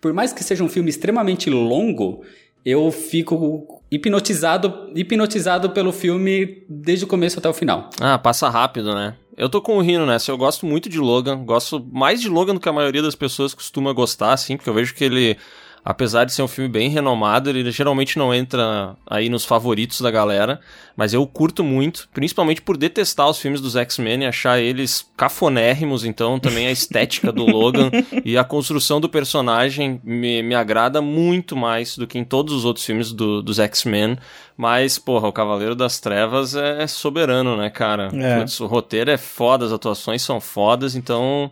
[0.00, 2.24] por mais que seja um filme extremamente longo,
[2.64, 7.90] eu fico hipnotizado, hipnotizado pelo filme desde o começo até o final.
[8.00, 9.14] Ah, passa rápido, né?
[9.36, 10.30] Eu tô com o Rino nessa.
[10.30, 11.44] Eu gosto muito de Logan.
[11.44, 14.74] Gosto mais de Logan do que a maioria das pessoas costuma gostar, assim, porque eu
[14.74, 15.36] vejo que ele,
[15.84, 20.10] apesar de ser um filme bem renomado, ele geralmente não entra aí nos favoritos da
[20.10, 20.60] galera.
[20.96, 26.04] Mas eu curto muito, principalmente por detestar os filmes dos X-Men e achar eles cafonérrimos.
[26.04, 27.90] Então, também a estética do Logan
[28.24, 32.64] e a construção do personagem me, me agrada muito mais do que em todos os
[32.64, 34.16] outros filmes do- dos X-Men.
[34.56, 38.08] Mas, porra, o Cavaleiro das Trevas é soberano, né, cara?
[38.14, 38.38] É.
[38.38, 41.50] Putz, o roteiro é foda, as atuações são fodas, então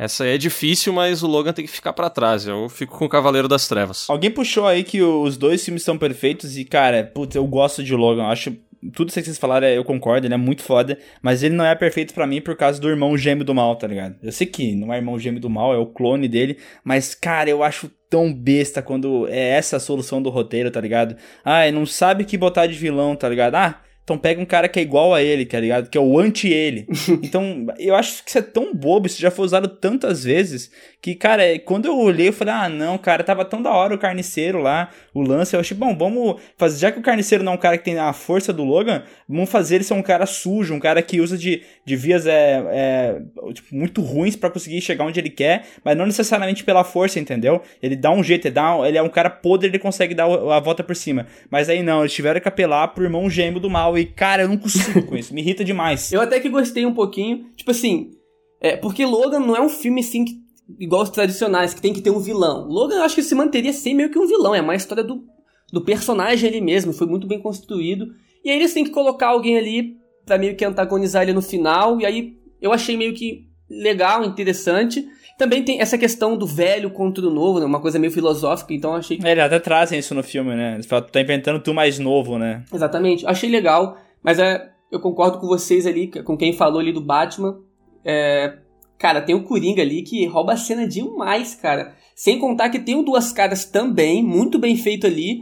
[0.00, 2.46] Essa é difícil, mas o Logan tem que ficar pra trás.
[2.46, 4.08] Eu fico com o Cavaleiro das Trevas.
[4.08, 7.94] Alguém puxou aí que os dois filmes são perfeitos e, cara, putz, eu gosto de
[7.94, 8.22] Logan.
[8.22, 8.56] Eu acho
[8.94, 11.74] tudo isso que vocês falaram, eu concordo, ele é muito foda, mas ele não é
[11.74, 14.16] perfeito pra mim por causa do irmão gêmeo do mal, tá ligado?
[14.22, 17.50] Eu sei que não é irmão gêmeo do mal, é o clone dele, mas, cara,
[17.50, 21.14] eu acho tão besta quando é essa a solução do roteiro, tá ligado?
[21.44, 23.56] Ah, não sabe que botar de vilão, tá ligado?
[23.56, 25.88] Ah, então pega um cara que é igual a ele, tá ligado?
[25.88, 26.84] Que é o anti-ele.
[27.22, 31.14] então, eu acho que isso é tão bobo, isso já foi usado tantas vezes, que,
[31.14, 34.60] cara, quando eu olhei, eu falei, ah, não, cara, tava tão da hora o carniceiro
[34.60, 35.54] lá, o lance.
[35.54, 36.78] Eu achei, bom, vamos fazer.
[36.80, 39.48] Já que o carniceiro não é um cara que tem a força do Logan, vamos
[39.48, 43.22] fazer ele ser um cara sujo, um cara que usa de, de vias é, é
[43.54, 47.62] tipo, muito ruins para conseguir chegar onde ele quer, mas não necessariamente pela força, entendeu?
[47.82, 50.60] Ele dá um jeito, ele, dá, ele é um cara podre, ele consegue dar a
[50.60, 51.26] volta por cima.
[51.48, 53.96] Mas aí não, eles tiveram que apelar pro irmão gêmeo do mal.
[54.00, 56.12] E, cara, eu não consigo com isso, me irrita demais.
[56.12, 58.12] Eu até que gostei um pouquinho, tipo assim.
[58.60, 60.40] É, porque Logan não é um filme assim que
[60.78, 62.68] igual os tradicionais, que tem que ter um vilão.
[62.68, 65.24] Logan eu acho que se manteria sem meio que um vilão, é mais história do,
[65.72, 68.14] do personagem ali mesmo, foi muito bem construído.
[68.44, 72.00] E aí eles têm que colocar alguém ali pra meio que antagonizar ele no final,
[72.00, 75.06] e aí eu achei meio que legal, interessante.
[75.40, 77.64] Também tem essa questão do velho contra o novo, né?
[77.64, 79.26] Uma coisa meio filosófica, então achei que...
[79.26, 80.74] É, eles até trazem isso no filme, né?
[80.74, 82.62] Eles falam, tá inventando tu mais novo, né?
[82.72, 83.26] Exatamente.
[83.26, 87.58] Achei legal, mas é, eu concordo com vocês ali, com quem falou ali do Batman.
[88.04, 88.58] É,
[89.00, 91.94] Cara, tem o Coringa ali que rouba a cena demais, cara.
[92.14, 95.40] Sem contar que tem o Duas Caras também, muito bem feito ali.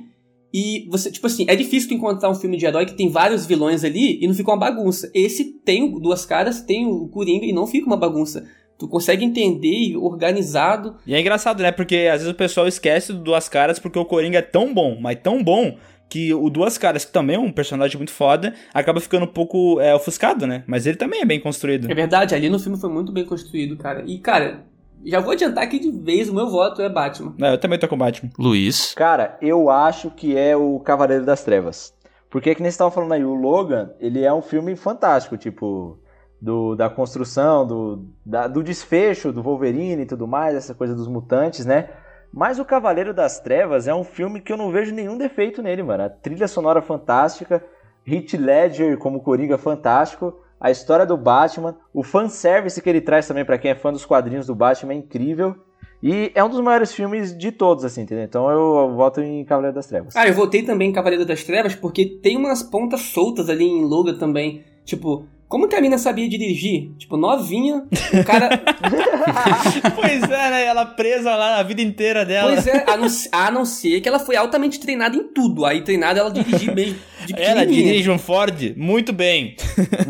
[0.54, 3.46] E você, tipo assim, é difícil tu encontrar um filme de herói que tem vários
[3.46, 5.10] vilões ali e não fica uma bagunça.
[5.12, 8.46] Esse tem o Duas Caras, tem o Coringa e não fica uma bagunça.
[8.78, 10.96] Tu consegue entender organizado.
[11.04, 11.72] E é engraçado, né?
[11.72, 14.96] Porque às vezes o pessoal esquece do Duas Caras porque o Coringa é tão bom,
[15.00, 15.76] mas tão bom,
[16.08, 19.80] que o Duas Caras, que também é um personagem muito foda, acaba ficando um pouco
[19.80, 20.64] é, ofuscado, né?
[20.66, 21.90] Mas ele também é bem construído.
[21.90, 24.04] É verdade, ali no filme foi muito bem construído, cara.
[24.06, 24.64] E, cara,
[25.04, 27.34] já vou adiantar que de vez o meu voto é Batman.
[27.40, 28.30] É, eu também tô com Batman.
[28.38, 28.94] Luiz?
[28.94, 31.92] Cara, eu acho que é o Cavaleiro das Trevas.
[32.30, 35.98] Porque, que nem você tava falando aí, o Logan, ele é um filme fantástico, tipo,
[36.40, 41.08] do, da construção, do, da, do desfecho do Wolverine e tudo mais, essa coisa dos
[41.08, 41.88] mutantes, né?
[42.32, 45.82] Mas o Cavaleiro das Trevas é um filme que eu não vejo nenhum defeito nele,
[45.82, 46.04] mano.
[46.04, 47.64] A trilha sonora fantástica,
[48.06, 53.44] Heath Ledger como Coringa fantástico, a história do Batman, o fanservice que ele traz também
[53.44, 55.56] para quem é fã dos quadrinhos do Batman é incrível.
[56.00, 58.24] E é um dos maiores filmes de todos, assim, entendeu?
[58.24, 60.14] Então eu voto em Cavaleiro das Trevas.
[60.14, 63.84] Ah, eu votei também em Cavaleiro das Trevas porque tem umas pontas soltas ali em
[63.84, 64.64] Logan também.
[64.84, 66.92] Tipo, como que a mina sabia dirigir?
[66.98, 68.50] Tipo, novinha, o cara.
[69.96, 70.64] pois é, né?
[70.66, 72.52] Ela presa lá a vida inteira dela.
[72.52, 75.64] Pois é, a não, a não ser que ela foi altamente treinada em tudo.
[75.64, 76.96] Aí treinada ela dirigir bem.
[77.24, 79.56] De ela dirige um Ford muito bem.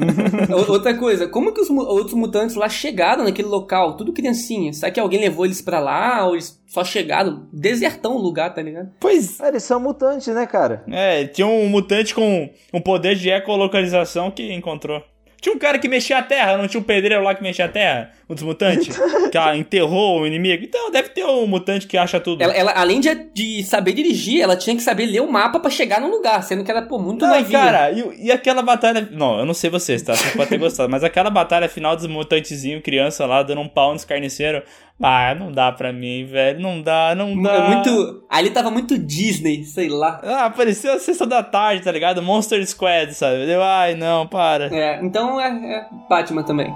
[0.68, 3.96] Outra coisa, como que os outros mutantes lá chegaram naquele local?
[3.96, 4.72] Tudo criancinha.
[4.72, 6.26] Será que alguém levou eles pra lá?
[6.26, 7.46] Ou eles só chegaram?
[7.52, 8.90] Desertão o lugar, tá ligado?
[8.98, 9.38] Pois.
[9.38, 10.82] É, eles são mutantes, né, cara?
[10.90, 15.00] É, tinha um mutante com um poder de ecolocalização que encontrou.
[15.40, 17.68] Tinha um cara que mexia a terra, não tinha um pedreiro lá que mexia a
[17.68, 18.10] terra?
[18.28, 18.98] Um dos mutantes?
[19.30, 20.64] que ela enterrou o inimigo?
[20.64, 22.42] Então, deve ter um mutante que acha tudo.
[22.42, 25.70] Ela, ela além de, de, saber dirigir, ela tinha que saber ler o mapa para
[25.70, 27.58] chegar no lugar, sendo que ela, pô, muito não, novinha.
[27.58, 29.08] cara, e, e, aquela batalha...
[29.12, 30.14] Não, eu não sei vocês, tá?
[30.14, 30.90] Você pode ter gostado.
[30.90, 34.62] Mas aquela batalha final dos mutantezinhos, criança lá, dando um pau nos carniceiros...
[35.00, 36.60] Ah, não dá pra mim, velho.
[36.60, 37.52] Não dá, não dá.
[37.52, 38.24] É muito.
[38.28, 40.20] Ali tava muito Disney, sei lá.
[40.24, 42.20] Ah, parecia a sexta da tarde, tá ligado?
[42.20, 43.46] Monster Squad, sabe?
[43.46, 44.74] Deu, ai, não, para.
[44.74, 46.74] É, então é, é Batman também.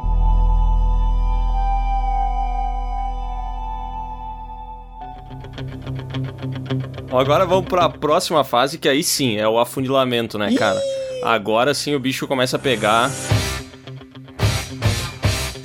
[7.11, 10.81] Agora vamos para a próxima fase, que aí sim é o afunilamento, né, cara?
[11.25, 13.11] Agora sim o bicho começa a pegar.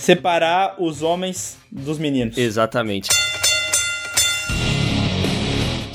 [0.07, 2.37] Separar os homens dos meninos.
[2.37, 3.09] Exatamente.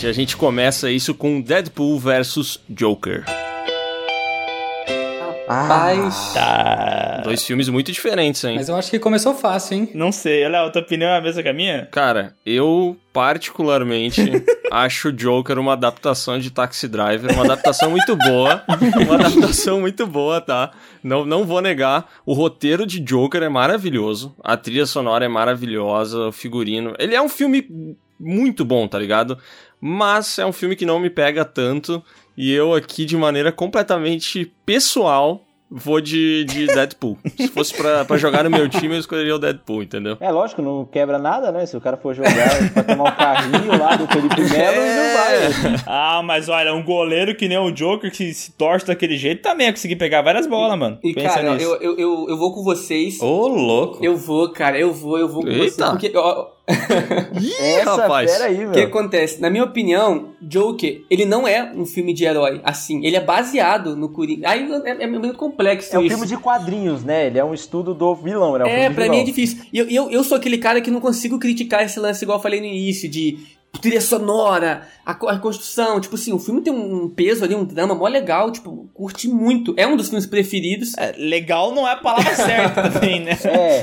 [0.05, 3.25] A gente começa isso com Deadpool versus Joker.
[5.49, 6.33] Rapaz.
[6.35, 7.21] Tá.
[7.25, 8.57] Dois filmes muito diferentes, hein?
[8.57, 9.91] Mas eu acho que começou fácil, hein?
[9.95, 10.45] Não sei.
[10.45, 11.87] Olha, a tua opinião é a mesma que a minha?
[11.91, 14.23] Cara, eu particularmente
[14.71, 18.63] acho Joker uma adaptação de Taxi Driver, uma adaptação muito boa.
[19.07, 20.71] Uma adaptação muito boa, tá?
[21.03, 22.09] Não, não vou negar.
[22.25, 24.35] O roteiro de Joker é maravilhoso.
[24.43, 26.95] A trilha sonora é maravilhosa, o figurino.
[26.99, 29.37] Ele é um filme muito bom, tá ligado?
[29.81, 32.03] Mas é um filme que não me pega tanto.
[32.37, 37.19] E eu aqui, de maneira completamente pessoal, vou de, de Deadpool.
[37.37, 40.17] Se fosse pra, pra jogar no meu time, eu escolheria o Deadpool, entendeu?
[40.21, 41.65] É lógico, não quebra nada, né?
[41.67, 42.31] Se o cara for jogar
[42.73, 45.83] pra tomar um carrinho lá do Felipe Melo, ele não vai.
[45.87, 49.67] Ah, mas olha, um goleiro que nem o Joker que se torce daquele jeito também
[49.67, 50.99] ia conseguir pegar várias bolas, mano.
[51.03, 51.65] E, Pensa cara, nisso.
[51.67, 53.21] eu, eu, eu, eu vou com vocês.
[53.21, 54.05] Ô, louco.
[54.05, 55.73] Eu vou, cara, eu vou, eu vou com vocês.
[55.79, 55.91] Eita.
[55.91, 56.49] Porque, ó,
[57.41, 58.41] Ih, Essa, rapaz.
[58.41, 59.41] aí, o que acontece?
[59.41, 63.05] Na minha opinião, Joker, ele não é um filme de herói, assim.
[63.05, 64.49] Ele é baseado no Coringa.
[64.49, 66.11] Aí é, é muito complexo É um isso.
[66.15, 67.27] filme de quadrinhos, né?
[67.27, 68.65] Ele é um estudo do vilão, né?
[68.65, 69.17] Um É, filme de pra vilão.
[69.17, 69.59] mim é difícil.
[69.73, 72.43] E eu, eu, eu sou aquele cara que não consigo criticar esse lance, igual eu
[72.43, 73.39] falei no início, de
[73.81, 76.01] trilha sonora, a, a construção.
[76.01, 79.75] Tipo assim, o filme tem um peso ali, um drama mó legal, tipo, curti muito.
[79.77, 80.93] É um dos filmes preferidos.
[80.99, 83.33] É, legal não é a palavra certa também, né?
[83.45, 83.81] É,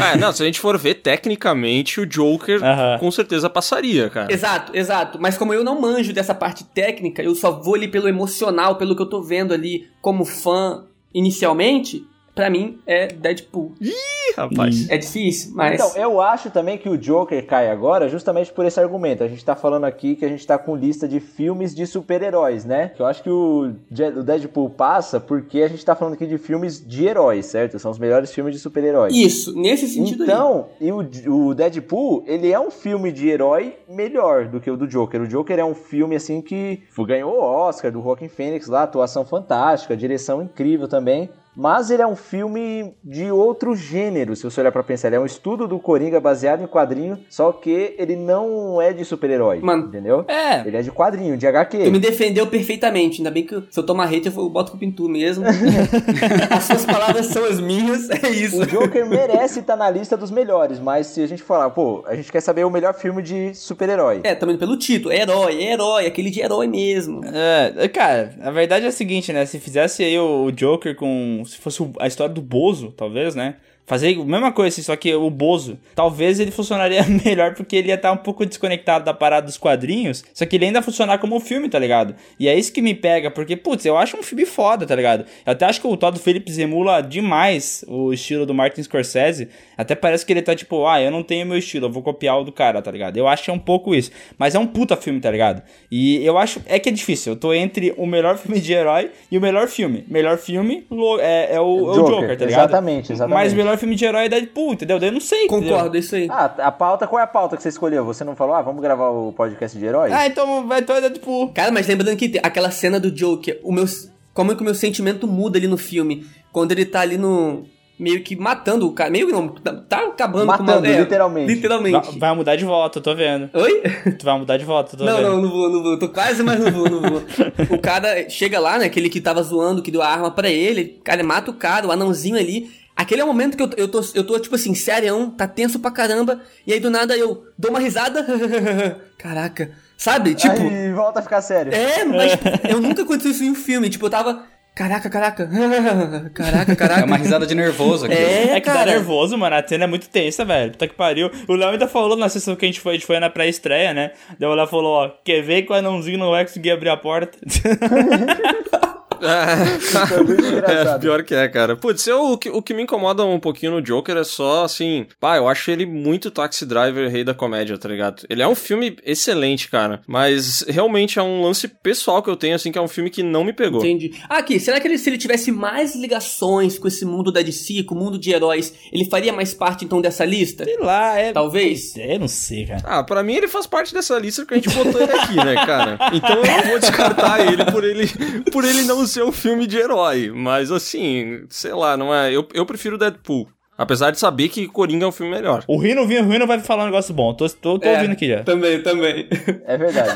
[0.00, 2.98] Ah, não, se a gente for ver tecnicamente, o Joker Aham.
[2.98, 4.32] com certeza passaria, cara.
[4.32, 5.18] Exato, exato.
[5.20, 8.96] Mas como eu não manjo dessa parte técnica, eu só vou ali pelo emocional, pelo
[8.96, 12.04] que eu tô vendo ali como fã inicialmente,
[12.34, 13.72] pra mim é Deadpool.
[13.80, 13.92] Ih,
[14.36, 14.88] rapaz.
[14.90, 15.74] É difícil, mas.
[15.74, 19.22] Então, eu acho também que o Joker cai agora justamente por esse argumento.
[19.22, 22.64] A gente tá falando aqui que a gente tá com lista de filmes de super-heróis,
[22.64, 22.88] né?
[22.88, 26.84] Que eu acho que o Deadpool passa porque a gente tá falando aqui de filmes
[26.84, 27.78] de heróis, certo?
[27.78, 29.14] São os melhores filmes de super-heróis.
[29.14, 30.28] Isso, nesse sentido aí.
[30.28, 34.76] Então, e o, o Deadpool, ele é um filme de herói melhor do que o
[34.76, 35.22] do Joker.
[35.22, 39.24] O Joker é um filme, assim, que ganhou o Oscar do Joaquin Phoenix lá, atuação
[39.24, 41.30] fantástica, direção incrível também.
[41.56, 45.08] Mas ele é um filme de outro gênero, se você olhar pra pensar.
[45.08, 49.04] Ele é um estudo do Coringa baseado em quadrinho, só que ele não é de
[49.04, 49.86] super-herói, Mano.
[49.86, 50.24] entendeu?
[50.28, 50.66] É.
[50.66, 51.84] Ele é de quadrinho, de HQ.
[51.84, 53.18] Tu me defendeu perfeitamente.
[53.18, 55.44] Ainda bem que eu- se eu tomar hate, eu boto culpa em tu mesmo.
[56.50, 58.62] as suas palavras são as minhas, é isso.
[58.62, 62.14] O Joker merece estar na lista dos melhores, mas se a gente falar, pô, a
[62.14, 64.20] gente quer saber o melhor filme de super-herói.
[64.24, 65.12] É, também pelo título.
[65.12, 67.20] É herói, é herói, aquele de herói mesmo.
[67.24, 69.46] É, cara, a verdade é a seguinte, né?
[69.46, 71.43] Se fizesse aí o Joker com.
[71.44, 73.56] Se fosse a história do Bozo, talvez, né?
[73.86, 77.88] Fazer a mesma coisa, assim, só que o Bozo, talvez ele funcionaria melhor porque ele
[77.88, 81.36] ia estar um pouco desconectado da parada dos quadrinhos, só que ele ainda funcionar como
[81.36, 82.14] um filme, tá ligado?
[82.40, 85.26] E é isso que me pega, porque, putz, eu acho um filme foda, tá ligado?
[85.44, 89.94] Eu até acho que o Todd Phillips emula demais o estilo do Martin Scorsese, até
[89.94, 92.44] parece que ele tá tipo, ah, eu não tenho meu estilo, eu vou copiar o
[92.44, 93.18] do cara, tá ligado?
[93.18, 95.62] Eu acho que é um pouco isso, mas é um puta filme, tá ligado?
[95.90, 99.10] E eu acho, é que é difícil, eu tô entre o melhor filme de herói
[99.30, 100.06] e o melhor filme.
[100.08, 100.86] Melhor filme
[101.20, 102.68] é, é o, é o Joker, Joker, tá ligado?
[102.70, 103.34] exatamente, exatamente.
[103.34, 104.98] Mas o melhor filme de herói é Deadpool, entendeu?
[104.98, 105.44] Daí Eu não sei.
[105.44, 105.70] entendeu?
[105.74, 106.28] Concordo, é isso aí.
[106.30, 108.04] Ah, a pauta, qual é a pauta que você escolheu?
[108.04, 110.12] Você não falou, ah, vamos gravar o podcast de herói?
[110.12, 111.48] Ah, então vai então é Deadpool.
[111.52, 113.84] Cara, mas lembrando que tem aquela cena do Joker, o meu,
[114.32, 116.26] como é que o meu sentimento muda ali no filme?
[116.52, 117.64] Quando ele tá ali no.
[117.98, 119.10] meio que matando o cara.
[119.10, 120.86] Meio que não, tá, tá acabando Matando, com uma.
[120.88, 121.52] é, literalmente.
[121.54, 122.10] Literalmente.
[122.12, 123.50] Vai, vai mudar de volta, eu tô vendo.
[123.54, 123.82] Oi?
[124.18, 125.28] Tu vai mudar de volta, eu tô Não, vendo.
[125.30, 125.98] não, não vou, não vou.
[125.98, 127.22] Tô quase, mas não vou, não vou.
[127.70, 128.84] O cara chega lá, né?
[128.86, 131.00] Aquele que tava zoando, que deu a arma pra ele.
[131.02, 132.70] Cara, mata o cara, o anãozinho ali.
[132.96, 135.48] Aquele é o momento que eu, tô- eu, tô, eu tô, tipo assim, serião, tá
[135.48, 136.40] tenso pra caramba.
[136.66, 138.24] E aí do nada eu dou uma risada.
[139.18, 139.70] Caraca.
[139.96, 140.34] Sabe?
[140.34, 140.54] Tipo.
[140.54, 141.72] Aí volta a ficar sério.
[141.74, 143.88] É, mas tipo, eu nunca aconteceu isso em um filme.
[143.90, 144.44] Tipo, eu tava.
[144.76, 145.48] Caraca, caraca.
[146.34, 147.00] Caraca, caraca.
[147.02, 148.14] É uma risada de nervoso aqui.
[148.14, 148.90] É, É que dá cara.
[148.90, 149.54] nervoso, mano.
[149.54, 150.72] A cena é muito tensa, velho.
[150.72, 151.30] Puta que pariu.
[151.46, 153.94] O Léo ainda falou na sessão que a gente foi, a gente foi na pré-estreia,
[153.94, 154.10] né?
[154.36, 156.96] Daí o Léo falou, ó, quer ver que o anãozinho não vai conseguir abrir a
[156.96, 157.38] porta?
[160.04, 161.00] É, engraçado.
[161.00, 161.76] pior que é, cara.
[161.76, 165.06] Putz, eu, o, que, o que me incomoda um pouquinho no Joker é só, assim...
[165.20, 168.24] Pá, eu acho ele muito Taxi Driver, rei da comédia, tá ligado?
[168.28, 170.02] Ele é um filme excelente, cara.
[170.06, 173.22] Mas realmente é um lance pessoal que eu tenho, assim, que é um filme que
[173.22, 173.80] não me pegou.
[173.80, 174.12] Entendi.
[174.28, 177.82] Ah, aqui, será que ele, se ele tivesse mais ligações com esse mundo da DC,
[177.84, 180.64] com o mundo de heróis, ele faria mais parte então dessa lista?
[180.64, 181.32] Sei lá, é...
[181.32, 181.96] Talvez.
[181.96, 182.82] É, não sei, cara.
[182.84, 185.54] Ah, pra mim ele faz parte dessa lista porque a gente botou ele aqui, né,
[185.66, 185.98] cara?
[186.12, 188.06] Então eu não vou descartar ele por ele,
[188.52, 190.30] por ele não ser um filme de herói.
[190.34, 192.32] Mas assim, sei lá, não é.
[192.32, 193.48] Eu, eu prefiro Deadpool.
[193.76, 195.64] Apesar de saber que Coringa é um filme melhor.
[195.66, 197.34] O Rino, o Rino vai falar um negócio bom.
[197.34, 198.44] Tô, tô, tô É, ouvindo aqui já.
[198.44, 199.26] Também, também.
[199.66, 200.10] É verdade.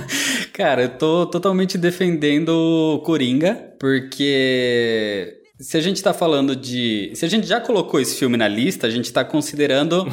[0.54, 7.10] Cara, eu tô totalmente defendendo Coringa, porque se a gente tá falando de.
[7.14, 10.04] Se a gente já colocou esse filme na lista, a gente tá considerando.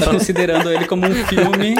[0.00, 1.76] tá considerando ele como um filme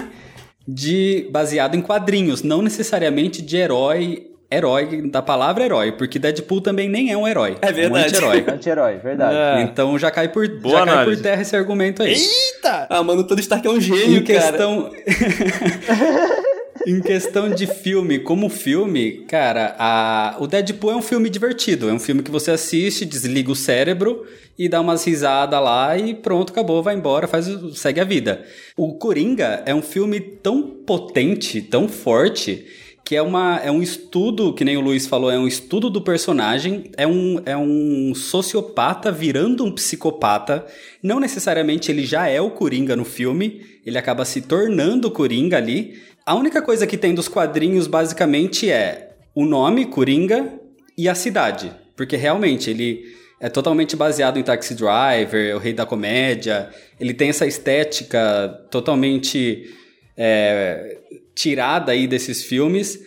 [0.68, 4.26] de baseado em quadrinhos, não necessariamente de herói.
[4.50, 7.56] Herói, da palavra herói, porque Deadpool também nem é um herói.
[7.60, 8.04] É verdade.
[8.04, 8.44] Um anti-herói.
[8.54, 9.60] Anti-herói, verdade.
[9.60, 9.62] É.
[9.62, 12.14] Então já cai por, Boa já cai por terra esse argumento aí.
[12.14, 12.86] Eita!
[12.88, 14.40] Ah, mano, o Tony Stark é um gênio, Em cara.
[14.40, 14.92] questão.
[16.86, 20.36] em questão de filme, como filme, cara, a...
[20.38, 21.88] o Deadpool é um filme divertido.
[21.88, 24.24] É um filme que você assiste, desliga o cérebro
[24.56, 28.44] e dá umas risadas lá e pronto, acabou, vai embora, faz, segue a vida.
[28.76, 32.64] O Coringa é um filme tão potente, tão forte.
[33.06, 36.02] Que é, uma, é um estudo, que nem o Luiz falou, é um estudo do
[36.02, 40.66] personagem, é um, é um sociopata virando um psicopata.
[41.00, 45.56] Não necessariamente ele já é o Coringa no filme, ele acaba se tornando o Coringa
[45.56, 46.02] ali.
[46.26, 50.54] A única coisa que tem dos quadrinhos, basicamente, é o nome, Coringa,
[50.98, 51.70] e a cidade.
[51.94, 53.04] Porque realmente ele
[53.40, 56.70] é totalmente baseado em Taxi Driver, o Rei da Comédia.
[56.98, 59.72] Ele tem essa estética totalmente
[60.16, 60.98] é,
[61.34, 62.98] tirada aí desses filmes,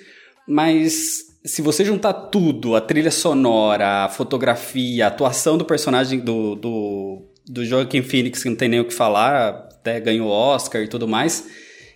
[0.48, 6.56] mas se você juntar tudo, a trilha sonora, a fotografia, a atuação do personagem do,
[6.56, 10.88] do, do Joaquin Phoenix, que não tem nem o que falar, até ganhou Oscar e
[10.88, 11.48] tudo mais,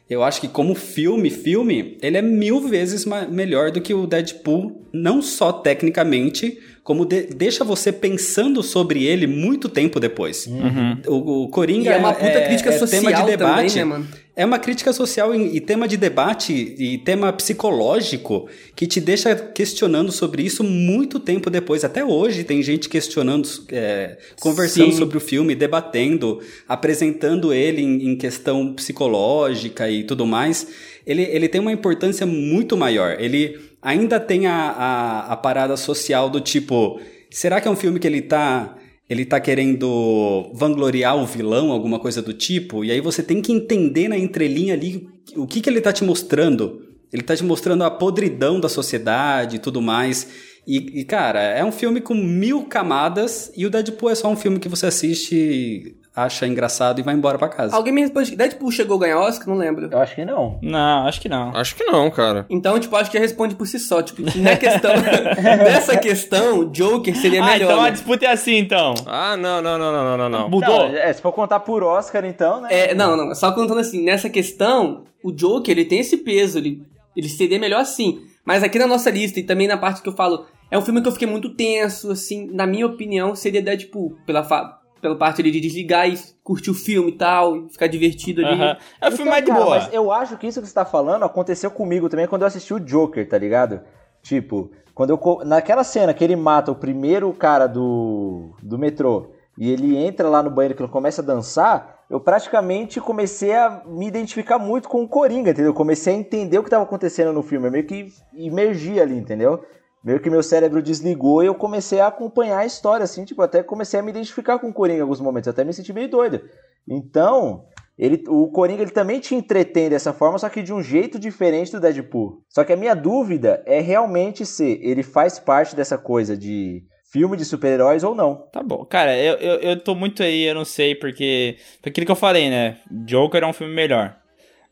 [0.09, 4.87] eu acho que como filme, filme, ele é mil vezes melhor do que o Deadpool,
[4.93, 10.45] não só tecnicamente, como de, deixa você pensando sobre ele muito tempo depois.
[10.47, 11.01] Uhum.
[11.07, 13.55] O, o Coringa E é uma puta é, crítica é social tema de debate.
[13.55, 14.07] também, né, mano?
[14.35, 20.11] É uma crítica social e, tema de debate e tema psicológico que te deixa questionando
[20.11, 21.83] sobre isso muito tempo depois.
[21.83, 24.97] Até hoje tem gente questionando, é, conversando Sim.
[24.97, 30.67] sobre o filme, debatendo, apresentando ele em, em questão psicológica e tudo mais.
[31.05, 33.15] Ele, ele tem uma importância muito maior.
[33.19, 36.99] Ele ainda tem a, a, a parada social do tipo:
[37.29, 41.99] será que é um filme que ele tá ele tá querendo vangloriar o vilão, alguma
[41.99, 45.69] coisa do tipo, e aí você tem que entender na entrelinha ali o que, que
[45.69, 46.81] ele tá te mostrando.
[47.11, 50.27] Ele tá te mostrando a podridão da sociedade e tudo mais.
[50.65, 54.35] E, e, cara, é um filme com mil camadas, e o Deadpool é só um
[54.35, 57.75] filme que você assiste, acha engraçado e vai embora pra casa.
[57.75, 58.35] Alguém me responde.
[58.35, 59.47] Deadpool chegou a ganhar Oscar?
[59.47, 59.89] Não lembro.
[59.91, 60.59] Eu acho que não.
[60.61, 61.55] Não, acho que não.
[61.55, 62.45] Acho que não, cara.
[62.49, 64.01] Então, tipo, acho que já responde por si só.
[64.01, 64.91] Tipo, que na questão,
[65.41, 67.71] nessa questão, Joker seria ah, melhor.
[67.71, 67.91] então a né?
[67.91, 68.93] disputa é assim, então.
[69.07, 70.49] Ah, não, não, não, não, não, não, não.
[70.49, 70.89] Mudou?
[70.89, 72.69] Não, é, se for contar por Oscar, então, né?
[72.71, 73.33] É, não, não.
[73.33, 76.83] Só contando assim, nessa questão, o Joker, ele tem esse peso, ele,
[77.15, 78.19] ele seria melhor assim.
[78.45, 81.01] Mas aqui na nossa lista, e também na parte que eu falo, é um filme
[81.01, 85.41] que eu fiquei muito tenso, assim, na minha opinião, seria Deadpool, pela, fa pela parte
[85.41, 88.61] ali de desligar e curtir o filme e tal, e ficar divertido ali.
[89.01, 89.79] É o filme Então, mais de boa.
[89.79, 92.73] Mas eu acho que isso que você tá falando aconteceu comigo também quando eu assisti
[92.73, 93.81] o Joker, tá ligado?
[94.21, 95.45] Tipo, quando eu.
[95.45, 100.41] Naquela cena que ele mata o primeiro cara do, do metrô e ele entra lá
[100.41, 105.03] no banheiro que ele começa a dançar, eu praticamente comecei a me identificar muito com
[105.03, 105.73] o Coringa, entendeu?
[105.73, 109.63] Comecei a entender o que tava acontecendo no filme, eu meio que imergi ali, entendeu?
[110.03, 113.63] Meio que meu cérebro desligou e eu comecei a acompanhar a história, assim, tipo, até
[113.63, 116.41] comecei a me identificar com o Coringa em alguns momentos, até me senti meio doido.
[116.87, 117.65] Então,
[117.97, 121.71] ele, o Coringa ele também te entretém dessa forma, só que de um jeito diferente
[121.71, 122.43] do Deadpool.
[122.49, 127.37] Só que a minha dúvida é realmente se ele faz parte dessa coisa de filme
[127.37, 128.47] de super-heróis ou não.
[128.51, 128.83] Tá bom.
[128.85, 131.57] Cara, eu, eu, eu tô muito aí, eu não sei, porque.
[131.85, 132.77] Aquilo que eu falei, né?
[132.89, 134.17] Joker é um filme melhor.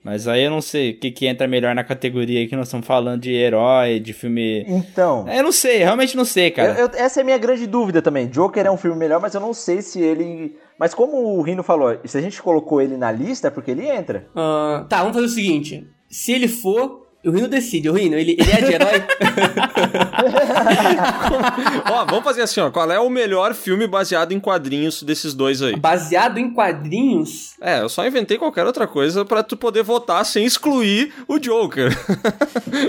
[0.04, 2.68] Mas aí eu não sei o que, que entra melhor na categoria aí que nós
[2.68, 4.66] estamos falando de herói, de filme.
[4.68, 6.74] Então, É, Eu não sei, realmente não sei, cara.
[6.74, 8.28] eu- eu- essa é a minha grande dúvida também.
[8.28, 10.56] Joker é um filme melhor, mas eu não sei se ele.
[10.80, 13.88] Mas como o Rino falou, se a gente colocou ele na lista é porque ele
[13.88, 14.28] entra.
[14.36, 15.88] Ah, tá, vamos fazer o seguinte.
[16.10, 17.90] Se ele for, o Rino decide.
[17.90, 19.04] O Rino, ele, ele é de herói?
[21.92, 22.72] ó, vamos fazer assim, ó.
[22.72, 25.76] Qual é o melhor filme baseado em quadrinhos desses dois aí?
[25.76, 27.52] Baseado em quadrinhos?
[27.62, 31.92] É, eu só inventei qualquer outra coisa pra tu poder votar sem excluir o Joker.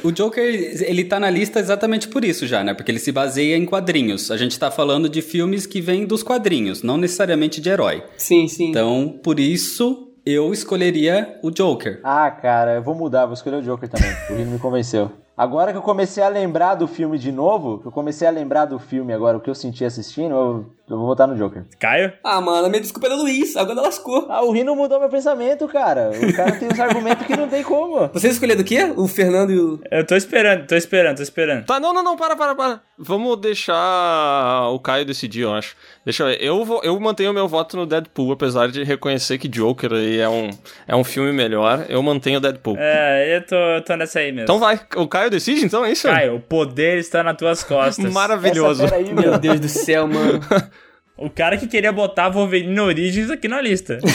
[0.04, 2.74] O Joker, ele tá na lista exatamente por isso já, né?
[2.74, 4.30] Porque ele se baseia em quadrinhos.
[4.30, 8.02] A gente tá falando de filmes que vêm dos quadrinhos, não necessariamente de herói.
[8.16, 8.70] Sim, sim.
[8.70, 12.00] Então, por isso, eu escolheria o Joker.
[12.02, 14.10] Ah, cara, eu vou mudar, vou escolher o Joker também.
[14.30, 15.10] O Rino me convenceu.
[15.36, 18.66] Agora que eu comecei a lembrar do filme de novo, que eu comecei a lembrar
[18.66, 21.64] do filme agora, o que eu senti assistindo, eu, eu vou votar no Joker.
[21.80, 22.12] Caio?
[22.22, 24.26] Ah, mano, minha desculpa era o Luiz, agora lascou.
[24.28, 26.10] Ah, o Rino mudou meu pensamento, cara.
[26.10, 28.08] O cara tem uns argumentos que não tem como.
[28.08, 28.92] Vocês escolheram o quê?
[28.94, 29.80] O Fernando e o...
[29.90, 31.64] Eu tô esperando, tô esperando, tô esperando.
[31.64, 32.82] Tá, não, não, não, para, para, para.
[32.98, 35.74] Vamos deixar o Caio decidir, eu acho.
[36.04, 36.42] Deixa eu ver.
[36.42, 40.18] Eu, vou, eu mantenho o meu voto no Deadpool, apesar de reconhecer que Joker aí
[40.18, 40.50] é um,
[40.86, 41.86] é um filme melhor.
[41.88, 42.76] Eu mantenho o Deadpool.
[42.76, 44.42] É, eu tô, eu tô nessa aí mesmo.
[44.42, 44.80] Então vai.
[44.96, 46.08] O Caio decide, então, é isso?
[46.08, 48.10] Caio, o poder está nas tuas costas.
[48.12, 48.84] Maravilhoso.
[48.84, 49.38] Essa aí, Meu.
[49.38, 50.40] Deus do céu, mano.
[51.14, 53.98] O cara que queria botar Wolverine Origins aqui na lista.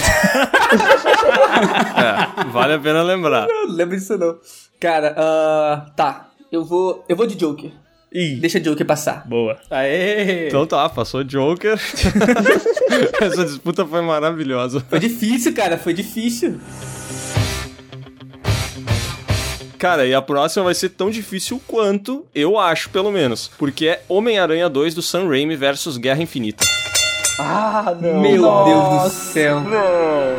[1.97, 3.47] É, vale a pena lembrar.
[3.47, 4.37] Não lembro disso não.
[4.79, 6.29] Cara, ah, tá.
[6.51, 7.71] Eu vou, eu vou de Joker.
[8.19, 9.23] Ih, Deixa Joker passar.
[9.27, 9.57] boa.
[9.69, 10.47] Aê!
[10.47, 11.77] Então tá, passou Joker.
[13.21, 14.83] Essa disputa foi maravilhosa.
[14.89, 16.59] Foi difícil, cara, foi difícil.
[19.77, 23.51] Cara, e a próxima vai ser tão difícil quanto, eu acho, pelo menos.
[23.55, 26.65] Porque é Homem-Aranha 2 do Sam Raimi versus Guerra Infinita.
[27.39, 28.19] Ah, não.
[28.19, 29.59] Meu Nossa, Deus do céu.
[29.61, 30.37] não.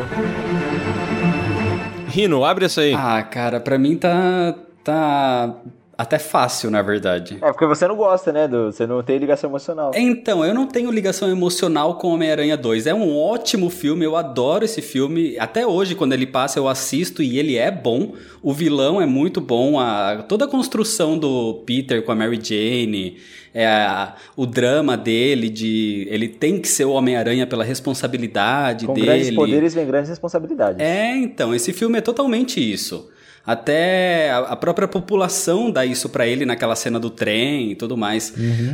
[2.09, 2.93] Rino, abre essa aí.
[2.93, 4.53] Ah, cara, pra mim tá.
[4.83, 5.55] tá
[6.01, 7.37] até fácil, na verdade.
[7.41, 8.47] É porque você não gosta, né?
[8.47, 9.91] Do, você não tem ligação emocional.
[9.93, 12.87] Então, eu não tenho ligação emocional com Homem-Aranha 2.
[12.87, 15.37] É um ótimo filme, eu adoro esse filme.
[15.37, 18.13] Até hoje, quando ele passa, eu assisto e ele é bom.
[18.41, 19.77] O vilão é muito bom.
[19.77, 23.17] A, toda a construção do Peter com a Mary Jane,
[23.53, 28.93] é, a- o drama dele, de ele tem que ser o Homem-Aranha pela responsabilidade Com
[28.93, 29.05] dele.
[29.05, 30.79] grandes poderes vem grandes responsabilidades.
[30.79, 33.09] É, então, esse filme é totalmente isso.
[33.49, 38.31] Até a própria população dá isso pra ele naquela cena do trem e tudo mais.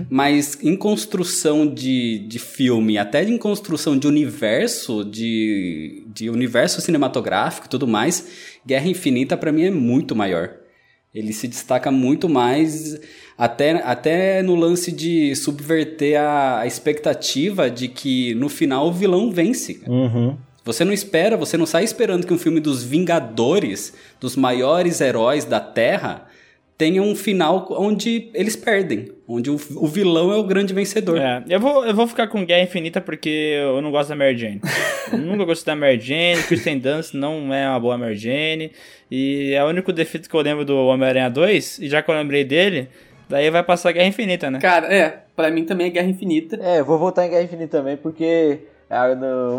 [0.10, 7.68] Mas em construção de, de filme, até em construção de universo, de, de universo cinematográfico
[7.68, 8.28] e tudo mais,
[8.68, 10.52] Guerra Infinita pra mim é muito maior.
[11.14, 13.00] Ele se destaca muito mais,
[13.38, 19.32] até, até no lance de subverter a, a expectativa de que no final o vilão
[19.32, 19.82] vence.
[19.88, 20.36] Uhum.
[20.66, 25.46] Você não espera, você não sai esperando que um filme dos Vingadores, dos maiores heróis
[25.46, 26.26] da Terra,
[26.76, 31.20] tenha um final onde eles perdem, onde o, o vilão é o grande vencedor.
[31.20, 34.36] É, eu vou, eu vou ficar com Guerra Infinita porque eu não gosto da Mary
[34.36, 34.60] Jane.
[35.12, 38.72] Eu nunca gostei da Mary Jane, Kristen Dunst não é uma boa Mary Jane.
[39.10, 42.16] E é o único defeito que eu lembro do Homem-Aranha 2, e já que eu
[42.16, 42.90] lembrei dele,
[43.30, 44.58] daí vai passar Guerra Infinita, né?
[44.60, 46.58] Cara, é, pra mim também é Guerra Infinita.
[46.60, 48.62] É, eu vou voltar em Guerra Infinita também, porque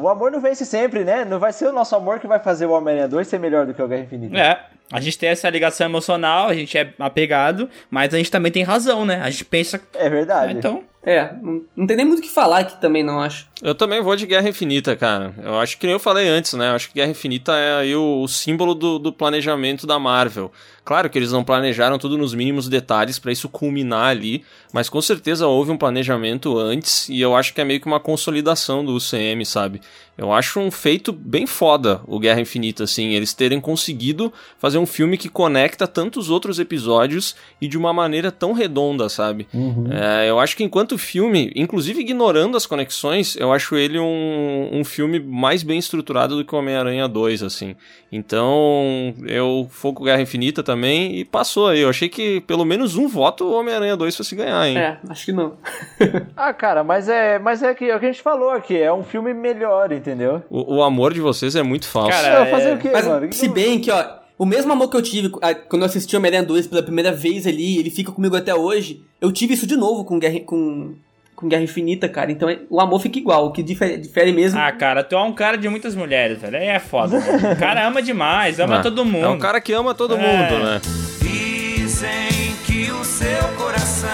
[0.03, 1.25] o amor não vence sempre, né?
[1.25, 3.75] Não vai ser o nosso amor que vai fazer o Homem-Aranha 2 ser melhor do
[3.75, 4.39] que o Guerra Infinita.
[4.39, 4.61] É,
[4.91, 8.63] a gente tem essa ligação emocional, a gente é apegado, mas a gente também tem
[8.63, 9.21] razão, né?
[9.23, 9.81] A gente pensa.
[9.95, 10.53] É verdade.
[10.53, 11.33] Então, É,
[11.77, 13.47] não, tem nem muito o que falar aqui também, não acho.
[13.63, 15.33] Eu também vou de Guerra Infinita, cara.
[15.41, 16.71] Eu acho que nem eu falei antes, né?
[16.71, 20.51] Eu acho que Guerra Infinita é aí o, o símbolo do, do planejamento da Marvel.
[20.85, 25.01] Claro que eles não planejaram tudo nos mínimos detalhes pra isso culminar ali, mas com
[25.01, 28.93] certeza houve um planejamento antes e eu acho que é meio que uma consolidação do
[28.95, 29.81] UCM, sabe?
[30.17, 34.87] Eu acho um feito bem foda o Guerra Infinita, assim, eles terem conseguido fazer um
[34.87, 39.47] filme que conecta tantos outros episódios e de uma maneira tão redonda, sabe?
[39.91, 44.85] É, eu acho que enquanto filme, inclusive ignorando as conexões, eu acho ele um, um
[44.85, 47.77] filme mais bem estruturado do que o Homem-Aranha 2, assim.
[48.11, 51.81] Então, eu foco Guerra Infinita também e passou aí.
[51.81, 54.79] Eu achei que pelo menos um voto o Homem-Aranha 2 fosse ganhar, hein?
[54.79, 55.57] É, acho que não.
[56.37, 58.93] Ah, cara, mas é, mas é, que, é o que a gente falou aqui, é
[58.93, 60.06] um filme melhor, entendeu?
[60.51, 62.11] O, o amor de vocês é muito falso.
[62.11, 63.33] Cara, Não, fazer é- o quê, Mas mano?
[63.33, 64.05] se bem que, ó,
[64.39, 67.47] o mesmo amor que eu tive ah, quando eu assisti Homem-Aranha 2 pela primeira vez
[67.47, 70.95] ali, ele fica comigo até hoje, eu tive isso de novo com Guerra, com,
[71.35, 72.31] com Guerra Infinita, cara.
[72.31, 74.59] Então é- o amor fica igual, o que difere, difere mesmo.
[74.61, 76.57] ah, cara, tu é um cara de muitas mulheres, velho.
[76.57, 77.19] Aí é foda.
[77.19, 77.53] velho.
[77.53, 79.25] O cara ama demais, ama Ah, todo mundo.
[79.25, 80.19] É um cara que ama todo É.
[80.19, 80.81] mundo, né?
[81.21, 84.11] Dizem que o seu coração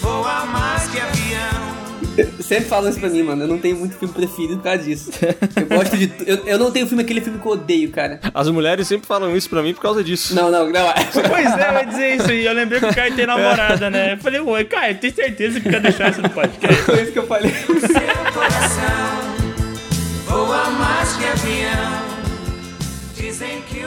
[0.00, 1.19] voa mais que avião.
[2.40, 3.44] Sempre falam isso pra mim, mano.
[3.44, 5.10] Eu não tenho muito filme preferido por causa disso.
[5.56, 6.12] Eu gosto de.
[6.26, 8.20] Eu, eu não tenho filme, aquele filme que eu odeio, cara.
[8.34, 10.34] As mulheres sempre falam isso pra mim por causa disso.
[10.34, 10.86] Não, não, não.
[11.28, 12.32] Pois é, ia dizer isso.
[12.32, 14.14] E eu lembrei que o Caio tem namorada, né?
[14.14, 16.82] Eu falei, ué, Caio, tem certeza que quer deixar isso no podcast?
[16.82, 17.50] Foi isso que eu falei.
[17.52, 19.30] Seu coração
[20.26, 22.10] voa mais que avião.
[23.16, 23.79] Dizem que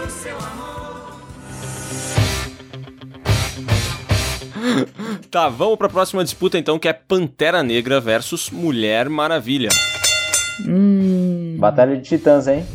[5.30, 9.70] Tá, vamos pra próxima disputa então, que é Pantera Negra versus Mulher Maravilha.
[11.58, 12.66] Batalha de Titãs, hein?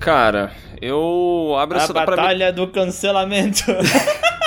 [0.00, 3.64] Cara, eu abro A essa pra mim, batalha do cancelamento.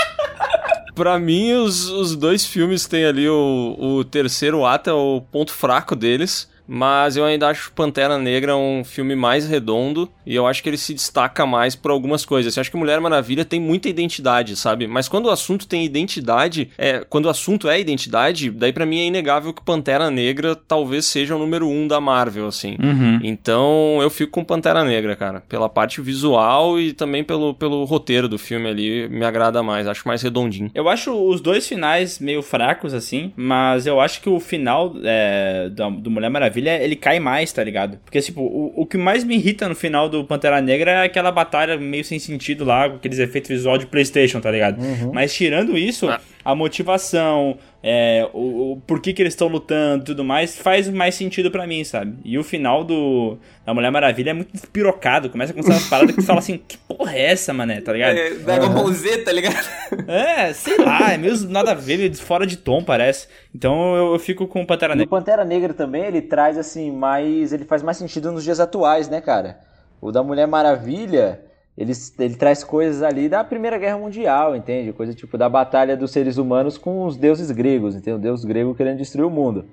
[0.94, 5.54] pra mim os, os dois filmes têm ali o, o terceiro ato, é o ponto
[5.54, 6.50] fraco deles.
[6.68, 10.78] Mas eu ainda acho Pantera Negra um filme mais redondo e eu acho que ele
[10.78, 12.56] se destaca mais por algumas coisas.
[12.56, 14.88] Eu acho que Mulher Maravilha tem muita identidade, sabe?
[14.88, 19.00] Mas quando o assunto tem identidade, é, quando o assunto é identidade, daí pra mim
[19.00, 22.78] é inegável que Pantera Negra talvez seja o número um da Marvel, assim.
[23.24, 25.42] Então eu fico com Pantera Negra, cara.
[25.42, 29.88] Pela parte visual e também pelo, pelo roteiro do filme ali, me agrada mais.
[29.88, 30.72] Acho mais redondinho.
[30.74, 35.70] Eu acho os dois finais meio fracos, assim, mas eu acho que o final é,
[35.70, 37.98] do, do Mulher Maravilha, ele cai mais, tá ligado?
[38.04, 41.32] Porque, tipo, o, o que mais me irrita no final do Pantera Negra é aquela
[41.32, 44.78] batalha meio sem sentido lá, com aqueles efeitos visuais de Playstation, tá ligado?
[45.14, 46.20] Mas tirando isso, Ah.
[46.44, 50.90] a motivação, é, o, o por que que eles estão lutando e tudo mais, faz
[50.90, 52.18] mais sentido pra mim, sabe?
[52.26, 56.22] E o final do da Mulher Maravilha é muito despirocado, começa com essas paradas que
[56.22, 58.18] você fala assim, que porra é essa, mané, tá ligado?
[58.18, 59.68] É, Dragon Ball Z, tá ligado?
[60.08, 63.28] É, sei lá, é meio nada a ver, meio fora de tom, parece.
[63.54, 65.10] Então eu, eu fico com o Pantera Negra.
[65.10, 67.54] Pantera Negra também, ele traz assim, mais.
[67.54, 69.60] Ele faz mais sentido nos dias atuais, né, cara?
[70.02, 71.40] O da Mulher Maravilha,
[71.78, 74.94] ele, ele traz coisas ali da Primeira Guerra Mundial, entende?
[74.94, 78.18] Coisa tipo da batalha dos seres humanos com os deuses gregos, entende?
[78.18, 79.66] O deus grego querendo destruir o mundo.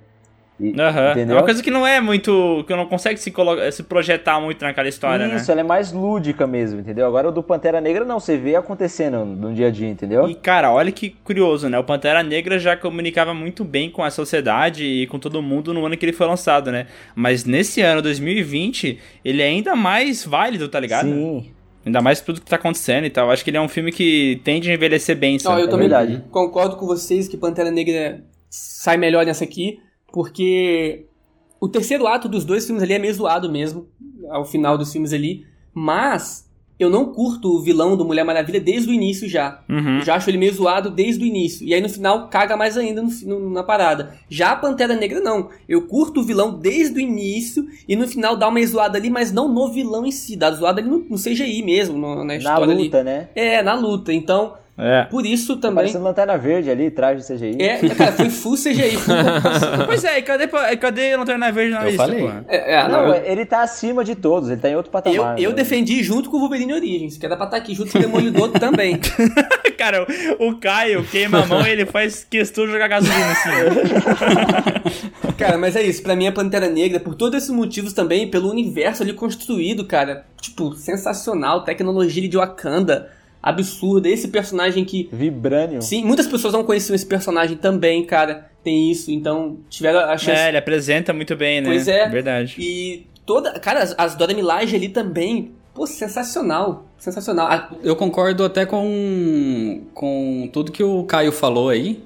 [0.60, 1.08] E- Aham.
[1.08, 1.36] É Entendeu?
[1.36, 2.62] uma coisa que não é muito.
[2.66, 3.32] que não consegue se,
[3.72, 5.52] se projetar muito naquela história, Isso, né?
[5.52, 7.06] ela é mais lúdica mesmo, entendeu?
[7.06, 10.28] Agora o do Pantera Negra não, você vê acontecendo no dia a dia, entendeu?
[10.28, 11.78] E, cara, olha que curioso, né?
[11.78, 15.84] O Pantera Negra já comunicava muito bem com a sociedade e com todo mundo no
[15.86, 16.86] ano que ele foi lançado, né?
[17.16, 21.08] Mas nesse ano, 2020, ele é ainda mais válido, tá ligado?
[21.08, 21.50] Sim.
[21.84, 23.30] Ainda mais por tudo que tá acontecendo e tal.
[23.30, 25.62] Acho que ele é um filme que tende a envelhecer bem, Não, sabe?
[25.62, 26.22] eu É também verdade.
[26.30, 29.80] concordo com vocês que Pantera Negra sai melhor nessa aqui,
[30.12, 31.06] porque
[31.60, 33.88] o terceiro ato dos dois filmes ali é meio zoado mesmo,
[34.30, 35.44] ao final dos filmes ali,
[35.74, 36.48] mas
[36.82, 39.60] eu não curto o vilão do Mulher Maravilha desde o início já.
[39.68, 40.00] Uhum.
[40.02, 41.66] Já acho ele meio zoado desde o início.
[41.66, 44.14] E aí no final caga mais ainda no no- na parada.
[44.28, 45.48] Já a Pantera Negra não.
[45.68, 49.32] Eu curto o vilão desde o início e no final dá uma zoada ali, mas
[49.32, 50.36] não no vilão em si.
[50.36, 52.84] Dá zoada ali no, no CGI mesmo, no- na Na história ali.
[52.84, 53.28] luta, né?
[53.34, 54.12] É, na luta.
[54.12, 55.04] Então, É.
[55.04, 55.76] por isso também.
[55.76, 57.62] Parecendo Lanterna Verde ali, traje CGI.
[57.62, 58.96] É, cara, foi full CGI.
[58.96, 59.14] full.
[59.86, 62.30] Pois é, e cadê, cadê Lanterna Verde na Eu lista, falei.
[62.48, 65.38] É, é, Não, não, ele tá acima de todos, ele tá em outro eu, patamar.
[65.38, 65.56] eu né?
[65.56, 68.48] defendi junto com o Wolverine Origins, que era pra estar aqui junto com o Demolidor
[68.52, 68.98] também.
[69.76, 70.06] Cara,
[70.38, 73.50] o, o Caio queima a mão e ele faz questão de jogar gasolina assim.
[75.36, 78.48] Cara, mas é isso, pra mim é Pantera Negra, por todos esses motivos também, pelo
[78.50, 80.24] universo ali construído, cara.
[80.40, 83.10] Tipo, sensacional, tecnologia de Wakanda,
[83.42, 84.08] absurda.
[84.08, 85.08] Esse personagem que.
[85.12, 85.80] Vibranium.
[85.80, 88.50] Sim, muitas pessoas não conheciam esse personagem também, cara.
[88.62, 90.40] Tem isso, então tiveram a chance.
[90.40, 91.68] É, ele apresenta muito bem, né?
[91.68, 92.08] Pois é.
[92.08, 92.54] Verdade.
[92.60, 93.58] E toda.
[93.58, 95.50] Cara, as, as Dora Milaje ali também.
[95.74, 96.86] Pô, sensacional.
[96.98, 97.46] Sensacional.
[97.48, 102.02] A- Eu concordo até com, com tudo que o Caio falou aí.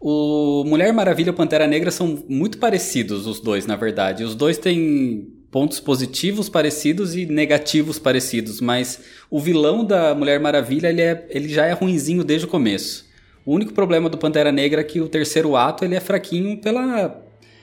[0.00, 4.24] O Mulher Maravilha e o Pantera Negra são muito parecidos, os dois, na verdade.
[4.24, 9.00] Os dois têm pontos positivos parecidos e negativos parecidos, mas
[9.30, 13.08] o vilão da Mulher Maravilha, ele, é, ele já é ruinzinho desde o começo.
[13.46, 17.22] O único problema do Pantera Negra é que o terceiro ato ele é fraquinho pela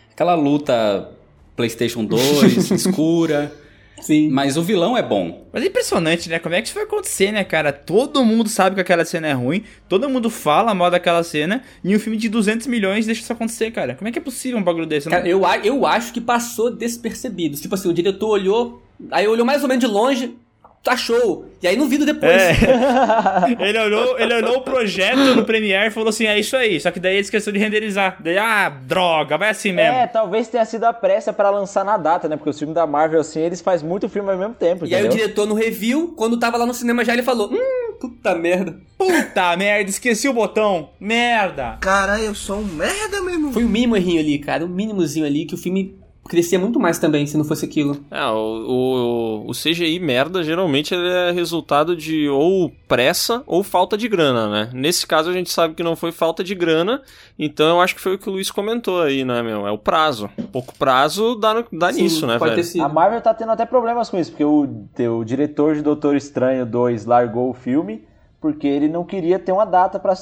[0.10, 1.12] aquela luta
[1.54, 3.52] PlayStation 2, escura.
[4.02, 4.30] Sim.
[4.30, 5.48] Mas o vilão é bom.
[5.54, 6.40] Mas é impressionante, né?
[6.40, 7.72] Como é que isso vai acontecer, né, cara?
[7.72, 11.96] Todo mundo sabe que aquela cena é ruim, todo mundo fala mal daquela cena, e
[11.96, 13.96] um filme de 200 milhões deixa isso acontecer, cara.
[13.96, 15.08] Como é que é possível um bagulho desse?
[15.08, 17.56] Eu não- Cara, eu, eu acho que passou despercebido.
[17.58, 20.36] Tipo assim, o diretor olhou, aí olhou mais ou menos de longe,
[20.84, 21.46] tá show.
[21.62, 22.32] E aí não viu depois.
[22.32, 22.56] É.
[23.60, 26.80] ele, olhou, ele olhou o projeto no Premiere e falou assim: é isso aí.
[26.80, 28.18] Só que daí ele esqueceu de renderizar.
[28.20, 29.94] Daí, ah, droga, vai assim mesmo.
[29.94, 32.36] É, talvez tenha sido a pressa pra lançar na data, né?
[32.36, 35.04] Porque os filmes da Marvel, assim, eles fazem muito filme ao mesmo tempo, E aí
[35.04, 35.26] o entendeu?
[35.26, 38.80] diretor no review, quando tava lá no cinema já, ele falou: Hum, puta merda.
[38.98, 40.90] Puta merda, esqueci o botão.
[41.00, 41.78] Merda.
[41.80, 43.52] Cara, eu sou um merda mesmo.
[43.52, 44.66] Foi o mínimo errinho ali, cara.
[44.66, 45.96] O mínimozinho ali que o filme
[46.28, 47.98] crescia muito mais também se não fosse aquilo.
[48.10, 53.98] É, o, o, o CGI merda geralmente ele é resultado de ou pressa ou falta
[53.98, 54.70] de grana, né?
[54.74, 57.02] Nesse caso a gente sabe que não foi falta de grana,
[57.38, 59.68] então eu acho que foi o que o Luiz comentou aí, né, meu?
[59.68, 60.30] É o prazo.
[60.52, 62.86] Pouco prazo dá, no- dá Sim, nisso, né, pode velho?
[62.86, 64.68] A Marvel tá tendo até problemas com isso, porque o,
[65.20, 68.04] o diretor de Doutor Estranho 2 largou o filme
[68.40, 70.16] porque ele não queria ter uma data pra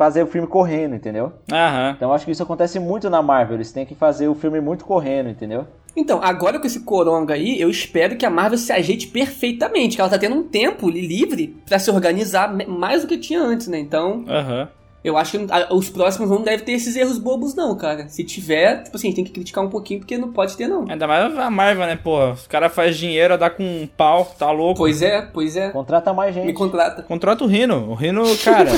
[0.00, 1.30] fazer o filme correndo, entendeu?
[1.52, 1.92] Aham.
[1.94, 4.82] Então acho que isso acontece muito na Marvel, eles têm que fazer o filme muito
[4.86, 5.66] correndo, entendeu?
[5.94, 10.00] Então, agora com esse coronga aí, eu espero que a Marvel se ajeite perfeitamente, que
[10.00, 13.66] ela tá tendo um tempo li- livre pra se organizar mais do que tinha antes,
[13.68, 13.78] né?
[13.78, 14.68] Então, Aham.
[15.02, 18.08] Eu acho que os próximos não devem ter esses erros bobos, não, cara.
[18.08, 20.84] Se tiver, tipo assim, tem que criticar um pouquinho, porque não pode ter, não.
[20.88, 22.32] Ainda mais a Marvel, né, porra?
[22.32, 24.76] Os caras fazem dinheiro, dá com um pau, tá louco.
[24.78, 25.70] Pois é, pois é.
[25.70, 26.52] Contrata mais Me gente.
[26.54, 27.02] contrata.
[27.02, 27.90] Contrata o Rino.
[27.90, 28.70] O Rino, cara.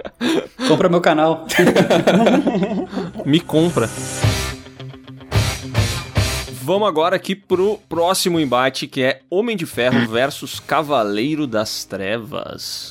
[0.68, 1.46] Compra meu canal.
[3.24, 3.88] Me compra.
[6.62, 12.90] Vamos agora aqui pro próximo embate, que é Homem de Ferro versus Cavaleiro das Trevas.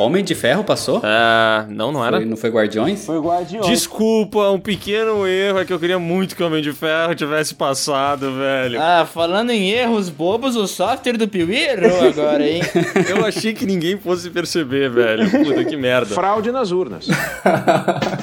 [0.00, 1.00] Homem de Ferro passou?
[1.04, 2.16] Ah, não, não era?
[2.18, 3.04] Foi- não foi Guardiões?
[3.04, 3.66] Foi Guardiões.
[3.66, 7.54] Desculpa, um pequeno erro, é que eu queria muito que o Homem de Ferro tivesse
[7.54, 8.80] passado, velho.
[8.80, 12.62] ah, falando em erros bobos, o software do Piuí errou agora, hein?
[13.08, 15.30] Eu achei que ninguém fosse perceber, velho.
[15.30, 16.14] Puta que merda.
[16.14, 17.06] Fraude nas urnas.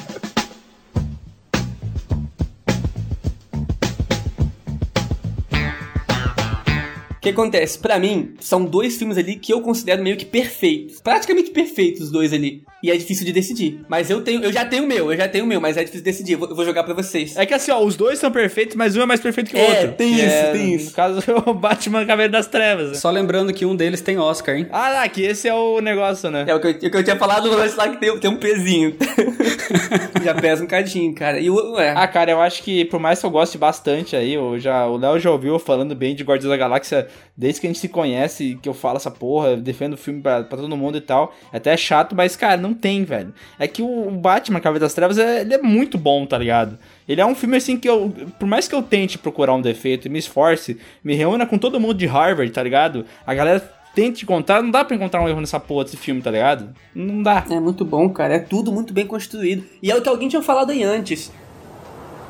[7.33, 7.77] que acontece?
[7.79, 10.99] Pra mim, são dois filmes ali que eu considero meio que perfeitos.
[11.01, 12.63] Praticamente perfeitos os dois ali.
[12.83, 13.81] E é difícil de decidir.
[13.89, 15.81] Mas eu tenho, eu já tenho o meu, eu já tenho o meu, mas é
[15.81, 16.33] difícil de decidir.
[16.33, 17.35] Eu vou, eu vou jogar pra vocês.
[17.35, 19.59] É que assim, ó, os dois são perfeitos, mas um é mais perfeito que o
[19.59, 19.93] É, outro.
[19.93, 20.85] tem Que isso, é, tem isso.
[20.87, 22.89] No caso, o Batman Cavaleiro das Trevas.
[22.89, 22.95] né?
[22.95, 24.67] Só lembrando que um deles tem Oscar, hein?
[24.71, 26.45] Ah, lá, que esse é o negócio, né?
[26.47, 28.29] É o que eu, o que eu tinha falado no lance lá que tem, tem
[28.29, 28.95] um pezinho.
[30.23, 31.39] já pesa um cadinho, cara.
[31.39, 31.77] E o.
[31.79, 31.93] É.
[31.95, 34.97] Ah, cara, eu acho que por mais que eu goste bastante aí, eu já, o
[34.97, 38.57] Léo já ouviu falando bem de Guardiões da Galáxia Desde que a gente se conhece,
[38.61, 41.33] que eu falo essa porra, defendo o filme pra, todo mundo e tal.
[41.51, 43.33] É até chato, mas, cara, não tem, velho.
[43.59, 46.77] É que o, Batman, Cavaleiro das Trevas, é, ele é muito bom, tá ligado?
[47.07, 50.07] Ele é um filme assim que eu, por mais que eu tente procurar um defeito
[50.07, 53.05] e me esforce, me reúna com todo mundo de Harvard, tá ligado?
[53.25, 56.29] A galera tente encontrar, não dá pra encontrar um erro nessa porra desse filme, tá
[56.29, 56.69] ligado?
[56.93, 57.43] Não dá.
[57.49, 58.35] É muito bom, cara.
[58.35, 59.63] É tudo muito bem construído.
[59.81, 61.31] E é o que alguém tinha falado aí antes.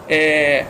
[0.07, 0.65] É.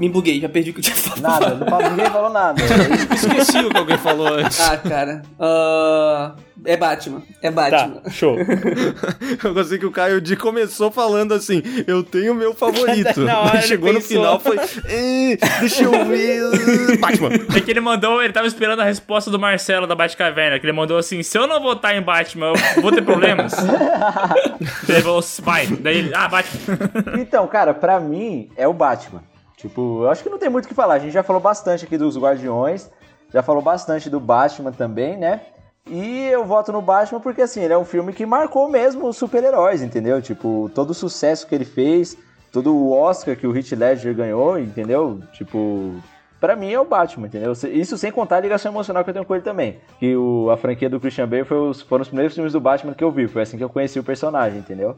[0.00, 1.20] Me buguei, já perdi o que eu tinha falado.
[1.20, 2.62] Nada, não falo- ninguém falou nada.
[3.14, 4.58] Esqueci o que alguém falou antes.
[4.60, 5.22] Ah, cara.
[5.38, 6.32] ah,
[6.64, 7.22] é Batman.
[7.42, 8.00] É Batman.
[8.00, 8.36] Tá, show.
[9.44, 13.20] Eu gostei que o Caio D começou falando assim: Eu tenho meu favorito.
[13.20, 14.58] Na hora ele Chegou no final, foi.
[14.86, 16.98] "Eh, deixa eu ver.
[16.98, 17.28] Batman.
[17.56, 20.72] É que ele mandou, ele tava esperando a resposta do Marcelo da Batcaverna, que ele
[20.72, 23.52] mandou assim, se eu não votar em Batman, eu vou ter problemas?
[24.88, 25.66] ele falou, vai.
[25.66, 26.78] Daí ele, ah, Batman.
[27.18, 29.22] Então, cara, pra mim é o Batman.
[29.60, 30.94] Tipo, eu acho que não tem muito o que falar.
[30.94, 32.90] A gente já falou bastante aqui dos Guardiões,
[33.32, 35.42] já falou bastante do Batman também, né?
[35.86, 39.16] E eu voto no Batman porque, assim, ele é um filme que marcou mesmo os
[39.16, 40.20] super-heróis, entendeu?
[40.22, 42.16] Tipo, todo o sucesso que ele fez,
[42.52, 45.20] todo o Oscar que o Heath Ledger ganhou, entendeu?
[45.32, 45.94] Tipo,
[46.40, 47.52] pra mim é o Batman, entendeu?
[47.52, 49.78] Isso sem contar a ligação emocional que eu tenho com ele também.
[49.98, 52.94] Que o, a franquia do Christian Bale foi os- foram os primeiros filmes do Batman
[52.94, 53.26] que eu vi.
[53.26, 54.96] Foi assim que eu conheci o personagem, entendeu?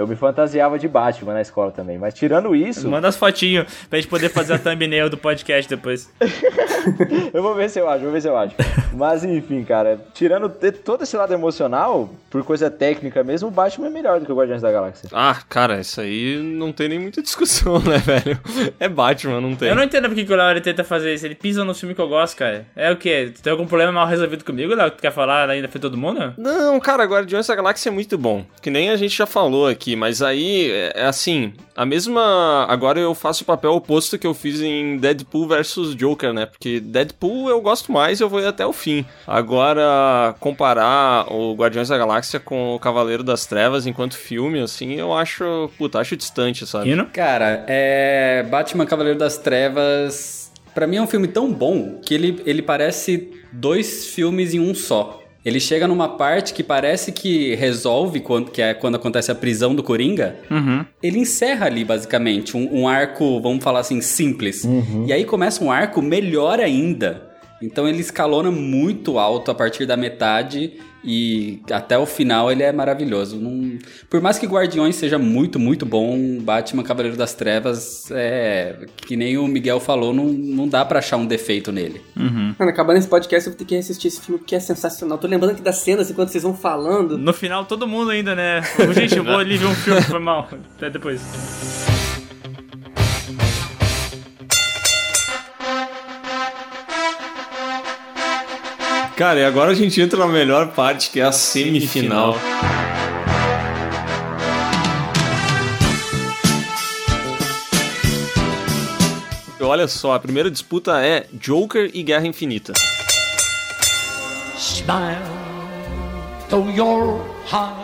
[0.00, 1.98] Eu me fantasiava de Batman na escola também.
[1.98, 6.10] Mas tirando isso, Manda as fotinhos pra gente poder fazer a thumbnail do podcast depois.
[7.34, 8.54] eu vou ver se eu acho, vou ver se eu acho.
[8.94, 10.48] Mas enfim, cara, tirando
[10.82, 14.34] todo esse lado emocional, por coisa técnica mesmo, o Batman é melhor do que o
[14.34, 15.10] Guardiões da Galáxia.
[15.12, 18.40] Ah, cara, isso aí não tem nem muita discussão, né, velho?
[18.78, 19.68] É Batman, não tem.
[19.68, 21.26] Eu não entendo porque que o Léo tenta fazer isso.
[21.26, 22.66] Ele pisa no filme que eu gosto, cara.
[22.74, 23.32] É o quê?
[23.34, 24.90] Tu tem algum problema mal resolvido comigo, Léo?
[24.92, 26.32] Tu quer falar ainda foi todo mundo?
[26.38, 28.44] Não, cara, Guardiões da Galáxia é muito bom.
[28.62, 32.66] Que nem a gente já falou aqui, mas aí é, é assim, a mesma.
[32.68, 36.46] Agora eu faço o papel oposto que eu fiz em Deadpool versus Joker, né?
[36.46, 39.04] Porque Deadpool eu gosto mais e eu vou ir até o fim.
[39.26, 45.12] Agora, comparar o Guardiões da Galáxia com o Cavaleiro das Trevas enquanto filme, assim, eu
[45.12, 45.70] acho.
[45.78, 46.90] Puta, acho distante, sabe?
[46.90, 47.06] Hino?
[47.06, 48.44] Cara, é.
[48.50, 50.50] Batman Cavaleiro das Trevas.
[50.74, 54.74] Pra mim é um filme tão bom que ele, ele parece dois filmes em um
[54.74, 55.19] só.
[55.44, 59.74] Ele chega numa parte que parece que resolve, quando, que é quando acontece a prisão
[59.74, 60.36] do Coringa.
[60.50, 60.84] Uhum.
[61.02, 64.64] Ele encerra ali, basicamente, um, um arco, vamos falar assim, simples.
[65.06, 67.29] E aí começa um arco melhor ainda.
[67.62, 70.72] Então ele escalona muito alto a partir da metade
[71.04, 73.36] e até o final ele é maravilhoso.
[73.38, 73.78] Não-
[74.08, 78.76] Por mais que Guardiões seja muito, muito bom, Batman Cavaleiro das Trevas é.
[79.06, 82.00] Que nem o Miguel falou, não, não dá pra achar um defeito nele.
[82.16, 85.18] Mano, acabando esse podcast, eu vou ter que assistir esse filme porque é sensacional.
[85.18, 87.16] Tô lembrando aqui das cenas enquanto vocês vão falando.
[87.18, 88.62] No final, todo mundo ainda, né?
[88.94, 90.48] Gente, eu vou ali ver um filme, foi mal.
[90.76, 91.89] Até depois.
[99.20, 102.36] Cara, e agora a gente entra na melhor parte, que é a semifinal.
[109.60, 112.72] Olha só, a primeira disputa é Joker e Guerra Infinita.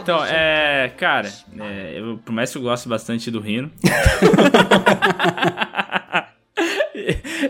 [0.00, 0.90] Então, é.
[0.96, 1.30] Cara,
[1.60, 3.70] é, eu, por mais que eu gosto bastante do Rino.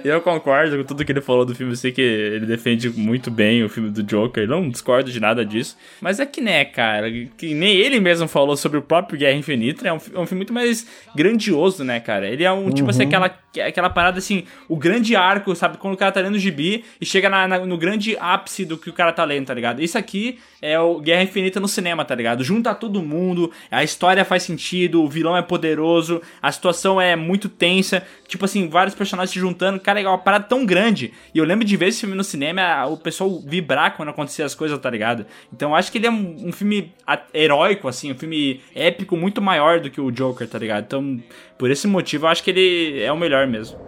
[0.06, 1.72] Eu concordo com tudo que ele falou do filme.
[1.72, 4.44] Eu sei que ele defende muito bem o filme do Joker.
[4.44, 5.76] Eu não discordo de nada disso.
[6.00, 9.86] Mas é que, né, cara, que nem ele mesmo falou sobre o próprio Guerra Infinita.
[9.88, 12.28] É um, é um filme muito mais grandioso, né, cara?
[12.28, 13.34] Ele é um, tipo assim, aquela,
[13.66, 15.78] aquela parada assim, o grande arco, sabe?
[15.78, 18.76] Quando o cara tá lendo o gibi e chega na- na- no grande ápice do
[18.76, 19.82] que o cara tá lendo, tá ligado?
[19.82, 22.44] Isso aqui é o Guerra Infinita no cinema, tá ligado?
[22.44, 27.48] Junta todo mundo, a história faz sentido, o vilão é poderoso, a situação é muito
[27.48, 31.12] tensa, tipo assim, vários personagens se juntando, cara, é uma parada tão grande.
[31.34, 34.54] E eu lembro de ver esse filme no cinema, o pessoal vibrar quando acontecia as
[34.54, 35.26] coisas, tá ligado?
[35.52, 36.92] Então eu acho que ele é um, um filme
[37.32, 40.84] heróico, assim, um filme épico muito maior do que o Joker, tá ligado?
[40.84, 41.20] Então,
[41.58, 43.78] por esse motivo, eu acho que ele é o melhor mesmo.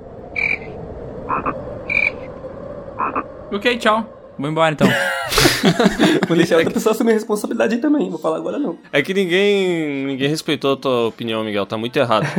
[3.50, 4.17] Ok, tchau.
[4.38, 4.86] Vou embora então.
[6.28, 8.08] Vou deixar outra pessoa assumir a responsabilidade aí também.
[8.08, 8.78] Vou falar agora não.
[8.92, 11.66] É que ninguém ninguém respeitou a tua opinião, Miguel.
[11.66, 12.26] Tá muito errado.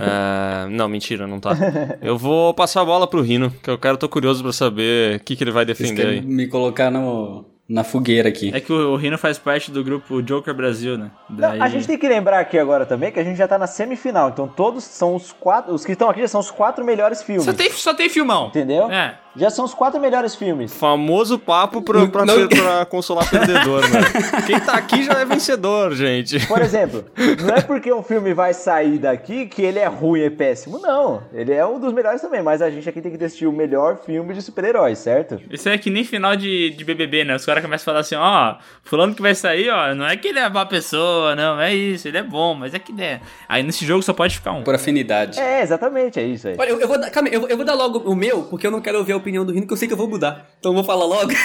[0.00, 1.56] É, não, mentira, não tá.
[2.00, 5.20] Eu vou passar a bola pro Rino, que eu quero, tô curioso pra saber o
[5.24, 6.20] que, que ele vai defender aí.
[6.20, 8.50] me colocar no, na fogueira aqui.
[8.54, 11.10] É que o Rino faz parte do grupo Joker Brasil, né?
[11.28, 13.58] Não, Daí- a gente tem que lembrar aqui agora também que a gente já tá
[13.58, 14.28] na semifinal.
[14.30, 15.74] Então todos são os quatro.
[15.74, 17.44] Os que estão aqui já são os quatro melhores filmes.
[17.44, 18.48] Só tem, só tem filmão.
[18.48, 18.90] Entendeu?
[18.90, 19.18] É.
[19.38, 20.72] já são os quatro melhores filmes.
[20.74, 24.00] Famoso papo pra, pra, Não- pra consolar perdedor, né?
[24.46, 26.46] Quem tá aqui já é vencedor, gente.
[26.46, 27.04] Por exemplo,
[27.46, 31.22] não é porque um filme vai sair daqui que ele é ruim e péssimo, não.
[31.32, 33.98] Ele é um dos melhores também, mas a gente aqui tem que decidir o melhor
[34.04, 35.40] filme de super-heróis, certo?
[35.50, 37.36] Isso é que nem final de, de BBB, né?
[37.36, 40.28] Os caras começam a falar assim, ó, fulano que vai sair, ó, não é que
[40.28, 43.20] ele é má pessoa, não, é isso, ele é bom, mas é que é.
[43.48, 44.62] Aí nesse jogo só pode ficar um.
[44.64, 45.38] Por afinidade.
[45.38, 46.56] É, exatamente, é isso aí.
[46.58, 48.42] Olha, eu, eu vou dar, calma aí, eu, vou- eu vou dar logo o meu,
[48.44, 50.08] porque eu não quero ouvir a opinião do Rino, que eu sei que eu vou
[50.08, 50.48] mudar.
[50.58, 51.30] Então eu vou falar logo.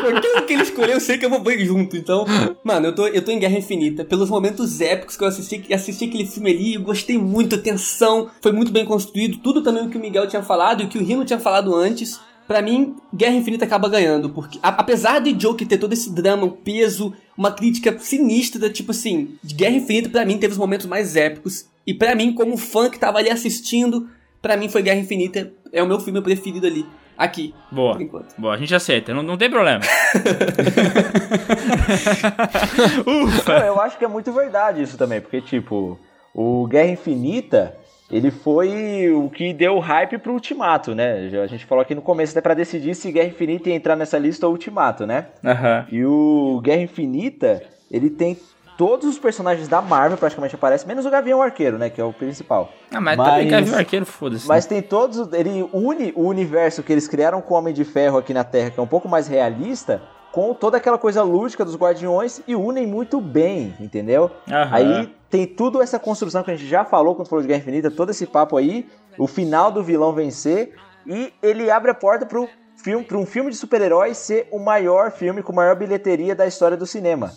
[0.00, 1.96] Aquilo que ele escolheu, eu sei que eu vou bem junto.
[1.96, 2.24] Então,
[2.64, 4.04] mano, eu tô, eu tô em Guerra Infinita.
[4.04, 8.30] Pelos momentos épicos que eu assisti, assisti aquele filme ali, eu gostei muito, a tensão,
[8.40, 9.38] foi muito bem construído.
[9.38, 11.74] Tudo também o que o Miguel tinha falado e o que o Rino tinha falado
[11.74, 12.18] antes.
[12.48, 16.44] Pra mim, Guerra Infinita acaba ganhando, porque a- apesar de Joker ter todo esse drama,
[16.46, 21.14] o peso, uma crítica sinistra, tipo assim, Guerra Infinita pra mim teve os momentos mais
[21.14, 21.66] épicos.
[21.86, 24.08] E pra mim, como fã que tava ali assistindo,
[24.40, 26.86] pra mim foi Guerra Infinita, é o meu filme preferido ali,
[27.16, 27.92] aqui, Boa.
[27.94, 28.34] por enquanto.
[28.38, 29.80] Boa, a gente aceita, não, não tem problema.
[33.46, 35.98] Não, eu acho que é muito verdade isso também, porque, tipo,
[36.34, 37.74] o Guerra Infinita,
[38.10, 41.28] ele foi o que deu hype pro Ultimato, né?
[41.28, 43.96] Já- A gente falou aqui no começo, até pra decidir se Guerra Infinita ia entrar
[43.96, 45.26] nessa lista ou Ultimato, né?
[45.44, 45.86] Aham.
[45.90, 48.36] E o Guerra Infinita, ele tem
[48.80, 51.90] todos os personagens da Marvel praticamente aparecem, menos o Gavião Arqueiro, né?
[51.90, 52.72] Que é o principal.
[52.90, 54.48] Ah, mas, Mas- também Gavião Arqueiro, foda-se.
[54.48, 55.30] Mas tem todos.
[55.34, 58.70] Ele une o universo que eles criaram com o Homem de Ferro aqui na Terra,
[58.70, 60.00] que é um pouco mais realista,
[60.32, 64.30] com toda aquela coisa lúdica dos Guardiões e unem muito bem, entendeu?
[64.72, 67.90] Aí tem tudo essa construção que a gente já falou quando falou de Guerra Infinita,
[67.90, 68.88] todo esse papo aí,
[69.18, 70.72] o final do vilão vencer,
[71.06, 72.48] e ele abre a porta pro
[72.82, 76.78] filme, para um filme de super-heróis ser o maior filme com maior bilheteria da história
[76.78, 77.30] do cinema.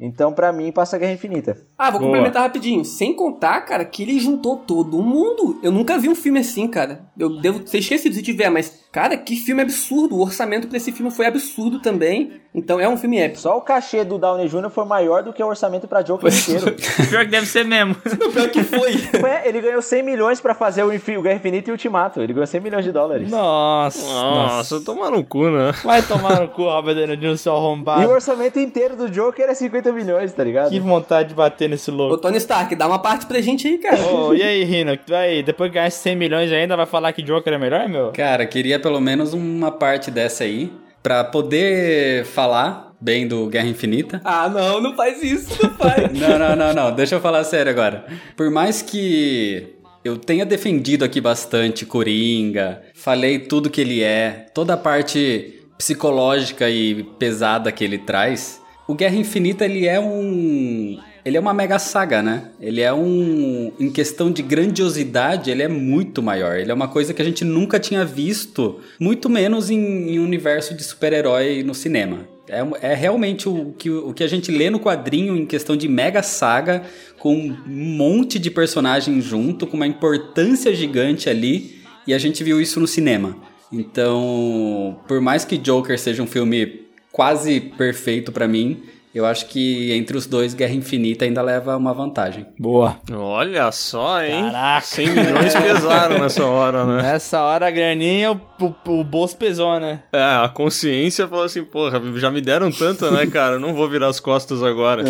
[0.00, 1.66] Então, pra mim, passa Guerra Infinita.
[1.76, 2.12] Ah, vou Boa.
[2.12, 2.84] complementar rapidinho.
[2.84, 5.58] Sem contar, cara, que ele juntou todo mundo.
[5.60, 7.10] Eu nunca vi um filme assim, cara.
[7.18, 10.16] Eu devo ser esquecido se tiver, mas, cara, que filme absurdo.
[10.16, 12.32] O orçamento pra esse filme foi absurdo também.
[12.54, 13.40] Então é um filme épico.
[13.40, 14.70] Só o cachê do Downey Jr.
[14.70, 16.74] foi maior do que o orçamento pra Joker inteiro.
[17.08, 17.94] Pior que deve ser mesmo.
[18.32, 18.94] Pior que foi.
[19.22, 22.20] Ué, ele ganhou 100 milhões pra fazer o, Infi- o Guerra Infinita e o Ultimato.
[22.20, 23.30] Ele ganhou 100 milhões de dólares.
[23.30, 24.02] Nossa.
[24.12, 25.72] Nossa, tomar no cu, né?
[25.84, 28.08] Vai tomar no cu, Robert Downey Jr., seu E o arrombado.
[28.10, 30.70] orçamento inteiro do Joker é 50 milhões, tá ligado?
[30.70, 32.16] Que vontade de bater nesse Ô, louco.
[32.18, 34.00] Tony Stark, dá uma parte pra gente aí, cara.
[34.02, 34.96] Ô, e aí, Rino?
[34.96, 37.88] Tu Vai, depois que ganhar esses 100 milhões ainda, vai falar que Joker é melhor,
[37.88, 38.10] meu?
[38.12, 40.72] Cara, queria pelo menos uma parte dessa aí
[41.02, 44.20] pra poder falar bem do Guerra Infinita.
[44.24, 46.12] Ah, não, não faz isso, não faz.
[46.18, 46.94] Não, não, não, não.
[46.94, 48.04] Deixa eu falar sério agora.
[48.36, 49.74] Por mais que
[50.04, 56.68] eu tenha defendido aqui bastante Coringa, falei tudo que ele é, toda a parte psicológica
[56.68, 60.98] e pesada que ele traz, o Guerra Infinita ele é um
[61.28, 62.44] ele é uma mega saga, né?
[62.58, 66.56] Ele é um em questão de grandiosidade, ele é muito maior.
[66.56, 70.74] Ele é uma coisa que a gente nunca tinha visto, muito menos em, em universo
[70.74, 72.26] de super-herói no cinema.
[72.48, 75.86] É, é realmente o que, o que a gente lê no quadrinho em questão de
[75.86, 76.82] mega saga,
[77.18, 82.58] com um monte de personagens junto, com uma importância gigante ali, e a gente viu
[82.58, 83.36] isso no cinema.
[83.70, 88.82] Então, por mais que Joker seja um filme quase perfeito pra mim,
[89.18, 92.46] eu acho que entre os dois Guerra Infinita ainda leva uma vantagem.
[92.58, 92.96] Boa.
[93.12, 94.44] Olha só, hein?
[94.44, 94.86] Caraca.
[94.86, 97.02] 100 milhões pesaram nessa hora, né?
[97.02, 100.02] Nessa hora a graninha, o, o, o bolso pesou, né?
[100.12, 103.58] É, a consciência falou assim, porra, já me deram tanto, né, cara?
[103.58, 105.02] Não vou virar as costas agora.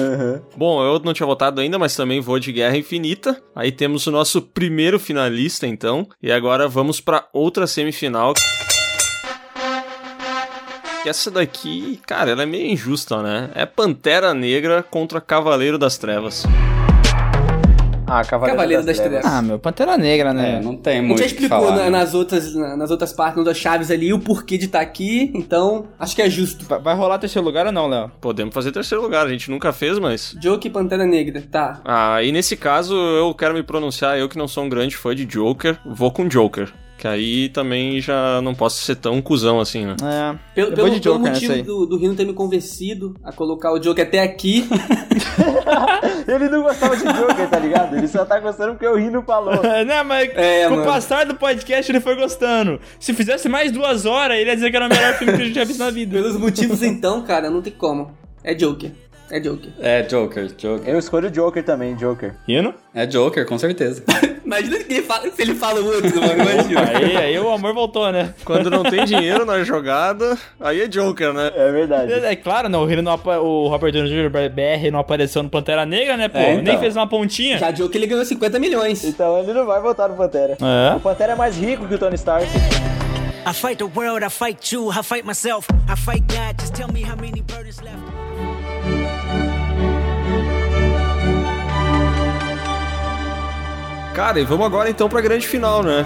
[0.57, 3.41] Bom, eu não tinha votado ainda, mas também vou de Guerra Infinita.
[3.55, 6.09] Aí temos o nosso primeiro finalista, então.
[6.23, 8.33] E agora vamos pra outra semifinal.
[11.03, 13.51] Que Essa daqui, cara, ela é meio injusta, né?
[13.55, 16.45] É Pantera Negra contra Cavaleiro das Trevas.
[18.11, 19.25] Ah, Cavaleiro, Cavaleiro das Trevas.
[19.25, 20.61] Ah, meu, Pantera Negra, É, né?
[20.63, 21.77] não tem A gente muito já explicou falar.
[21.77, 21.91] na- né?
[21.91, 25.31] nas, outras, na- nas outras partes, nas outras chaves ali, o porquê de estar aqui.
[25.35, 26.65] Então, acho que é justo.
[26.65, 28.11] Vai- Vai rolar terceiro lugar ou não, Léo?
[28.21, 30.35] Podemos fazer terceiro lugar, a gente nunca fez, mas.
[30.41, 31.81] Joker e Pantera Negra, tá.
[31.85, 35.15] Ah, e nesse caso eu quero me pronunciar, eu que não sou um grande fã
[35.15, 36.73] de Joker, vou com Joker.
[36.99, 39.95] Que aí também já não posso ser tão cuzão assim, né?
[40.03, 40.37] É.
[40.53, 43.73] Pelo, Eu pelo, de Joker nessa motivo do, do Rino ter me convencido a colocar
[43.73, 44.69] o Joker até aqui.
[46.27, 47.97] Ele não gostava de Joker, tá ligado?
[47.97, 49.63] Ele só tá gostando porque o Rino falou.
[49.63, 50.91] né, mas É, com o mano.
[50.91, 52.81] passar do podcast ele foi gostando.
[52.99, 55.45] Se fizesse mais duas horas, ele ia dizer que era o melhor filme que a
[55.45, 56.13] gente já visto na vida.
[56.13, 58.11] Pelos motivos, então, cara, não tem como.
[58.43, 58.91] É Joker.
[59.31, 59.71] É Joker.
[59.81, 60.89] É Joker, Joker.
[60.89, 62.35] Eu escolho o Joker também, Joker.
[62.47, 62.75] Hino?
[62.95, 64.03] É Joker, com certeza.
[64.45, 66.33] Imagina que ele fala- se ele fala o outro, mano.
[66.43, 66.81] Imagina.
[66.99, 68.33] Aí, aí o amor voltou, né?
[68.47, 71.53] Quando não tem dinheiro na jogada, aí é Joker, né?
[71.55, 72.13] É verdade.
[72.15, 74.31] É, é claro, não, o, não apa- o Robert Downey Jr.
[74.31, 76.39] BR não apareceu no Pantera Negra, né, pô?
[76.39, 76.65] É, então.
[76.65, 77.59] Nem fez uma pontinha.
[77.59, 79.05] Já que ele ganhou 50 milhões.
[79.05, 80.57] Então ele não vai voltar no Pantera.
[80.61, 80.97] É.
[80.97, 82.47] O Pantera é mais rico que o Tony Stark.
[83.49, 86.59] I fight the world, I fight you, I fight myself, I fight God.
[86.59, 87.97] Just tell me how many burdens left.
[94.15, 96.05] Cara, e vamos agora então pra grande final, né?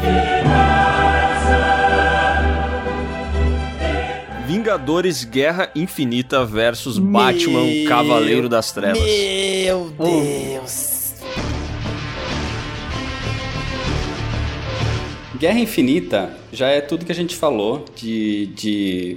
[4.47, 9.03] Vingadores Guerra Infinita versus Batman Cavaleiro das Trevas.
[9.03, 10.92] Meu Deus.
[15.43, 19.17] Guerra Infinita já é tudo que a gente falou de, de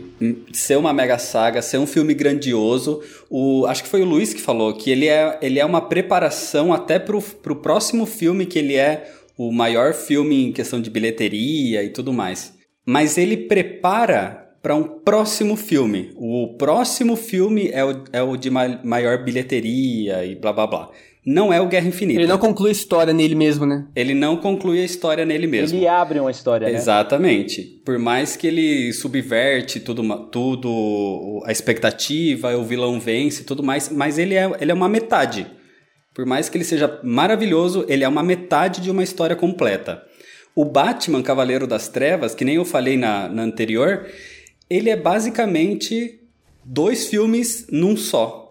[0.51, 3.03] ser uma mega saga, ser um filme grandioso.
[3.29, 6.73] O, acho que foi o Luiz que falou que ele é, ele é uma preparação
[6.73, 9.07] até pro, pro próximo filme, que ele é
[9.37, 12.55] o maior filme em questão de bilheteria e tudo mais.
[12.83, 16.11] Mas ele prepara para um próximo filme.
[16.15, 20.89] O próximo filme é o, é o de ma- maior bilheteria e blá blá blá.
[21.25, 22.19] Não é o Guerra Infinita.
[22.19, 23.87] Ele não conclui a história nele mesmo, né?
[23.95, 25.77] Ele não conclui a história nele mesmo.
[25.77, 26.75] Ele abre uma história, né?
[26.75, 27.63] Exatamente.
[27.83, 33.89] Por mais que ele subverte tudo, tudo a expectativa, o vilão vence e tudo mais,
[33.89, 35.47] mas ele é, ele é uma metade.
[36.13, 40.03] Por mais que ele seja maravilhoso, ele é uma metade de uma história completa.
[40.55, 44.05] O Batman Cavaleiro das Trevas, que nem eu falei na, na anterior,
[44.69, 46.19] ele é basicamente
[46.63, 48.44] dois filmes num só.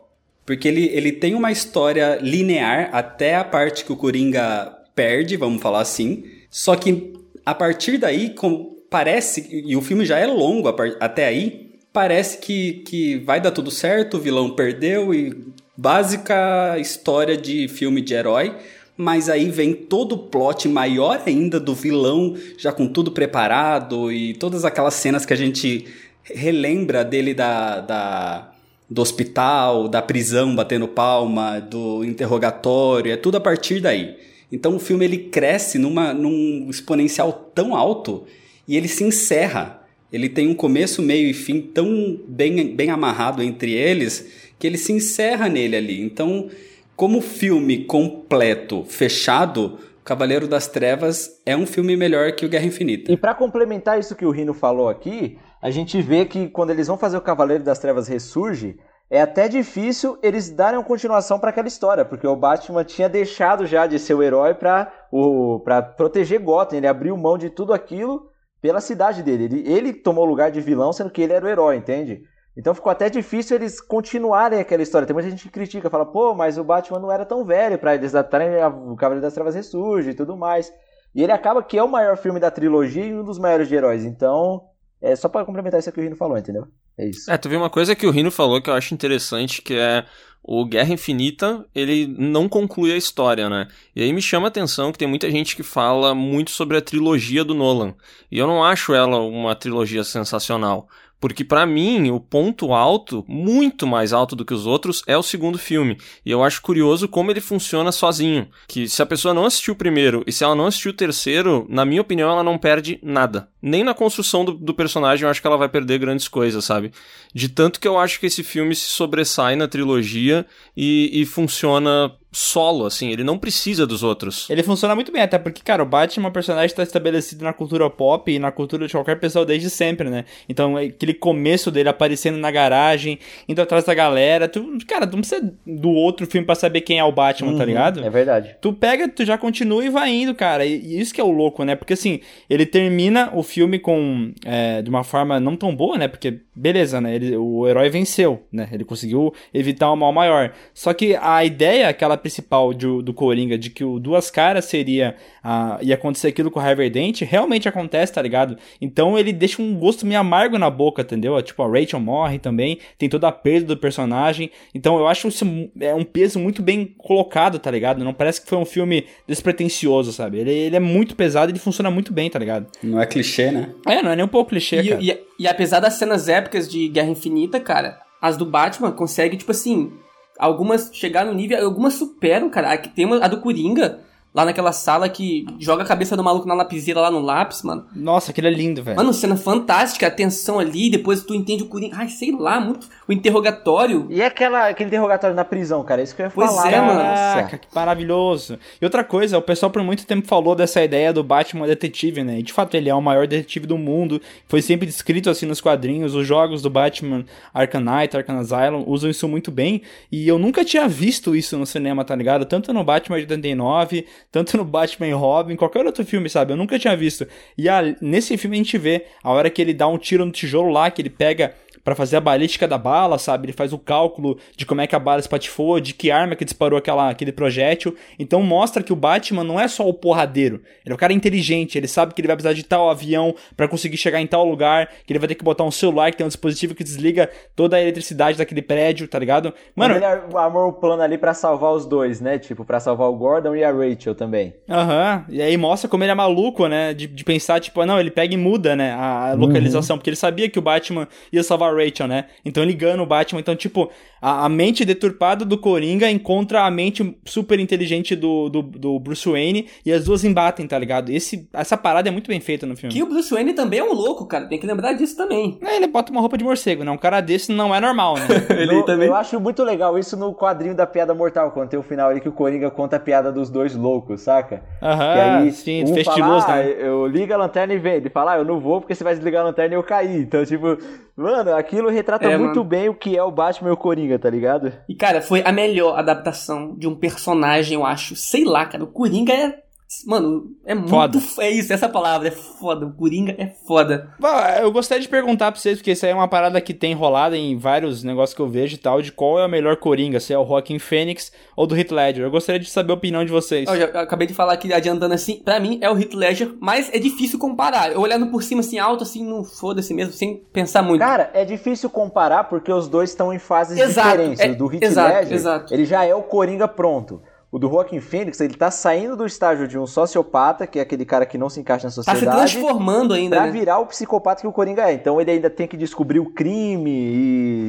[0.45, 5.62] Porque ele, ele tem uma história linear até a parte que o Coringa perde, vamos
[5.62, 6.25] falar assim.
[6.51, 7.12] Só que
[7.45, 10.69] a partir daí, com- parece, e o filme já é longo
[11.01, 15.35] até aí, parece que, que vai dar tudo certo, o vilão perdeu e
[15.77, 18.55] básica história de filme de herói.
[18.97, 24.35] Mas aí vem todo o plot maior ainda do vilão, já com tudo preparado e
[24.35, 25.87] todas aquelas cenas que a gente
[26.23, 28.54] relembra dele da, da,
[28.89, 34.16] do hospital, da prisão batendo palma, do interrogatório, é tudo a partir daí.
[34.52, 38.24] Então o filme ele cresce numa, num exponencial tão alto
[38.69, 39.82] e ele se encerra.
[40.12, 44.78] Ele tem um começo, meio e fim tão bem, bem amarrado entre eles que ele
[44.78, 46.01] se encerra nele ali.
[46.01, 46.48] Então,
[46.94, 53.11] como filme completo, fechado, Cavaleiro das Trevas é um filme melhor que o Guerra Infinita.
[53.11, 56.89] E pra complementar isso que o Rino falou aqui, a gente vê que quando eles
[56.89, 58.78] vão fazer o Cavaleiro das Trevas Ressurge,
[59.09, 63.65] é até difícil eles darem uma continuação pra aquela história, porque o Batman tinha deixado
[63.65, 67.73] já de ser o herói pra, o, pra proteger Gotham, ele abriu mão de tudo
[67.73, 68.28] aquilo
[68.61, 69.45] pela cidade dele.
[69.45, 72.20] Ele, ele tomou o lugar de vilão, sendo que ele era o herói, entende?
[72.55, 75.07] Então ficou até difícil eles continuarem aquela história.
[75.07, 77.95] Tem muita gente que critica, fala, pô, mas o Batman não era tão velho pra
[77.95, 78.51] eles adaptarem
[78.86, 80.70] o Cavaleiro das Trevas Ressurge e tudo mais.
[81.15, 83.74] E ele acaba que é o maior filme da trilogia e um dos maiores de
[83.74, 84.05] heróis.
[84.05, 84.61] Então,
[85.05, 86.67] é só pra complementar isso que o Rino falou, entendeu?
[86.97, 87.31] É isso.
[87.31, 90.07] É, tu viu uma coisa que o Rino falou que eu acho interessante, que é
[90.43, 93.69] o Guerra Infinita, ele não conclui a história, né?
[93.95, 96.83] E aí me chama a atenção que tem muita gente que fala muito sobre a
[96.83, 97.95] trilogia do Nolan.
[98.31, 100.89] E eu não acho ela uma trilogia sensacional.
[101.25, 105.23] Porque pra mim, o ponto alto, muito mais alto do que os outros, é o
[105.23, 105.97] segundo filme.
[106.23, 108.47] E eu acho curioso como ele funciona sozinho.
[108.69, 111.65] Que se a pessoa não assistiu o primeiro e se ela não assistiu o terceiro,
[111.67, 113.49] na minha opinião, ela não perde nada.
[113.63, 116.93] Nem na construção do, do personagem eu acho que ela vai perder grandes coisas, sabe?
[117.33, 120.45] De tanto que eu acho que esse filme se sobressai na trilogia
[120.77, 123.11] e, e funciona solo, assim.
[123.11, 124.51] Ele não precisa dos outros.
[124.51, 127.44] Ele funciona muito bem, até porque, cara, o Batman é um personagem que tá estabelecido
[127.44, 130.24] na cultura pop e na cultura de qualquer pessoa desde sempre, né?
[130.48, 134.48] Então, aquele começo dele aparecendo na garagem, indo atrás da galera.
[134.48, 137.59] Tu, cara, tu não precisa do outro filme pra saber quem é o Batman, tá
[137.61, 138.05] Uhum, ligado?
[138.05, 138.56] É verdade.
[138.61, 140.66] Tu pega, tu já continua e vai indo, cara.
[140.66, 141.77] E, e isso que é o louco, né?
[141.77, 142.20] Porque assim,
[142.51, 144.32] ele termina o filme com.
[144.44, 146.09] é, de uma forma não tão boa, né?
[146.09, 147.15] Porque, beleza, né?
[147.15, 148.69] Ele, o herói venceu, né?
[148.73, 150.52] Ele conseguiu evitar um mal maior.
[150.73, 155.15] Só que a ideia, aquela principal de- do Coringa, de que o Duas Caras seria.
[155.47, 158.57] ah, ia acontecer aquilo com o Harvey Dent, realmente acontece, tá ligado?
[158.81, 161.41] Então ele deixa um gosto meio amargo na boca, entendeu?
[161.43, 164.51] Tipo, a Rachel morre também, tem toda a perda do personagem.
[164.75, 165.45] Então eu acho isso
[165.79, 168.03] é um peso muito bem colocado, tá ligado?
[168.03, 170.39] Não parece que foi um filme despretensioso, sabe?
[170.39, 172.67] Ele, ele é muito pesado e ele funciona muito bem, tá ligado?
[172.83, 173.75] Não é clichê, né?
[173.87, 175.03] É, não é nem um pouco clichê, E, cara.
[175.03, 179.51] e- e apesar das cenas épicas de Guerra Infinita, cara, as do Batman conseguem, tipo
[179.51, 179.93] assim,
[180.39, 182.73] algumas chegar no nível, algumas superam, cara.
[182.73, 184.01] A, que tem uma, a do Coringa,
[184.35, 187.86] lá naquela sala que joga a cabeça do maluco na lapiseira lá no lápis, mano.
[187.94, 188.97] Nossa, aquele é lindo, velho.
[188.97, 191.97] Mano, cena fantástica, a tensão ali, depois tu entende o Coringa.
[191.97, 192.89] Ai, sei lá, muito.
[193.06, 194.06] O interrogatório.
[194.11, 196.73] E aquela, aquele interrogatório na prisão, cara, isso que eu ia Pois falar.
[196.73, 196.94] é, mano.
[196.94, 197.15] Nossa.
[197.35, 198.59] Caraca, que maravilhoso.
[198.81, 202.40] E outra coisa, o pessoal por muito tempo falou dessa ideia do Batman detetive, né?
[202.40, 204.20] E de fato ele é o maior detetive do mundo.
[204.48, 206.15] Foi sempre descrito assim nos quadrinhos.
[206.15, 209.82] Os jogos do Batman Arkham Knight, Arkham Asylum usam isso muito bem.
[210.11, 212.44] E eu nunca tinha visto isso no cinema, tá ligado?
[212.44, 216.52] Tanto no Batman de 89, tanto no Batman e Robin, qualquer outro filme, sabe?
[216.52, 217.24] Eu nunca tinha visto.
[217.56, 220.32] E a- nesse filme a gente vê a hora que ele dá um tiro no
[220.32, 221.55] tijolo lá, que ele pega
[221.85, 223.47] Pra fazer a balística da bala, sabe?
[223.47, 226.44] Ele faz o cálculo de como é que a bala espatifou, de que arma que
[226.44, 227.94] disparou aquela, aquele projétil.
[228.19, 230.62] Então mostra que o Batman não é só o porradeiro.
[230.85, 233.69] Ele é um cara inteligente, ele sabe que ele vai precisar de tal avião pra
[233.69, 236.24] conseguir chegar em tal lugar, que ele vai ter que botar um celular que tem
[236.24, 239.52] um dispositivo que desliga toda a eletricidade daquele prédio, tá ligado?
[239.74, 242.39] Mano, ele armou o plano ali pra salvar os dois, né?
[242.39, 244.55] Tipo, pra salvar o Gordon e a Rachel também.
[244.69, 246.94] Aham, e aí mostra como ele é maluco, né?
[246.94, 248.93] De, de pensar, tipo, ah, não, ele pega e muda, né?
[248.93, 252.27] A a localização, porque ele sabia que o Batman ia salvar a Rachel, né?
[252.45, 253.41] Então ele engana o Batman.
[253.41, 253.91] Então, tipo,
[254.21, 259.29] a, a mente deturpada do Coringa encontra a mente super inteligente do, do, do Bruce
[259.29, 261.11] Wayne e as duas embatem, tá ligado?
[261.11, 262.95] Esse, essa parada é muito bem feita no filme.
[262.95, 264.47] Que o Bruce Wayne também é um louco, cara.
[264.47, 265.59] Tem que lembrar disso também.
[265.63, 266.91] É, ele bota uma roupa de morcego, né?
[266.91, 268.27] Um cara desse não é normal, né?
[268.57, 269.09] Ele No- também.
[269.09, 272.21] Eu acho muito legal isso no quadrinho da piada mortal, quando tem o final ali
[272.21, 274.63] que o Coringa conta a piada dos dois loucos, saca?
[274.83, 276.75] Aham, E aí, sim, um festiloso, fala, ah, né?
[276.79, 277.95] eu ligo a lanterna e vem.
[277.95, 280.17] Ele fala, ah, eu não vou porque você vai desligar a lanterna e eu caí.
[280.23, 280.77] Então, tipo,
[281.17, 282.65] mano, aquilo retrata É, muito mano.
[282.65, 284.73] bem o que é o Batman e o Coringa, tá ligado?
[284.89, 288.15] E, cara, foi a melhor adaptação de um personagem, eu acho.
[288.16, 288.85] Sei lá, cara.
[288.85, 289.64] O Coringa é.
[290.07, 290.89] Mano, é muito.
[290.91, 291.19] Foda.
[291.41, 292.29] É isso, essa palavra.
[292.29, 292.87] É foda.
[292.87, 294.09] O Coringa é foda.
[294.19, 294.29] Bom,
[294.61, 297.35] eu gostaria de perguntar pra vocês, porque isso aí é uma parada que tem rolado
[297.35, 300.33] em vários negócios que eu vejo e tal, de qual é o melhor Coringa, se
[300.33, 302.25] é o Joaquin Phoenix ou do Heath Ledger.
[302.25, 303.69] Eu gostaria de saber a opinião de vocês.
[303.69, 305.41] Eu já eu acabei de falar aqui, adiantando assim.
[305.45, 307.93] Pra mim, é o Heath Ledger, mas é difícil comparar.
[307.93, 311.01] Eu olhando por cima, assim, alto, assim, não foda-se mesmo, sem pensar muito.
[311.01, 314.41] Cara, é difícil comparar porque os dois estão em fases Exato, diferentes.
[314.41, 315.75] é- do Heath exato, Ledger, exato.
[315.75, 317.21] ele já é o Coringa pronto.
[317.55, 321.05] O do Joaquin Phoenix, ele tá saindo do estágio de um sociopata, que é aquele
[321.05, 322.37] cara que não se encaixa na tá se sociedade.
[322.37, 323.53] transformando ainda, Pra né?
[323.53, 324.95] virar o psicopata que o Coringa é.
[324.95, 326.91] Então ele ainda tem que descobrir o crime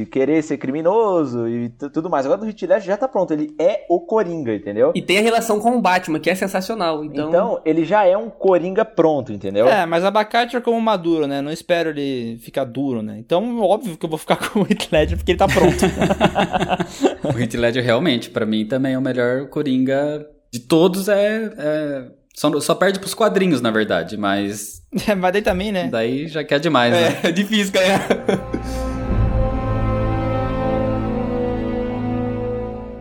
[0.02, 2.26] e querer ser criminoso e tudo mais.
[2.26, 3.32] Agora o Heath Ledger já tá pronto.
[3.32, 4.92] Ele é o Coringa, entendeu?
[4.96, 7.06] E tem a relação com o Batman, que é sensacional.
[7.06, 9.68] Então, Então, ele já é um Coringa pronto, entendeu?
[9.68, 11.44] É, mas abacate é como maduro, né?
[11.44, 13.18] Não espero ele ficar duro, né?
[13.20, 15.78] Então, óbvio que eu vou ficar com o Heath Ledger porque ele tá pronto.
[17.24, 19.75] O Heath Ledger realmente, pra mim, também é o melhor Coringa
[20.52, 21.10] de todos.
[21.10, 22.04] É, é-
[22.34, 25.88] só, só perde pros quadrinhos, na verdade, mas É, mas daí também, né?
[25.90, 27.20] daí já quer demais, né?
[27.24, 28.06] é difícil ganhar.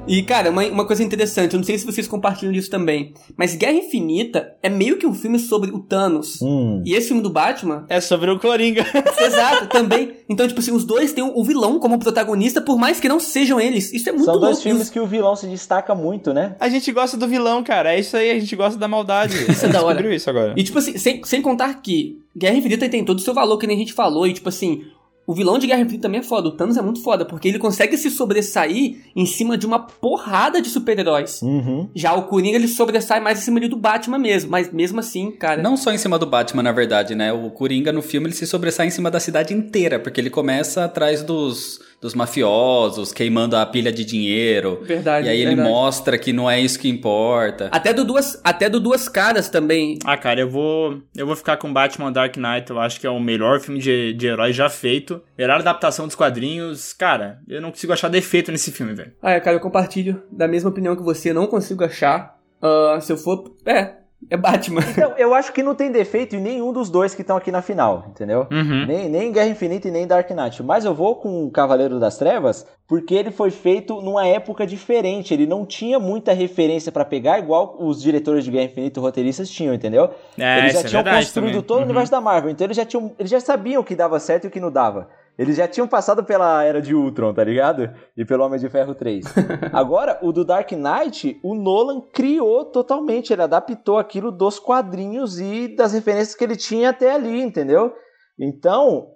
[0.06, 3.56] E, cara, uma, uma coisa interessante, eu não sei se vocês compartilham disso também, mas
[3.56, 6.42] Guerra Infinita é meio que um filme sobre o Thanos.
[6.42, 6.82] Hum.
[6.84, 8.84] E esse filme do Batman, É sobre o Coringa.
[9.18, 10.12] exato, também.
[10.28, 13.58] Então, tipo assim, os dois têm o vilão como protagonista, por mais que não sejam
[13.58, 13.94] eles.
[13.94, 14.62] Isso é muito São dois louco.
[14.62, 16.54] filmes que o vilão se destaca muito, né?
[16.60, 17.94] A gente gosta do vilão, cara.
[17.94, 19.50] É isso aí, a gente gosta da maldade.
[19.50, 20.14] Isso é da hora.
[20.14, 20.52] Isso agora.
[20.54, 23.66] E, tipo assim, sem, sem contar que Guerra Infinita tem todo o seu valor, que
[23.66, 24.82] nem a gente falou, e, tipo assim,
[25.26, 26.48] o vilão de Guerra Infinita também é foda.
[26.48, 30.60] O Thanos é muito foda, porque ele consegue se sobressair em cima de uma porrada
[30.60, 31.40] de super-heróis.
[31.42, 31.88] Uhum.
[31.94, 35.30] Já o Coringa, ele sobressai mais em cima ali do Batman mesmo, mas mesmo assim,
[35.30, 35.62] cara...
[35.62, 37.32] Não só em cima do Batman, na verdade, né?
[37.32, 40.84] O Coringa no filme ele se sobressai em cima da cidade inteira, porque ele começa
[40.84, 44.78] atrás dos, dos mafiosos, queimando a pilha de dinheiro.
[44.82, 45.70] Verdade, E aí ele verdade.
[45.70, 47.70] mostra que não é isso que importa.
[47.72, 49.98] Até do duas, até do Duas Caras também.
[50.04, 51.00] Ah, cara, eu vou.
[51.16, 52.68] Eu vou ficar com Batman Dark Knight.
[52.70, 55.22] Eu acho que é o melhor filme de, de herói já feito.
[55.38, 56.92] Melhor adaptação dos quadrinhos.
[56.92, 59.12] Cara, eu não consigo achar defeito nesse filme, velho.
[59.22, 62.36] Ah, é, cara, eu compartilho da mesma opinião que você, não consigo achar.
[62.60, 63.56] Ah, se eu for...
[63.64, 63.94] É,
[64.30, 64.80] é Batman.
[64.90, 67.62] Então, eu acho que não tem defeito em nenhum dos dois que estão aqui na
[67.62, 68.46] final, entendeu?
[68.50, 68.86] Uhum.
[68.86, 70.62] Nem, nem Guerra Infinita e nem Dark Knight.
[70.62, 75.32] Mas eu vou com Cavaleiro das Trevas porque ele foi feito numa época diferente.
[75.32, 79.48] Ele não tinha muita referência pra pegar, igual os diretores de Guerra Infinita e roteiristas
[79.48, 80.10] tinham, entendeu?
[80.38, 81.62] É, eles já é tinham verdade construído também.
[81.62, 81.84] todo o Uhum.
[81.86, 82.50] universo da Marvel.
[82.50, 84.70] Então eles já, tinham, eles já sabiam o que dava certo e o que não
[84.70, 85.08] dava.
[85.36, 87.90] Eles já tinham passado pela era de Ultron, tá ligado?
[88.16, 89.24] E pelo Homem de Ferro 3.
[89.72, 93.32] Agora, o do Dark Knight, o Nolan criou totalmente.
[93.32, 97.92] Ele adaptou aquilo dos quadrinhos e das referências que ele tinha até ali, entendeu?
[98.38, 99.06] Então,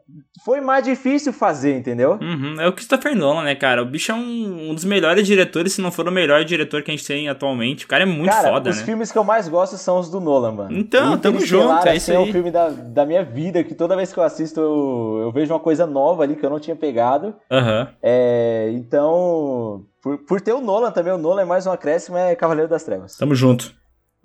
[0.45, 2.19] foi mais difícil fazer, entendeu?
[2.23, 3.83] Uhum, É o Christopher Nolan, né, cara?
[3.83, 6.91] O bicho é um, um dos melhores diretores, se não for o melhor diretor que
[6.93, 7.85] a gente tem atualmente.
[7.85, 8.85] O cara é muito Cara, foda, os né?
[8.85, 10.79] filmes que eu mais gosto são os do Nolan, mano.
[10.79, 12.29] Então, tamo Interestelar, junto, é isso assim, É aí.
[12.31, 15.53] o filme da, da minha vida, que toda vez que eu assisto eu, eu vejo
[15.53, 17.35] uma coisa nova ali que eu não tinha pegado.
[17.51, 17.89] Aham.
[18.01, 22.37] É, então, por, por ter o Nolan também, o Nolan é mais um acréscimo, é
[22.37, 23.17] Cavaleiro das Trevas.
[23.17, 23.75] Tamo junto.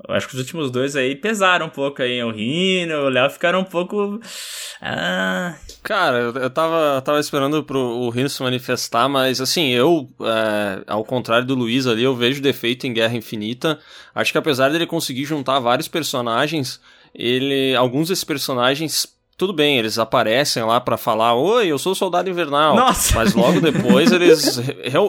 [0.10, 2.22] Acho que os últimos dois aí pesaram um pouco aí.
[2.24, 4.20] O Rino, o Léo ficaram um pouco.
[4.82, 5.56] Ah.
[5.84, 10.84] Cara, eu, eu tava, tava esperando pro o Rino se manifestar, mas assim, eu, é,
[10.88, 13.80] ao contrário do Luiz ali, eu vejo defeito em Guerra Infinita.
[14.16, 16.82] Acho que apesar dele conseguir juntar vários personagens,
[17.14, 17.76] ele.
[17.76, 22.30] Alguns desses personagens tudo bem, eles aparecem lá pra falar, oi, eu sou o Soldado
[22.30, 22.76] Invernal.
[22.76, 23.16] Nossa.
[23.16, 24.60] Mas logo depois eles,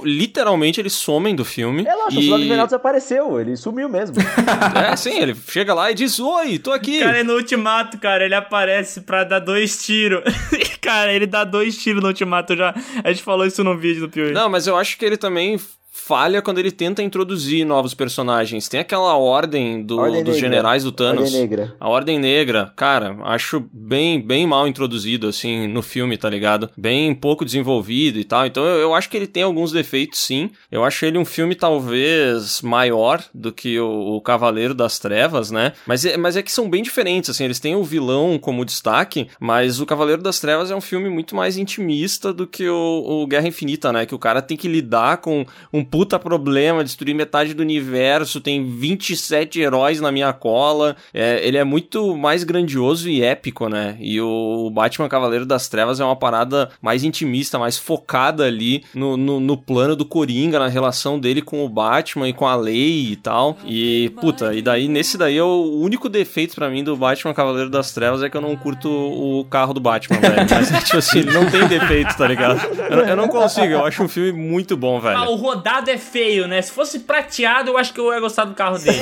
[0.02, 1.84] literalmente, eles somem do filme.
[1.86, 2.28] É lógico, o e...
[2.28, 4.16] Soldado Invernal desapareceu, ele sumiu mesmo.
[4.74, 6.98] É, sim, ele chega lá e diz, oi, tô aqui.
[6.98, 10.22] Cara, e no Ultimato, cara, ele aparece pra dar dois tiros.
[10.80, 12.74] cara, ele dá dois tiros no Ultimato já.
[13.02, 14.32] A gente falou isso no vídeo do Piuí.
[14.32, 15.58] Não, mas eu acho que ele também
[15.96, 18.68] falha quando ele tenta introduzir novos personagens.
[18.68, 20.48] Tem aquela ordem, do- Ordem dos Negra.
[20.50, 21.22] generais do Thanos.
[21.26, 21.76] Ordem Negra.
[21.78, 26.68] A Ordem Negra, cara, acho bem, bem mal introduzido, assim, no filme, tá ligado?
[26.76, 28.44] Bem pouco desenvolvido e tal.
[28.44, 30.50] Então eu, eu acho que ele tem alguns defeitos, sim.
[30.70, 35.72] Eu acho ele um filme talvez maior do que o, o Cavaleiro das Trevas, né?
[35.86, 37.44] Mas é, mas é que são bem diferentes, assim.
[37.44, 41.36] Eles têm o vilão como destaque, mas o Cavaleiro das Trevas é um filme muito
[41.36, 44.04] mais intimista do que o, o Guerra Infinita, né?
[44.06, 48.64] Que o cara tem que lidar com um puta problema, destruir metade do universo, tem
[48.64, 50.96] 27 heróis na minha cola.
[51.12, 53.96] É, ele é muito mais grandioso e épico, né?
[54.00, 59.16] E o Batman Cavaleiro das Trevas é uma parada mais intimista, mais focada ali no,
[59.16, 63.12] no, no plano do Coringa, na relação dele com o Batman e com a lei
[63.12, 63.56] e tal.
[63.64, 67.70] E, puta, e daí, nesse daí, é o único defeito pra mim do Batman Cavaleiro
[67.70, 70.46] das Trevas é que eu não curto o carro do Batman, velho.
[70.50, 72.60] Mas, tipo assim, ele não tem defeito, tá ligado?
[72.90, 75.16] Eu, eu não consigo, eu acho um filme muito bom, velho.
[75.16, 75.36] Ah, o
[75.74, 76.62] rodado é feio, né?
[76.62, 78.98] Se fosse prateado, eu acho que eu ia gostar do carro dele.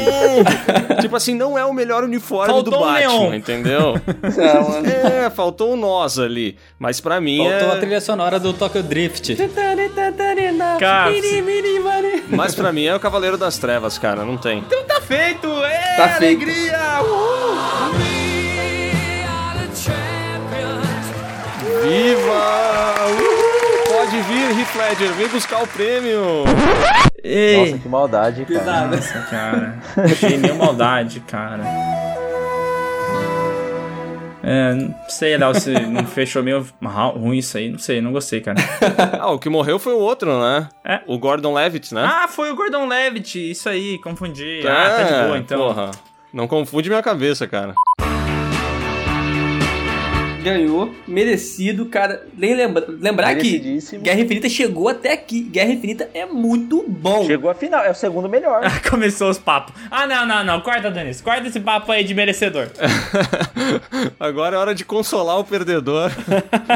[1.01, 3.35] tipo assim, não é o melhor uniforme Faltou do um Batman, neon.
[3.35, 3.94] entendeu?
[5.24, 6.57] é, faltou um nós ali.
[6.78, 7.73] Mas pra mim Faltou é...
[7.73, 9.36] a trilha sonora do Tokyo Drift.
[10.78, 11.11] Cara,
[12.28, 14.59] Mas pra mim é o Cavaleiro das Trevas, cara, não tem.
[14.59, 15.47] então tá feito!
[15.65, 16.43] É, Tá feito.
[16.43, 16.78] alegria!
[17.03, 18.23] Uh!
[21.82, 22.94] Viva!
[23.09, 23.41] Uhul!
[24.03, 26.43] Pode vir, Heath Ledger, vem buscar o prêmio!
[27.23, 27.66] Ei!
[27.66, 28.87] Nossa, que maldade, cara.
[28.89, 29.79] Nossa, cara.
[30.11, 31.62] Achei meio maldade, cara.
[34.43, 36.66] É, não sei, Léo, se não fechou meio
[37.15, 37.70] ruim isso aí.
[37.70, 38.59] Não sei, não gostei, cara.
[39.20, 40.69] Ah, o que morreu foi o outro, né?
[40.85, 41.01] É.
[41.07, 42.05] O Gordon Levitt, né?
[42.05, 44.62] Ah, foi o Gordon Levitt, isso aí, confundi.
[44.66, 45.61] Ah, tá de boa, então.
[45.61, 45.93] Porra,
[46.33, 47.73] não confunde minha cabeça, cara.
[50.43, 52.27] Ganhou, merecido, cara.
[52.36, 53.78] Nem lembra, lembrar que.
[53.98, 55.43] Guerra Infinita chegou até aqui.
[55.43, 57.24] Guerra Infinita é muito bom.
[57.24, 58.62] Chegou a final, é o segundo melhor.
[58.89, 59.74] Começou os papos.
[59.90, 60.60] Ah, não, não, não.
[60.60, 61.20] Corta, Denis.
[61.20, 62.69] Corta esse papo aí de merecedor.
[64.19, 66.10] Agora é hora de consolar o perdedor.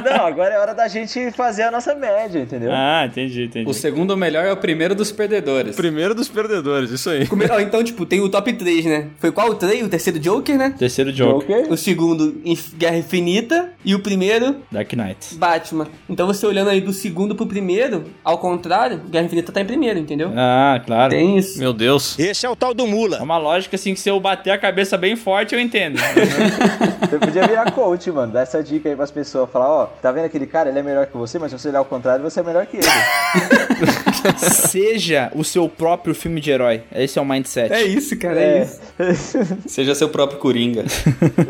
[0.05, 2.70] Não, agora é hora da gente fazer a nossa média, entendeu?
[2.72, 3.68] Ah, entendi, entendi.
[3.68, 5.74] O segundo melhor é o primeiro dos perdedores.
[5.76, 7.26] Primeiro dos perdedores, isso aí.
[7.60, 9.09] Então, tipo, tem o top 3, né?
[9.18, 9.84] Foi qual o 3?
[9.84, 10.74] O terceiro Joker, né?
[10.78, 11.56] Terceiro Joker.
[11.59, 11.72] Joker.
[11.72, 12.40] O segundo,
[12.76, 13.56] Guerra Infinita.
[13.85, 15.35] E o primeiro, Dark Knight.
[15.37, 15.87] Batman.
[16.09, 19.99] Então, você olhando aí do segundo pro primeiro, ao contrário, Guerra Infinita tá em primeiro,
[19.99, 20.33] entendeu?
[20.37, 21.11] Ah, claro.
[21.11, 21.59] Tem isso.
[21.59, 22.19] Meu Deus.
[22.19, 23.23] Esse é o tal do É Mula.
[23.23, 25.99] uma lógica assim que se eu bater a cabeça bem forte, eu entendo.
[27.01, 28.33] Você podia virar coach, mano.
[28.33, 29.49] Dar essa dica aí pras pessoas.
[29.51, 30.69] Falar, ó, tá vendo aquele cara?
[30.69, 32.78] Ele é melhor que você, mas se você olhar ao contrário, você é melhor que
[32.78, 32.87] ele.
[34.39, 36.83] Seja o seu próprio filme de herói.
[36.95, 37.73] Esse é o mindset.
[37.73, 39.39] É isso, cara, é, isso.
[39.66, 40.85] Seja seu próprio Coringa.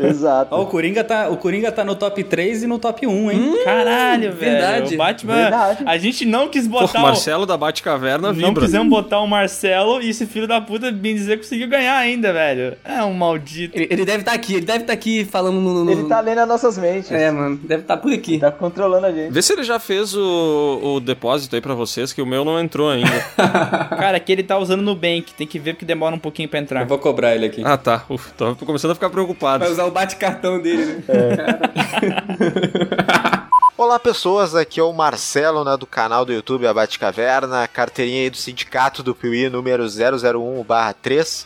[0.09, 0.53] Exato.
[0.53, 3.57] Ó, o Coringa tá, o Coringa tá no top 3 e no top 1, hein?
[3.63, 4.35] Caralho, velho.
[4.35, 4.95] verdade.
[4.95, 5.33] O Batman.
[5.35, 5.83] Verdade.
[5.85, 7.01] A gente não quis botar o.
[7.03, 8.63] Marcelo da Batcaverna Não vibra.
[8.65, 12.77] quisemos botar o Marcelo e esse filho da puta, bem dizer, conseguiu ganhar ainda, velho.
[12.85, 13.75] É um maldito.
[13.77, 15.83] Ele, ele deve estar aqui, ele deve estar aqui falando no.
[15.83, 17.11] no- Ele tá lendo as nossas mentes.
[17.11, 18.37] É, mano, deve estar por aqui.
[18.39, 19.31] Tá controlando a gente.
[19.31, 22.59] Vê se ele já fez o, o depósito aí pra vocês, que o meu não
[22.59, 23.09] entrou ainda.
[23.97, 25.33] Cara, que ele tá usando no Bank.
[25.37, 26.81] Tem que ver porque demora um pouquinho pra entrar.
[26.81, 27.61] Eu vou cobrar ele aqui.
[27.65, 28.03] ah, tá.
[28.09, 29.63] Uf, tô, tô começando a ficar preocupado.
[29.63, 31.03] Vai usar o bate-cartão dele, né?
[33.77, 38.29] Olá pessoas, aqui é o Marcelo né, do canal do YouTube A Batcaverna, carteirinha aí
[38.29, 41.45] do sindicato do Piuí número 001-3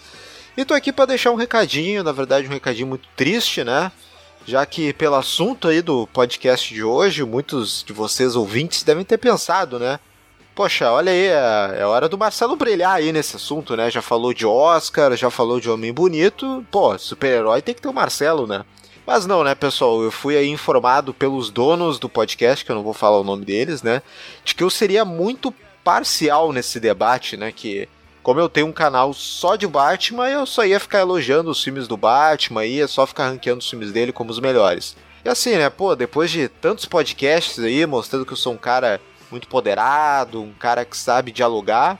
[0.57, 3.91] e tô aqui para deixar um recadinho, na verdade um recadinho muito triste, né?
[4.45, 9.17] Já que pelo assunto aí do podcast de hoje, muitos de vocês ouvintes devem ter
[9.17, 9.99] pensado, né?
[10.55, 13.89] Poxa, olha aí, é, é hora do Marcelo brilhar aí nesse assunto, né?
[13.89, 17.93] Já falou de Oscar, já falou de Homem Bonito, pô, super-herói tem que ter o
[17.93, 18.65] Marcelo, né?
[19.05, 20.01] Mas não, né, pessoal?
[20.03, 23.43] Eu fui aí informado pelos donos do podcast, que eu não vou falar o nome
[23.43, 24.01] deles, né?
[24.43, 25.53] De que eu seria muito
[25.83, 27.51] parcial nesse debate, né?
[27.51, 27.89] Que,
[28.21, 31.87] como eu tenho um canal só de Batman, eu só ia ficar elogiando os filmes
[31.87, 34.95] do Batman, ia só ficar ranqueando os filmes dele como os melhores.
[35.25, 38.99] E assim, né, pô, depois de tantos podcasts aí mostrando que eu sou um cara
[39.29, 41.99] muito poderado, um cara que sabe dialogar,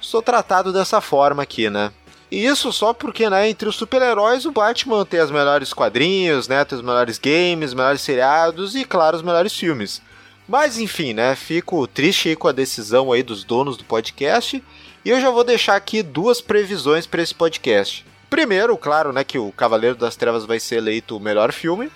[0.00, 1.92] sou tratado dessa forma aqui, né?
[2.30, 6.64] E isso só porque, né, entre os super-heróis, o Batman tem as melhores quadrinhos, né,
[6.64, 10.00] tem os melhores games, os melhores seriados e, claro, os melhores filmes.
[10.48, 14.62] Mas, enfim, né, fico triste aí com a decisão aí dos donos do podcast
[15.04, 18.04] e eu já vou deixar aqui duas previsões para esse podcast.
[18.28, 21.90] Primeiro, claro, né, que o Cavaleiro das Trevas vai ser eleito o melhor filme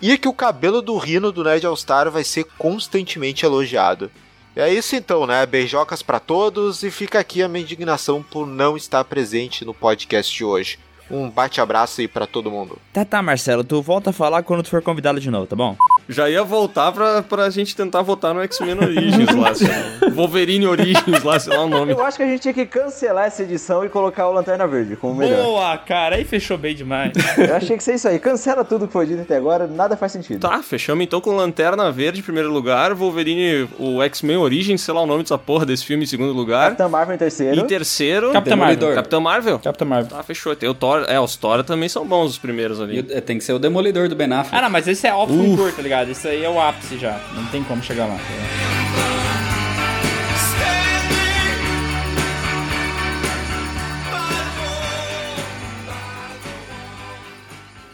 [0.00, 4.10] e que o cabelo do Rino do Nerd All Star vai ser constantemente elogiado.
[4.56, 5.46] É isso então, né?
[5.46, 10.34] Beijocas pra todos e fica aqui a minha indignação por não estar presente no podcast
[10.36, 10.78] de hoje.
[11.10, 12.78] Um bate-abraço aí pra todo mundo.
[12.92, 15.76] Tá, tá, Marcelo, tu volta a falar quando tu for convidado de novo, tá bom?
[16.08, 19.48] Já ia voltar pra, pra gente tentar votar no X-Men Origins lá.
[19.50, 20.09] lá.
[20.20, 21.92] Wolverine Origins lá, sei lá o nome.
[21.92, 24.96] Eu acho que a gente tinha que cancelar essa edição e colocar o Lanterna Verde
[24.96, 25.42] como melhor.
[25.42, 27.12] Boa, cara, aí fechou bem demais.
[27.38, 28.18] Eu achei que seria isso aí.
[28.18, 30.40] Cancela tudo que foi dito até agora, nada faz sentido.
[30.40, 35.02] Tá, fechamos então com Lanterna Verde em primeiro lugar, Wolverine, o X-Men Origins, sei lá
[35.02, 36.70] o nome dessa porra desse filme em segundo lugar.
[36.70, 37.60] Capitã Marvel em terceiro.
[37.60, 38.76] Em terceiro, Capitã Marvel.
[38.76, 38.94] Demolidor.
[38.94, 39.58] Capitão Marvel?
[39.58, 40.16] Capitão Marvel.
[40.16, 40.54] Tá, fechou.
[40.54, 41.04] Tem o Thor.
[41.08, 43.00] É, os Thor também são bons os primeiros ali.
[43.08, 44.54] E, é, tem que ser o Demolidor do Ben Affleck.
[44.56, 46.10] Ah, não, mas esse é Tour, tá ligado?
[46.10, 47.20] Esse aí é o ápice já.
[47.34, 48.18] Não tem como chegar lá.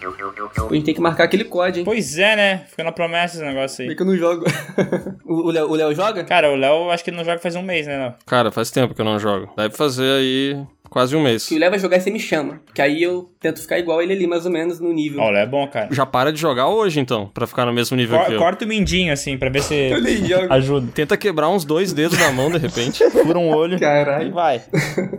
[0.06, 1.84] A gente tem que marcar aquele código, hein?
[1.84, 2.64] Pois é, né?
[2.68, 3.88] Fica na promessa esse negócio aí.
[3.88, 4.44] Por que eu não jogo?
[5.24, 6.24] o o Léo o Léo joga?
[6.24, 8.14] Cara, o Léo acho que ele não joga faz um mês, né, Léo?
[8.26, 9.52] Cara, faz tempo que eu não jogo.
[9.56, 10.66] Deve fazer aí
[10.97, 11.47] quase um mês.
[11.47, 12.59] Que o Léo vai jogar e você me chama.
[12.73, 15.20] Que aí eu tento ficar igual ele ali, mais ou menos, no nível.
[15.20, 15.89] Ó, o Léo é bom, cara.
[15.93, 18.39] Já para de jogar hoje, então, pra ficar no mesmo nível que Cor- eu.
[18.39, 19.90] corta o mindinho, assim, pra ver se
[20.48, 20.89] ajuda.
[20.94, 23.05] Tenta quebrar uns dois dedos da mão, de repente.
[23.10, 24.32] Fura um olho e Caralho.
[24.32, 24.62] vai.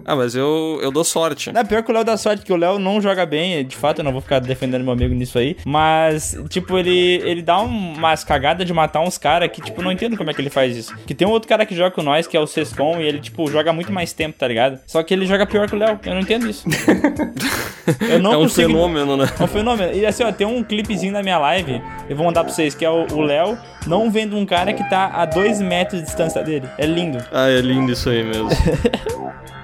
[0.04, 1.52] Ah, mas eu, eu dou sorte.
[1.52, 4.00] Não, pior que o Léo dá sorte, que o Léo não joga bem, de fato,
[4.00, 7.94] eu não vou ficar defendendo meu amigo nisso aí, mas, tipo, ele, ele dá um-
[7.94, 10.76] umas cagadas de matar uns caras que, tipo, não entendo como é que ele faz
[10.76, 10.96] isso.
[11.06, 13.20] Que tem um outro cara que joga com nós, que é o Sescom, e ele,
[13.20, 14.80] tipo, joga muito mais tempo, tá ligado?
[14.88, 16.68] Só que ele joga pior que o Léo, eu não entendo isso.
[18.02, 18.68] Eu não é um consigo...
[18.68, 19.26] fenômeno, né?
[19.40, 19.94] É um fenômeno.
[19.94, 22.84] E assim, ó, tem um clipezinho da minha live, eu vou mandar pra vocês, que
[22.84, 26.44] é o o Léo não vendo um cara que tá a dois metros de distância
[26.44, 26.68] dele.
[26.78, 27.24] É lindo.
[27.32, 28.50] Ah, é lindo isso aí mesmo.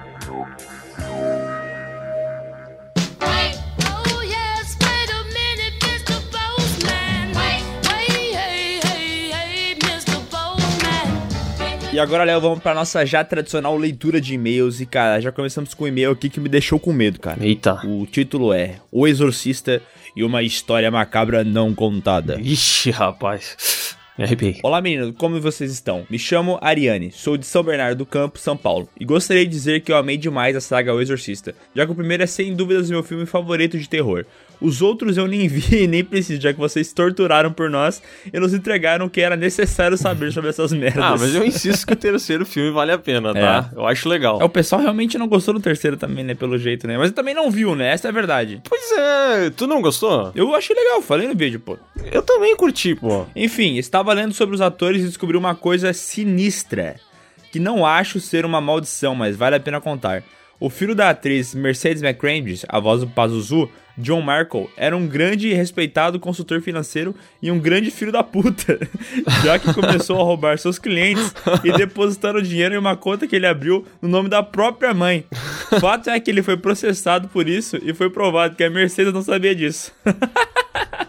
[11.94, 14.80] E agora, Léo, vamos pra nossa já tradicional leitura de e-mails.
[14.80, 17.38] E, cara, já começamos com um e-mail aqui que me deixou com medo, cara.
[17.40, 17.86] Eita.
[17.86, 19.80] O título é O Exorcista
[20.16, 22.36] e uma história macabra não contada.
[22.40, 23.94] Ixi, rapaz.
[24.18, 24.58] Me arrepiei.
[24.64, 26.04] Olá meninos, como vocês estão?
[26.10, 29.80] Me chamo Ariane, sou de São Bernardo do Campo, São Paulo, e gostaria de dizer
[29.80, 32.90] que eu amei demais a saga O Exorcista, já que o primeiro é sem dúvidas
[32.90, 34.24] meu filme favorito de terror.
[34.60, 38.02] Os outros eu nem vi e nem preciso, já que vocês torturaram por nós
[38.32, 41.02] e nos entregaram o que era necessário saber sobre essas merdas.
[41.02, 43.70] Ah, mas eu insisto que o terceiro filme vale a pena, tá?
[43.74, 44.40] Eu acho legal.
[44.40, 46.34] É, o pessoal realmente não gostou do terceiro também, né?
[46.34, 46.96] Pelo jeito, né?
[46.96, 47.92] Mas também não viu, né?
[47.92, 48.60] Essa é a verdade.
[48.68, 50.32] Pois é, tu não gostou?
[50.34, 51.78] Eu achei legal, falei no vídeo, pô.
[52.10, 53.26] Eu também curti, pô.
[53.34, 56.96] Enfim, estava lendo sobre os atores e descobri uma coisa sinistra,
[57.52, 60.22] que não acho ser uma maldição, mas vale a pena contar.
[60.58, 65.48] O filho da atriz Mercedes McCambridge, a voz do Pazuzu, John Markle, era um grande
[65.48, 68.78] e respeitado consultor financeiro e um grande filho da puta,
[69.44, 73.46] já que começou a roubar seus clientes e depositando dinheiro em uma conta que ele
[73.46, 75.24] abriu no nome da própria mãe.
[75.80, 79.22] Fato é que ele foi processado por isso e foi provado que a Mercedes não
[79.22, 79.92] sabia disso.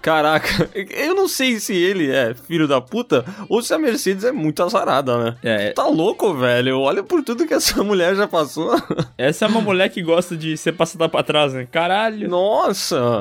[0.05, 4.31] Caraca, eu não sei se ele é filho da puta ou se a Mercedes é
[4.31, 5.35] muito azarada, né?
[5.41, 5.71] É.
[5.71, 6.79] Tá louco, velho.
[6.79, 8.79] Olha por tudo que essa mulher já passou.
[9.17, 11.67] Essa é uma mulher que gosta de ser passada pra trás, né?
[11.71, 12.29] Caralho.
[12.29, 12.74] Nossa.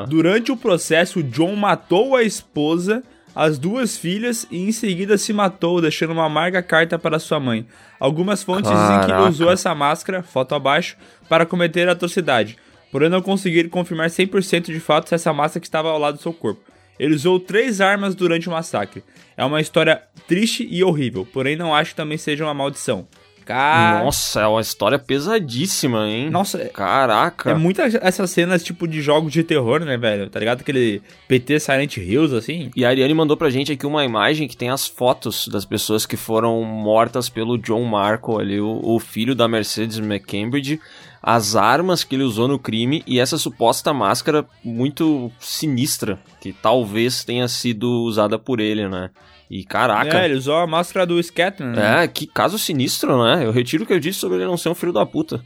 [0.09, 3.03] Durante o processo, John matou a esposa,
[3.35, 7.67] as duas filhas e em seguida se matou, deixando uma amarga carta para sua mãe.
[7.99, 9.29] Algumas fontes dizem que ele Caraca.
[9.29, 10.97] usou essa máscara, foto abaixo,
[11.29, 12.57] para cometer a atrocidade,
[12.93, 16.33] porém não conseguiram confirmar 100% de fato se essa máscara estava ao lado do seu
[16.33, 16.63] corpo.
[16.99, 19.03] Ele usou três armas durante o massacre.
[19.37, 23.09] É uma história triste e horrível, porém não acho que também seja uma maldição.
[23.45, 24.05] Cara...
[24.05, 26.31] Nossa, é uma história pesadíssima, hein?
[26.31, 27.51] Nossa, Caraca.
[27.51, 30.31] É muitas essas cenas, tipo, de jogos de terror, né, velho?
[30.31, 30.61] Tá ligado?
[30.61, 32.71] Aquele PT Silent Hills, assim.
[32.75, 36.07] E a Ariane mandou pra gente aqui uma imagem que tem as fotos das pessoas
[36.07, 40.81] que foram mortas pelo John Marco ali, o, o filho da Mercedes McCambridge,
[41.23, 47.25] as armas que ele usou no crime e essa suposta máscara muito sinistra, que talvez
[47.25, 49.11] tenha sido usada por ele, né?
[49.51, 50.19] E caraca.
[50.19, 52.05] É, ele usou a máscara do Scatman, né?
[52.05, 53.45] É, que caso sinistro, né?
[53.45, 55.45] Eu retiro o que eu disse sobre ele não ser um filho da puta.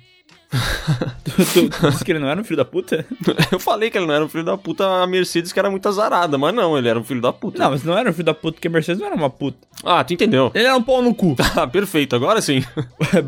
[1.24, 3.04] tu, tu, disse que ele não era um filho da puta?
[3.52, 5.86] Eu falei que ele não era um filho da puta, a Mercedes que era muito
[5.88, 7.58] azarada, mas não, ele era um filho da puta.
[7.58, 9.58] Não, mas não era um filho da puta, porque a Mercedes não era uma puta.
[9.84, 10.50] Ah, tu entendeu.
[10.54, 11.36] Ele era um pau no cu.
[11.58, 12.62] Ah, perfeito, agora sim.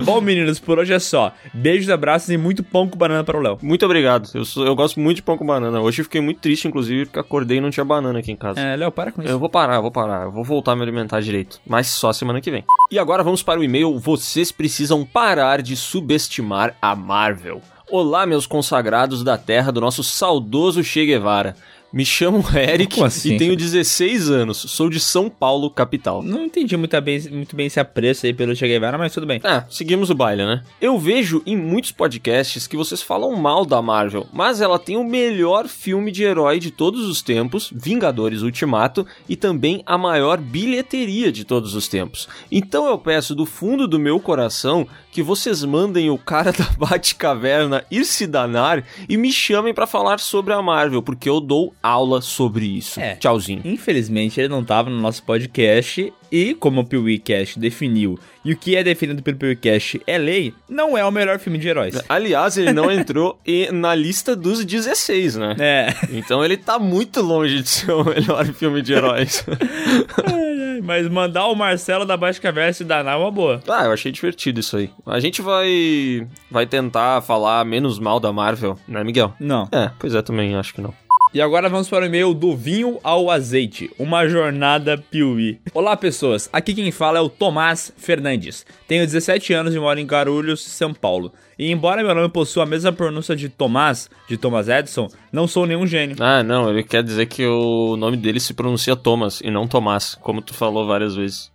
[0.04, 1.32] Bom, meninos, por hoje é só.
[1.52, 3.58] Beijos, abraços e muito pão com banana para o Léo.
[3.60, 4.28] Muito obrigado.
[4.34, 5.80] Eu, sou- eu gosto muito de pão com banana.
[5.80, 8.60] Hoje eu fiquei muito triste, inclusive, porque acordei e não tinha banana aqui em casa.
[8.60, 9.30] É, Léo, para com isso.
[9.30, 10.24] Eu vou parar, eu vou parar.
[10.24, 11.60] Eu vou voltar a me alimentar direito.
[11.66, 12.64] Mas só semana que vem.
[12.90, 13.98] E agora vamos para o e-mail.
[13.98, 17.60] Vocês precisam parar de subestimar a Marvel.
[17.90, 21.56] Olá, meus consagrados da terra do nosso saudoso Che Guevara.
[21.92, 23.34] Me chamo Eric assim?
[23.34, 24.58] e tenho 16 anos.
[24.58, 26.22] Sou de São Paulo, capital.
[26.22, 29.40] Não entendi muito bem, muito bem esse apreço aí pelo Che Guevara, mas tudo bem.
[29.42, 30.62] Ah, seguimos o baile, né?
[30.80, 35.02] Eu vejo em muitos podcasts que vocês falam mal da Marvel, mas ela tem o
[35.02, 41.32] melhor filme de herói de todos os tempos, Vingadores Ultimato, e também a maior bilheteria
[41.32, 42.28] de todos os tempos.
[42.52, 47.84] Então eu peço do fundo do meu coração que vocês mandem o cara da Batcaverna
[47.90, 52.20] ir se danar e me chamem pra falar sobre a Marvel, porque eu dou aula
[52.20, 53.00] sobre isso.
[53.00, 53.14] É.
[53.16, 53.62] Tchauzinho.
[53.64, 58.76] Infelizmente, ele não tava no nosso podcast e, como o PeeWeeCast definiu, e o que
[58.76, 62.00] é definido pelo PeeWeeCast é lei, não é o melhor filme de heróis.
[62.08, 65.56] Aliás, ele não entrou e- na lista dos 16, né?
[65.58, 65.94] É.
[66.12, 69.44] Então ele tá muito longe de ser o melhor filme de heróis.
[70.82, 73.62] Mas mandar o Marcelo da Baixa Caverna se danar é uma boa.
[73.68, 74.90] ah, eu achei divertido isso aí.
[75.06, 79.32] A gente vai vai tentar falar menos mal da Marvel, né, Miguel?
[79.38, 79.68] Não.
[79.72, 80.94] É, pois é, também acho que não.
[81.32, 85.60] E agora vamos para o e-mail do vinho ao azeite, uma jornada piuí.
[85.72, 88.66] Olá pessoas, aqui quem fala é o Tomás Fernandes.
[88.88, 91.32] Tenho 17 anos e moro em Guarulhos, São Paulo.
[91.56, 95.66] E embora meu nome possua a mesma pronúncia de Tomás, de Thomas Edison, não sou
[95.66, 96.16] nenhum gênio.
[96.18, 100.16] Ah, não, ele quer dizer que o nome dele se pronuncia Thomas e não Tomás,
[100.16, 101.52] como tu falou várias vezes.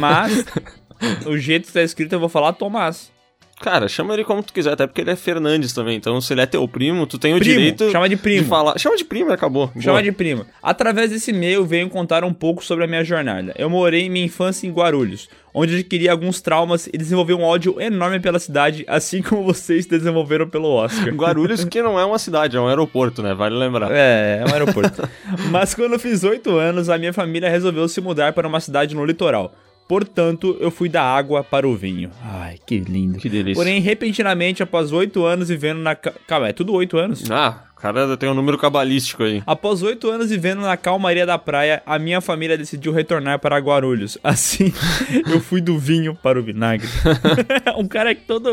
[0.00, 0.44] Mas
[1.24, 3.13] o jeito que está escrito eu vou falar Tomás.
[3.64, 5.96] Cara, chama ele como tu quiser, até porque ele é Fernandes também.
[5.96, 8.46] Então, se ele é teu primo, tu tem o Primo, direito chama de primo.
[8.46, 8.78] falar.
[8.78, 9.68] Chama de primo acabou.
[9.80, 10.02] Chama Boa.
[10.02, 10.46] de prima.
[10.62, 13.54] Através desse e-mail venho contar um pouco sobre a minha jornada.
[13.56, 18.20] Eu morei minha infância em Guarulhos, onde adquiri alguns traumas e desenvolvi um ódio enorme
[18.20, 21.08] pela cidade, assim como vocês desenvolveram pelo Oscar.
[21.16, 23.32] Guarulhos, que não é uma cidade, é um aeroporto, né?
[23.32, 23.90] Vale lembrar.
[23.90, 25.08] É, é um aeroporto.
[25.50, 28.94] Mas quando eu fiz 8 anos, a minha família resolveu se mudar para uma cidade
[28.94, 29.54] no litoral.
[29.88, 32.10] Portanto, eu fui da água para o vinho.
[32.22, 33.18] Ai, que lindo.
[33.18, 33.54] Que delícia.
[33.54, 35.94] Porém, repentinamente, após 8 anos vivendo na.
[35.94, 37.30] ca- Calma, é tudo 8 anos?
[37.30, 39.42] Ah, cara tem um número cabalístico aí.
[39.46, 44.16] Após oito anos vivendo na calmaria da praia, a minha família decidiu retornar para Guarulhos.
[44.24, 44.72] Assim,
[45.30, 46.88] eu fui do vinho para o vinagre.
[47.76, 48.50] um cara que todo,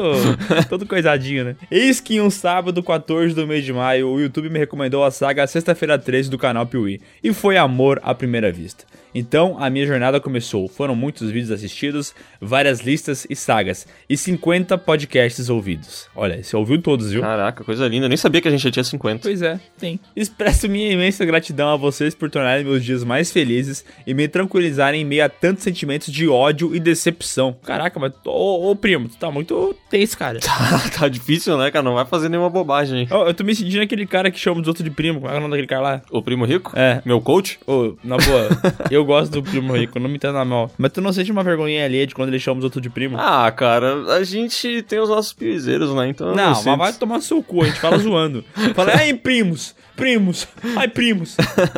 [0.67, 1.55] todo coisadinho, né?
[1.71, 5.47] Eis que um sábado, 14 do mês de maio, o YouTube me recomendou a saga
[5.47, 6.99] Sexta-feira 13 do canal Piuí.
[7.23, 8.83] E foi amor à primeira vista.
[9.13, 10.67] Então, a minha jornada começou.
[10.67, 16.07] Foram muitos vídeos assistidos, várias listas e sagas, e 50 podcasts ouvidos.
[16.15, 17.21] Olha, você ouviu todos, viu?
[17.21, 18.05] Caraca, coisa linda.
[18.05, 19.21] Eu nem sabia que a gente já tinha 50.
[19.23, 19.99] Pois é, tem.
[20.15, 25.01] Expresso minha imensa gratidão a vocês por tornarem meus dias mais felizes e me tranquilizarem
[25.01, 27.55] em meio a tantos sentimentos de ódio e decepção.
[27.63, 28.13] Caraca, mas.
[28.25, 30.39] Ô, ô primo, tu tá muito tenso, cara.
[30.97, 31.83] tá difícil, né, cara?
[31.83, 34.83] Não vai fazer nenhuma bobagem eu tô me sentindo aquele cara que chama os outros
[34.83, 35.21] de primo.
[35.21, 36.01] Como é é o nome daquele cara lá?
[36.09, 36.71] O primo rico?
[36.75, 37.01] É.
[37.05, 37.59] Meu coach?
[37.65, 38.49] Ô, na boa,
[38.89, 40.71] eu gosto do primo rico, não me entenda mal.
[40.77, 43.17] Mas tu não sente uma vergonha ali de quando ele chama os outros de primo?
[43.19, 46.07] Ah, cara, a gente tem os nossos piuzeiros, né?
[46.09, 46.29] Então.
[46.29, 46.67] eu Não, sinto.
[46.69, 48.43] mas vai tomar seu cu, a gente fala zoando.
[48.75, 51.35] Fala, ai, primos, primos, ai, primos.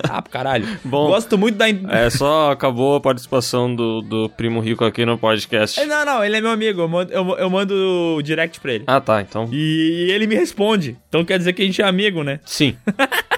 [0.10, 0.68] Ah, caralho.
[0.84, 1.08] Bom.
[1.08, 1.68] Gosto muito da.
[1.70, 5.80] É, só acabou a participação do, do primo rico aqui no podcast.
[5.80, 8.84] É, Não, não, ele é meu amigo, eu mando, eu, eu mando direct pra ele.
[8.88, 9.50] Ah, tá, então.
[9.52, 10.98] E ele me responde.
[11.10, 12.40] Então quer dizer que a gente é amigo, né?
[12.46, 12.76] Sim.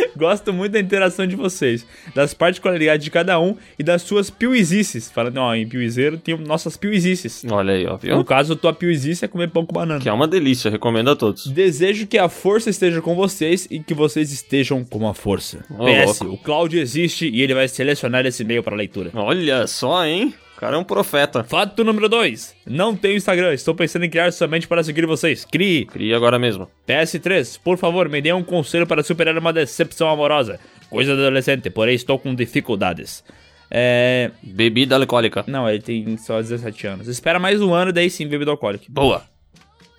[0.16, 5.10] Gosto muito da interação de vocês, das particularidades de cada um e das suas piuizices.
[5.10, 7.44] Falando, ó, em piuizeiro tem nossas piuizices.
[7.50, 8.24] Olha aí, ó, No viu?
[8.24, 10.00] caso, a tua piuizice é comer pão com banana.
[10.00, 11.46] Que é uma delícia, recomendo a todos.
[11.46, 15.64] Desejo que a força esteja com vocês e que vocês estejam com a força.
[15.70, 16.34] Ô, PS, louco.
[16.34, 19.10] o Cláudio existe e ele vai selecionar esse e-mail para leitura.
[19.14, 20.34] Olha só, hein?
[20.56, 21.44] O cara é um profeta.
[21.44, 22.56] Fato número 2.
[22.66, 25.44] Não tenho Instagram, estou pensando em criar somente para seguir vocês.
[25.44, 25.84] Crie.
[25.84, 26.66] Cria agora mesmo.
[26.88, 30.58] PS3, por favor, me dê um conselho para superar uma decepção amorosa.
[30.88, 33.22] Coisa de adolescente, porém estou com dificuldades.
[33.70, 34.30] É.
[34.42, 35.44] Bebida alcoólica.
[35.46, 37.08] Não, ele tem só 17 anos.
[37.08, 38.86] Espera mais um ano, daí sim, bebida alcoólica.
[38.88, 39.24] Boa.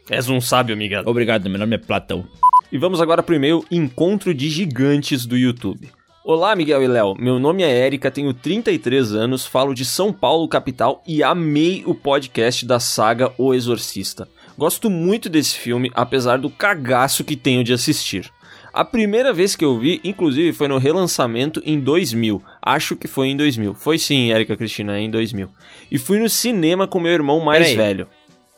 [0.09, 1.03] És um sábio, Miguel.
[1.05, 2.25] Obrigado, meu nome é Platão.
[2.71, 5.89] E vamos agora pro e-mail Encontro de Gigantes do YouTube.
[6.29, 7.15] Olá, Miguel e Léo.
[7.17, 11.95] Meu nome é Érica, tenho 33 anos, falo de São Paulo, capital, e amei o
[11.95, 14.27] podcast da saga O Exorcista.
[14.57, 18.29] Gosto muito desse filme, apesar do cagaço que tenho de assistir.
[18.73, 22.43] A primeira vez que eu vi, inclusive, foi no relançamento em 2000.
[22.61, 23.73] Acho que foi em 2000.
[23.73, 25.47] Foi sim, Érica Cristina, em 2000.
[25.89, 27.77] E fui no cinema com meu irmão mais Peraí.
[27.77, 28.07] velho.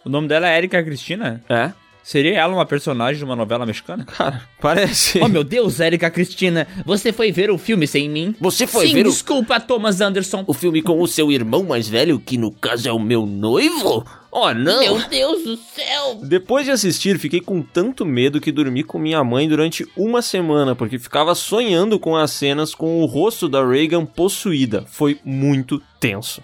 [0.04, 1.44] O nome dela é Erika Cristina?
[1.48, 1.72] É.
[2.10, 4.04] Seria ela uma personagem de uma novela mexicana?
[4.04, 5.20] Cara, parece.
[5.22, 8.34] Oh, meu Deus, Erika Cristina, você foi ver o filme sem mim?
[8.42, 10.44] Você foi Sim, ver o- desculpa, Thomas Anderson.
[10.48, 14.04] O filme com o seu irmão mais velho, que no caso é o meu noivo?
[14.32, 14.80] Oh, não!
[14.80, 16.20] Meu Deus do céu!
[16.24, 20.74] Depois de assistir, fiquei com tanto medo que dormi com minha mãe durante uma semana,
[20.76, 24.84] porque ficava sonhando com as cenas com o rosto da Reagan possuída.
[24.88, 26.42] Foi muito tenso.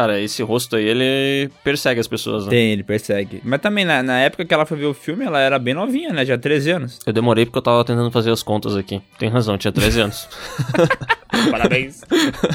[0.00, 2.50] Cara, esse rosto aí, ele persegue as pessoas, né?
[2.50, 3.42] Tem, ele persegue.
[3.44, 6.10] Mas também, na, na época que ela foi ver o filme, ela era bem novinha,
[6.10, 6.24] né?
[6.24, 6.98] Já 13 anos.
[7.04, 9.02] Eu demorei porque eu tava tentando fazer as contas aqui.
[9.18, 10.26] Tem razão, tinha 13 anos.
[11.50, 12.00] Parabéns.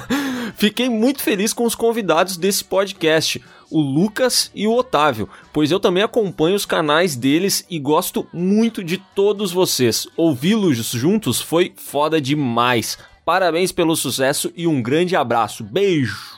[0.57, 3.39] Fiquei muito feliz com os convidados desse podcast,
[3.69, 8.83] o Lucas e o Otávio, pois eu também acompanho os canais deles e gosto muito
[8.83, 10.07] de todos vocês.
[10.17, 12.97] Ouvi-los juntos foi foda demais.
[13.23, 15.63] Parabéns pelo sucesso e um grande abraço.
[15.63, 16.34] Beijo!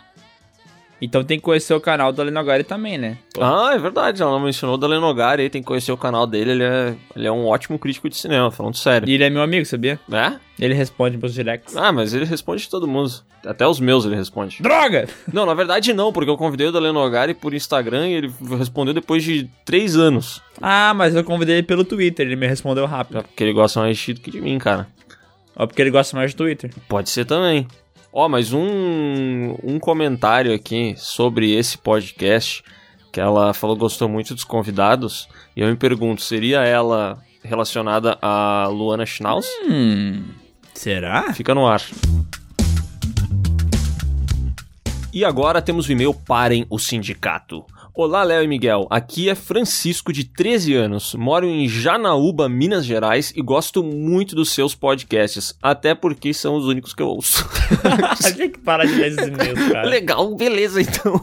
[1.01, 3.17] Então tem que conhecer o canal do Alenogari também, né?
[3.39, 6.51] Ah, é verdade, ela mencionou o Dalen Nogari aí, tem que conhecer o canal dele,
[6.51, 9.07] ele é, ele é um ótimo crítico de cinema, falando sério.
[9.07, 9.99] E ele é meu amigo, sabia?
[10.11, 10.33] É?
[10.59, 11.77] Ele responde meus directs.
[11.77, 13.11] Ah, mas ele responde de todo mundo.
[13.45, 14.61] Até os meus ele responde.
[14.61, 15.07] Droga!
[15.31, 18.93] Não, na verdade não, porque eu convidei o Dalen Nogari por Instagram e ele respondeu
[18.93, 20.41] depois de três anos.
[20.59, 23.21] Ah, mas eu convidei ele pelo Twitter, ele me respondeu rápido.
[23.21, 24.87] Porque ele gosta mais de ti do que de mim, cara.
[25.55, 26.71] Ó, porque ele gosta mais do Twitter.
[26.87, 27.67] Pode ser também.
[28.19, 32.63] Ó, mas um, um comentário aqui sobre esse podcast,
[33.13, 38.67] que ela falou gostou muito dos convidados, e eu me pergunto, seria ela relacionada a
[38.71, 39.45] Luana Schnauz?
[39.69, 40.23] Hum,
[40.73, 41.31] será?
[41.31, 41.79] Fica no ar.
[45.13, 47.63] E agora temos o e-mail Parem o Sindicato.
[47.99, 48.85] Olá, Léo e Miguel.
[48.91, 51.15] Aqui é Francisco, de 13 anos.
[51.15, 55.55] Moro em Janaúba, Minas Gerais e gosto muito dos seus podcasts.
[55.63, 57.43] Até porque são os únicos que eu ouço.
[58.35, 59.89] Tinha que parar de ler esses e-mails, cara.
[59.89, 61.19] Legal, beleza então.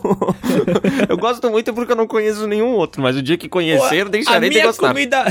[1.09, 4.10] eu gosto muito porque eu não conheço nenhum outro, mas o dia que conhecer, Pô,
[4.10, 4.88] deixarei a de minha gostar.
[4.88, 5.24] comida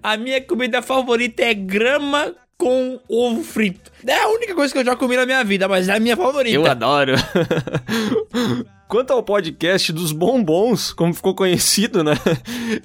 [0.00, 3.90] A minha comida favorita é grama com ovo frito.
[4.06, 6.16] É a única coisa que eu já comi na minha vida, mas é a minha
[6.16, 6.54] favorita.
[6.56, 7.12] Eu adoro.
[8.88, 12.12] Quanto ao podcast dos bombons, como ficou conhecido, né?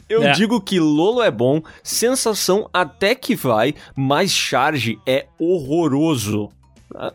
[0.10, 0.32] Eu É.
[0.32, 6.50] digo que Lolo é bom, sensação até que vai, mas charge é horroroso.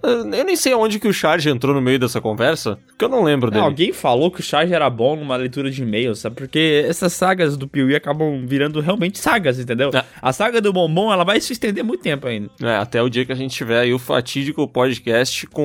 [0.02, 3.22] Eu nem sei aonde que o Charge entrou no meio dessa conversa, porque eu não
[3.22, 3.64] lembro É, dele.
[3.64, 6.36] alguém falou que o Charge era bom numa leitura de e-mails, sabe?
[6.36, 9.90] Porque essas sagas do Piuí acabam virando realmente sagas, entendeu?
[9.94, 10.04] É.
[10.20, 12.50] A saga do Bombom, ela vai se estender muito tempo ainda.
[12.62, 15.62] É, até o dia que a gente tiver aí o fatídico podcast com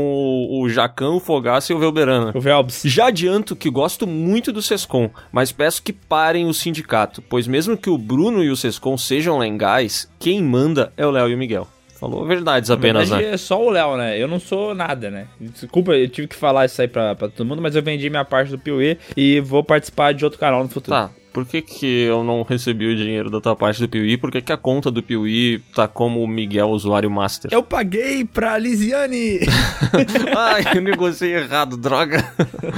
[0.50, 2.32] o, o Jacão, o Fogaça e o Velberana.
[2.36, 2.82] O Velbs.
[2.86, 7.78] Já adianto que gosto muito do Sescom, mas peço que parem o sindicato, pois mesmo
[7.78, 11.38] que o Bruno e o Sescom sejam legais, quem manda é o Léo e o
[11.38, 11.68] Miguel.
[12.02, 13.34] Falou verdades Na apenas, verdade, né?
[13.36, 14.18] é só o Léo, né?
[14.20, 15.28] Eu não sou nada, né?
[15.40, 18.26] Desculpa, eu tive que falar isso aí pra, pra todo mundo, mas eu vendi minha
[18.26, 20.98] parte do Piuí e vou participar de outro canal no futuro.
[20.98, 24.18] Tá, por que que eu não recebi o dinheiro da tua parte do Piuí?
[24.18, 27.52] Por que que a conta do Piuí tá como o Miguel usuário master?
[27.54, 29.40] Eu paguei pra Lisiane!
[30.36, 32.24] Ai, eu negociei errado, droga.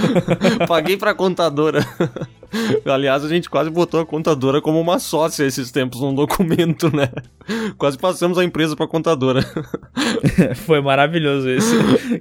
[0.68, 1.80] Paguei pra contadora.
[2.86, 7.10] Aliás, a gente quase botou a contadora como uma sócia esses tempos num documento, né?
[7.78, 9.42] Quase passamos a empresa pra contadora.
[10.66, 11.76] Foi maravilhoso isso.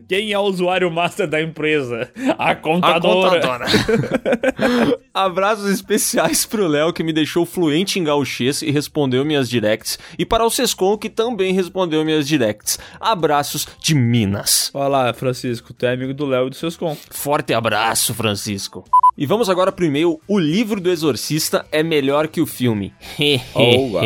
[0.08, 2.10] Quem é o usuário master da empresa?
[2.38, 3.40] A A contadora.
[3.40, 3.66] contadora.
[5.14, 9.98] Abraços especiais pro Léo, que me deixou fluente em gauchês e respondeu minhas directs.
[10.18, 12.78] E para o Sescon, que também respondeu minhas directs.
[13.00, 14.70] Abraços de Minas.
[14.74, 16.96] Olha lá, Francisco, tu é amigo do Léo e dos seus com.
[17.10, 18.84] Forte abraço, Francisco.
[19.16, 20.18] E vamos agora pro e-mail.
[20.26, 22.92] O livro do Exorcista é melhor que o filme.
[23.54, 24.00] Oh,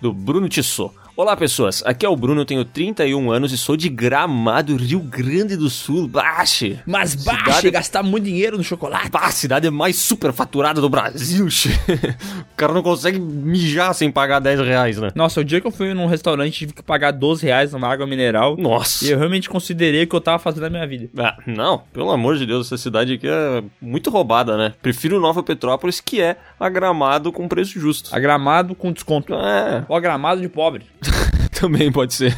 [0.00, 0.94] do Bruno Tissot.
[1.14, 1.82] Olá, pessoas.
[1.84, 5.68] Aqui é o Bruno, eu tenho 31 anos e sou de Gramado, Rio Grande do
[5.68, 6.08] Sul.
[6.08, 6.78] Baixe!
[6.86, 9.10] Mas baixa Cidade- e gastar muito dinheiro no chocolate.
[9.10, 11.46] Pá, a cidade mais superfaturada do Brasil.
[12.50, 15.10] o cara não consegue mijar sem pagar 10 reais, né?
[15.14, 18.06] Nossa, o dia que eu fui num restaurante tive que pagar 12 reais numa água
[18.06, 18.56] mineral.
[18.56, 19.04] Nossa.
[19.04, 21.10] E eu realmente considerei o que eu tava fazendo na minha vida.
[21.18, 24.72] Ah, não, pelo amor de Deus, essa cidade aqui é muito roubada, né?
[24.80, 28.08] Prefiro Nova Petrópolis, que é a Gramado com preço justo.
[28.16, 29.34] A gramado com desconto.
[29.34, 30.86] É, Ó, gramado de pobre.
[31.58, 32.36] também pode ser.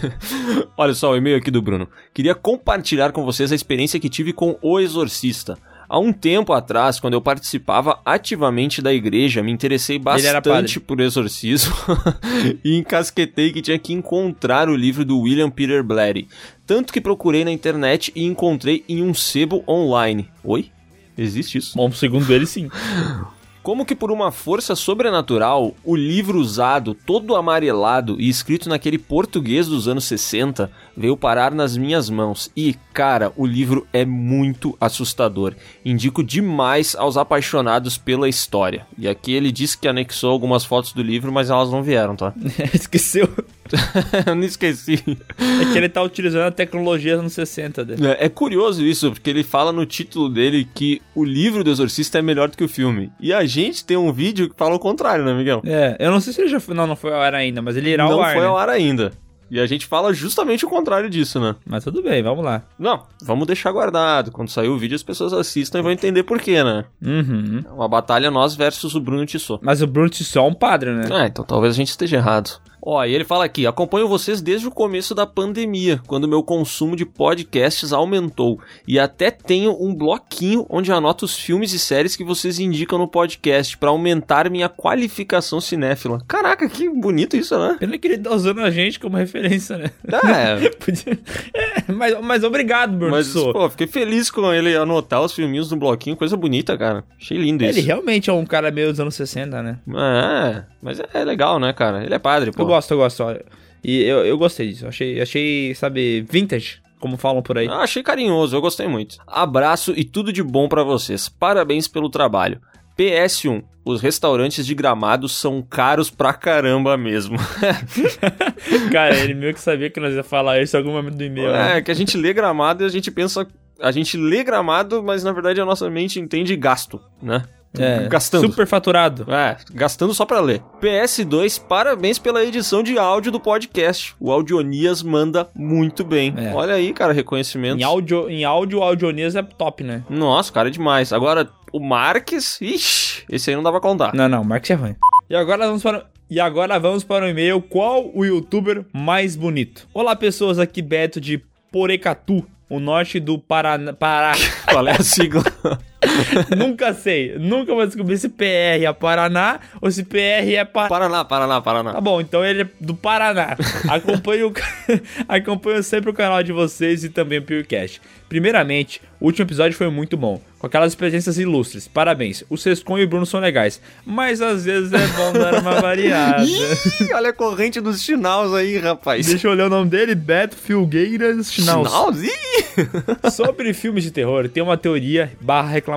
[0.76, 1.88] Olha só o e-mail aqui do Bruno.
[2.12, 5.58] Queria compartilhar com vocês a experiência que tive com O Exorcista.
[5.88, 11.74] Há um tempo atrás, quando eu participava ativamente da igreja, me interessei bastante por exorcismo
[12.64, 16.26] e encasquetei que tinha que encontrar o livro do William Peter Blatty.
[16.66, 20.28] Tanto que procurei na internet e encontrei em um sebo online.
[20.42, 20.70] Oi?
[21.16, 21.76] Existe isso?
[21.76, 22.68] Bom, segundo ele, sim.
[23.64, 29.66] Como que por uma força sobrenatural, o livro usado, todo amarelado e escrito naquele português
[29.66, 32.50] dos anos 60, veio parar nas minhas mãos.
[32.56, 35.54] E, Cara, o livro é muito assustador.
[35.84, 38.86] Indico demais aos apaixonados pela história.
[38.96, 42.32] E aqui ele disse que anexou algumas fotos do livro, mas elas não vieram, tá?
[42.72, 43.28] Esqueceu.
[44.24, 45.02] Eu não esqueci.
[45.38, 48.06] É que ele tá utilizando a tecnologia nos 60 dele.
[48.06, 52.20] É, é curioso isso, porque ele fala no título dele que o livro do Exorcista
[52.20, 53.10] é melhor do que o filme.
[53.18, 55.62] E a gente tem um vídeo que fala o contrário, né, Miguel?
[55.64, 56.76] É, eu não sei se ele já foi.
[56.76, 58.32] Não, não foi ao ar ainda, mas ele irá não ao ar.
[58.34, 58.46] foi né?
[58.46, 59.12] ao ar ainda.
[59.50, 61.54] E a gente fala justamente o contrário disso, né?
[61.66, 62.62] Mas tudo bem, vamos lá.
[62.78, 64.30] Não, vamos deixar guardado.
[64.30, 66.84] Quando sair o vídeo, as pessoas assistam e vão entender por quê, né?
[67.02, 67.62] Uhum.
[67.64, 69.60] É uma batalha nós versus o Bruno Tissot.
[69.62, 71.04] Mas o Bruno Tissot é um padre, né?
[71.10, 72.60] Ah, então talvez a gente esteja errado.
[72.86, 76.94] Ó, e ele fala aqui: acompanho vocês desde o começo da pandemia, quando meu consumo
[76.94, 78.60] de podcasts aumentou.
[78.86, 83.08] E até tenho um bloquinho onde anoto os filmes e séries que vocês indicam no
[83.08, 86.20] podcast pra aumentar minha qualificação cinéfila.
[86.28, 87.76] Caraca, que bonito isso, né?
[87.80, 89.90] Pena que ele tá usando a gente como referência, né?
[90.06, 91.18] É, Podia-
[91.54, 95.76] É, mas, mas obrigado, Bruno mas, pô, fiquei feliz com ele anotar os filminhos no
[95.78, 97.02] bloquinho, coisa bonita, cara.
[97.18, 97.86] Achei lindo Ele isso.
[97.86, 99.78] realmente é um cara meio dos anos 60, né?
[99.88, 102.04] É, mas é legal, né, cara?
[102.04, 102.62] Ele é padre, pô.
[102.62, 103.22] Eu gosto, eu gosto.
[103.24, 103.34] ó.
[103.82, 104.86] E eu, eu gostei disso.
[104.86, 107.66] Achei, achei, sabe, vintage, como falam por aí.
[107.68, 109.16] Ah, achei carinhoso, eu gostei muito.
[109.26, 111.28] Abraço e tudo de bom pra vocês.
[111.28, 112.60] Parabéns pelo trabalho.
[112.98, 113.64] PS1.
[113.84, 117.36] Os restaurantes de gramado são caros pra caramba mesmo.
[118.90, 121.52] Cara, ele meio que sabia que nós ia falar isso em algum momento do e-mail.
[121.52, 121.78] né?
[121.78, 123.46] É, que a gente lê gramado e a gente pensa.
[123.80, 127.42] A gente lê gramado, mas na verdade a nossa mente entende gasto, né?
[127.78, 128.46] É, Gastando.
[128.46, 129.26] super faturado.
[129.32, 130.62] É, gastando só pra ler.
[130.80, 134.14] PS2, parabéns pela edição de áudio do podcast.
[134.20, 136.32] O Audionias manda muito bem.
[136.36, 136.54] É.
[136.54, 137.80] Olha aí, cara, reconhecimento.
[137.80, 140.04] Em áudio, em áudio, o Audionias é top, né?
[140.08, 141.12] Nossa, cara, é demais.
[141.12, 144.14] Agora, o Marques, ixi, esse aí não dá pra contar.
[144.14, 144.94] Não, não, o Marcos é ruim.
[145.28, 146.06] E agora vamos para.
[146.30, 147.60] E agora vamos para o e-mail.
[147.60, 149.86] Qual o youtuber mais bonito?
[149.92, 150.58] Olá, pessoas.
[150.58, 151.42] Aqui Beto de
[151.72, 153.92] Porecatu, o norte do Paraná.
[153.92, 154.32] Pará.
[154.70, 155.42] Qual é a sigla?
[156.56, 157.36] nunca sei.
[157.38, 160.88] Nunca vou descobrir se PR é Paraná ou se PR é Paraná.
[160.88, 161.92] Paraná, Paraná, Paraná.
[161.92, 163.56] Tá bom, então ele é do Paraná.
[163.88, 164.52] Acompanho,
[165.28, 168.00] acompanho sempre o canal de vocês e também o PewCast.
[168.28, 171.86] Primeiramente, o último episódio foi muito bom, com aquelas presenças ilustres.
[171.86, 172.42] Parabéns.
[172.50, 176.42] O Sescon e o Bruno são legais, mas às vezes é bom dar uma variada.
[176.42, 179.26] Ih, olha a corrente dos chinaus aí, rapaz.
[179.26, 181.52] Deixa eu ler o nome dele, Beto Filgueiras.
[181.52, 182.22] Chinaus?
[182.22, 183.30] Ih!
[183.30, 185.93] Sobre filmes de terror, tem uma teoria barra reclamação.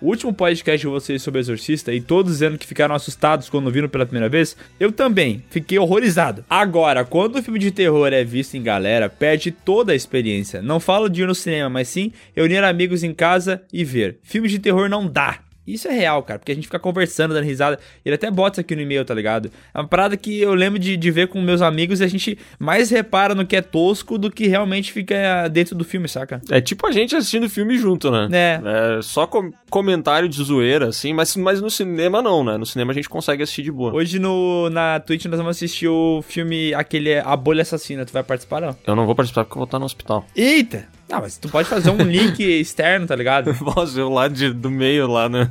[0.00, 3.88] O último podcast de vocês sobre Exorcista e todos dizendo que ficaram assustados quando viram
[3.88, 6.44] pela primeira vez, eu também fiquei horrorizado.
[6.48, 10.60] Agora, quando o filme de terror é visto em galera, perde toda a experiência.
[10.60, 14.18] Não falo de ir no cinema, mas sim reunir amigos em casa e ver.
[14.22, 15.38] Filmes de terror não dá.
[15.66, 17.78] Isso é real, cara, porque a gente fica conversando, dando risada.
[18.04, 19.50] Ele até bota isso aqui no e-mail, tá ligado?
[19.72, 22.38] É uma parada que eu lembro de, de ver com meus amigos e a gente
[22.58, 26.40] mais repara no que é tosco do que realmente fica dentro do filme, saca?
[26.50, 28.28] É tipo a gente assistindo filme junto, né?
[28.32, 28.60] É.
[28.98, 32.56] É só com- comentário de zoeira, assim, mas, mas no cinema não, né?
[32.56, 33.94] No cinema a gente consegue assistir de boa.
[33.94, 38.04] Hoje no, na Twitch nós vamos assistir o filme, aquele A Bolha Assassina.
[38.04, 38.76] Tu vai participar, não?
[38.86, 40.26] Eu não vou participar porque eu vou estar no hospital.
[40.36, 40.86] Eita!
[41.14, 43.54] Não, mas tu pode fazer um link externo, tá ligado?
[43.54, 45.48] Posso eu lá de, do meio lá, né?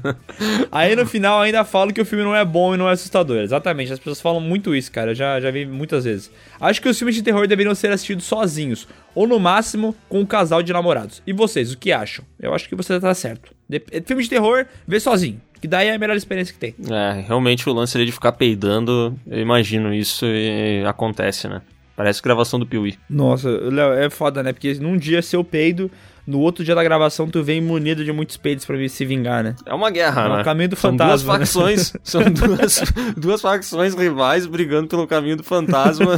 [0.70, 3.38] Aí no final ainda falo que o filme não é bom e não é assustador.
[3.38, 5.12] Exatamente, as pessoas falam muito isso, cara.
[5.12, 6.30] Eu já, já vi muitas vezes.
[6.60, 10.26] Acho que os filmes de terror deveriam ser assistidos sozinhos, ou no máximo com um
[10.26, 11.22] casal de namorados.
[11.26, 12.26] E vocês, o que acham?
[12.38, 13.54] Eu acho que você tá certo.
[13.70, 15.40] De filme de terror, vê sozinho.
[15.62, 16.76] Que daí é a melhor experiência que tem.
[16.92, 21.62] É, realmente o lance ali de ficar peidando, eu imagino isso e acontece, né?
[21.96, 22.96] Parece gravação do Piuí.
[23.10, 24.52] Nossa, Léo, é foda, né?
[24.52, 25.92] Porque num dia seu peido,
[26.26, 29.56] no outro dia da gravação tu vem munido de muitos peidos pra se vingar, né?
[29.66, 30.44] É uma guerra, É o né?
[30.44, 31.38] caminho do são fantasma, né?
[31.40, 32.82] duas facções, são duas,
[33.16, 36.18] duas facções rivais brigando pelo caminho do fantasma.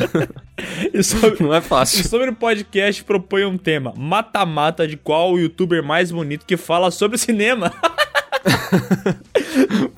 [0.94, 2.08] E sobre, Não é e fácil.
[2.08, 6.90] sobre o podcast, propõe um tema: mata-mata de qual o youtuber mais bonito que fala
[6.90, 7.74] sobre cinema.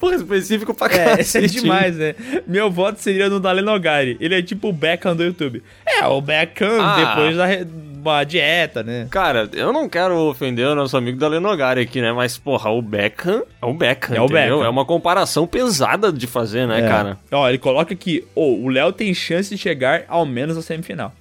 [0.10, 1.22] Pô, específico pra É, cacete.
[1.22, 2.16] esse é demais, né?
[2.48, 4.18] Meu voto seria no Dale Nogari.
[4.20, 5.62] Ele é tipo o Beckham do YouTube.
[5.86, 6.96] É, o Beckham Ah.
[7.16, 7.66] depois da re-
[7.98, 9.08] uma dieta, né?
[9.12, 12.14] Cara, eu não quero ofender o nosso amigo da Lenogari aqui, né?
[12.14, 14.42] Mas, porra, o Beckham é o Beckham, É o entendeu?
[14.58, 14.66] Beckham.
[14.66, 16.88] É uma comparação pesada de fazer, né, É.
[16.88, 17.18] cara?
[17.32, 21.14] Ó, ele coloca aqui: "Ô, o Léo tem chance de chegar ao menos à semifinal.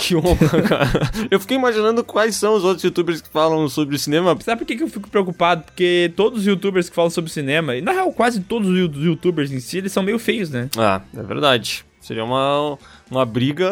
[0.00, 1.10] Que honra, cara.
[1.30, 4.36] Eu fiquei imaginando quais são os outros youtubers que falam sobre cinema.
[4.40, 5.62] Sabe por que, eu fico preocupado?
[5.64, 8.90] Porque todos os youtubers que falam sobre cinema, e na real, quase todos os you-
[9.10, 10.68] youtubers em si, eles são meio feios, né?
[10.78, 11.84] Ah, é verdade.
[12.00, 12.78] Seria uma,
[13.10, 13.70] uma briga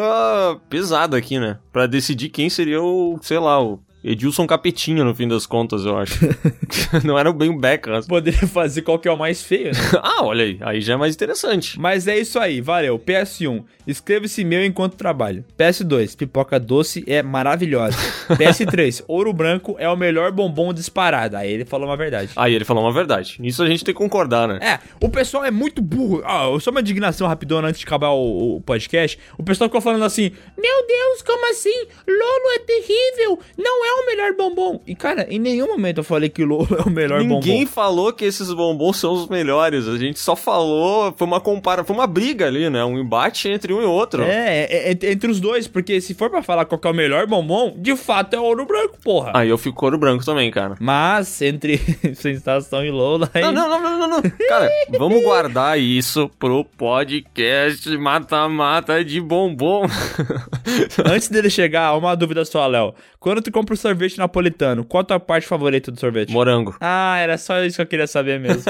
[0.69, 1.57] pesada aqui, né?
[1.73, 5.97] Pra decidir quem seria o, sei lá, o Edilson Capetinha, no fim das contas, eu
[5.97, 6.19] acho.
[7.03, 8.01] não era bem o Beckham.
[8.07, 9.79] Poderia fazer qual que é o mais feio, né?
[10.01, 10.57] ah, olha aí.
[10.61, 11.79] Aí já é mais interessante.
[11.79, 12.99] Mas é isso aí, valeu.
[12.99, 15.43] PS1, escreva esse e-mail enquanto trabalho.
[15.57, 17.97] PS2, pipoca doce é maravilhosa.
[18.29, 21.37] PS3, ouro branco é o melhor bombom disparado.
[21.37, 22.31] Aí ele falou uma verdade.
[22.35, 23.37] Aí ele falou uma verdade.
[23.39, 24.59] Nisso a gente tem que concordar, né?
[24.61, 26.21] É, o pessoal é muito burro.
[26.25, 29.17] Ah, só uma indignação rapidona antes de acabar o, o podcast.
[29.37, 31.87] O pessoal ficou falando assim: Meu Deus, como assim?
[32.07, 33.39] Lolo é terrível.
[33.57, 34.81] Não é o melhor bombom.
[34.85, 37.35] E cara, em nenhum momento eu falei que Lolo é o melhor bombom.
[37.35, 39.87] Ninguém falou que esses bombons são os melhores.
[39.87, 42.83] A gente só falou, foi uma compara, foi uma briga ali, né?
[42.83, 44.23] Um embate entre um e outro.
[44.23, 46.93] É, é, é entre os dois, porque se for pra falar qual que é o
[46.93, 49.31] melhor bombom, de fato é ouro branco, porra.
[49.35, 50.75] Aí eu fico ouro branco também, cara.
[50.79, 51.77] Mas entre
[52.15, 53.29] sensação e Lola.
[53.33, 53.41] Aí...
[53.41, 54.21] Não, não, não, não, não, não.
[54.47, 59.85] Cara, vamos guardar isso pro podcast mata-mata de bombom.
[61.05, 62.93] Antes dele chegar, uma dúvida só, Léo.
[63.19, 66.31] Quando tu compra o sorvete napolitano, qual a tua parte favorita do sorvete?
[66.31, 66.75] Morango.
[66.79, 68.63] Ah, era só isso que eu queria saber mesmo.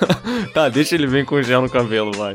[0.52, 2.34] tá, deixa ele vir com gel no cabelo, vai.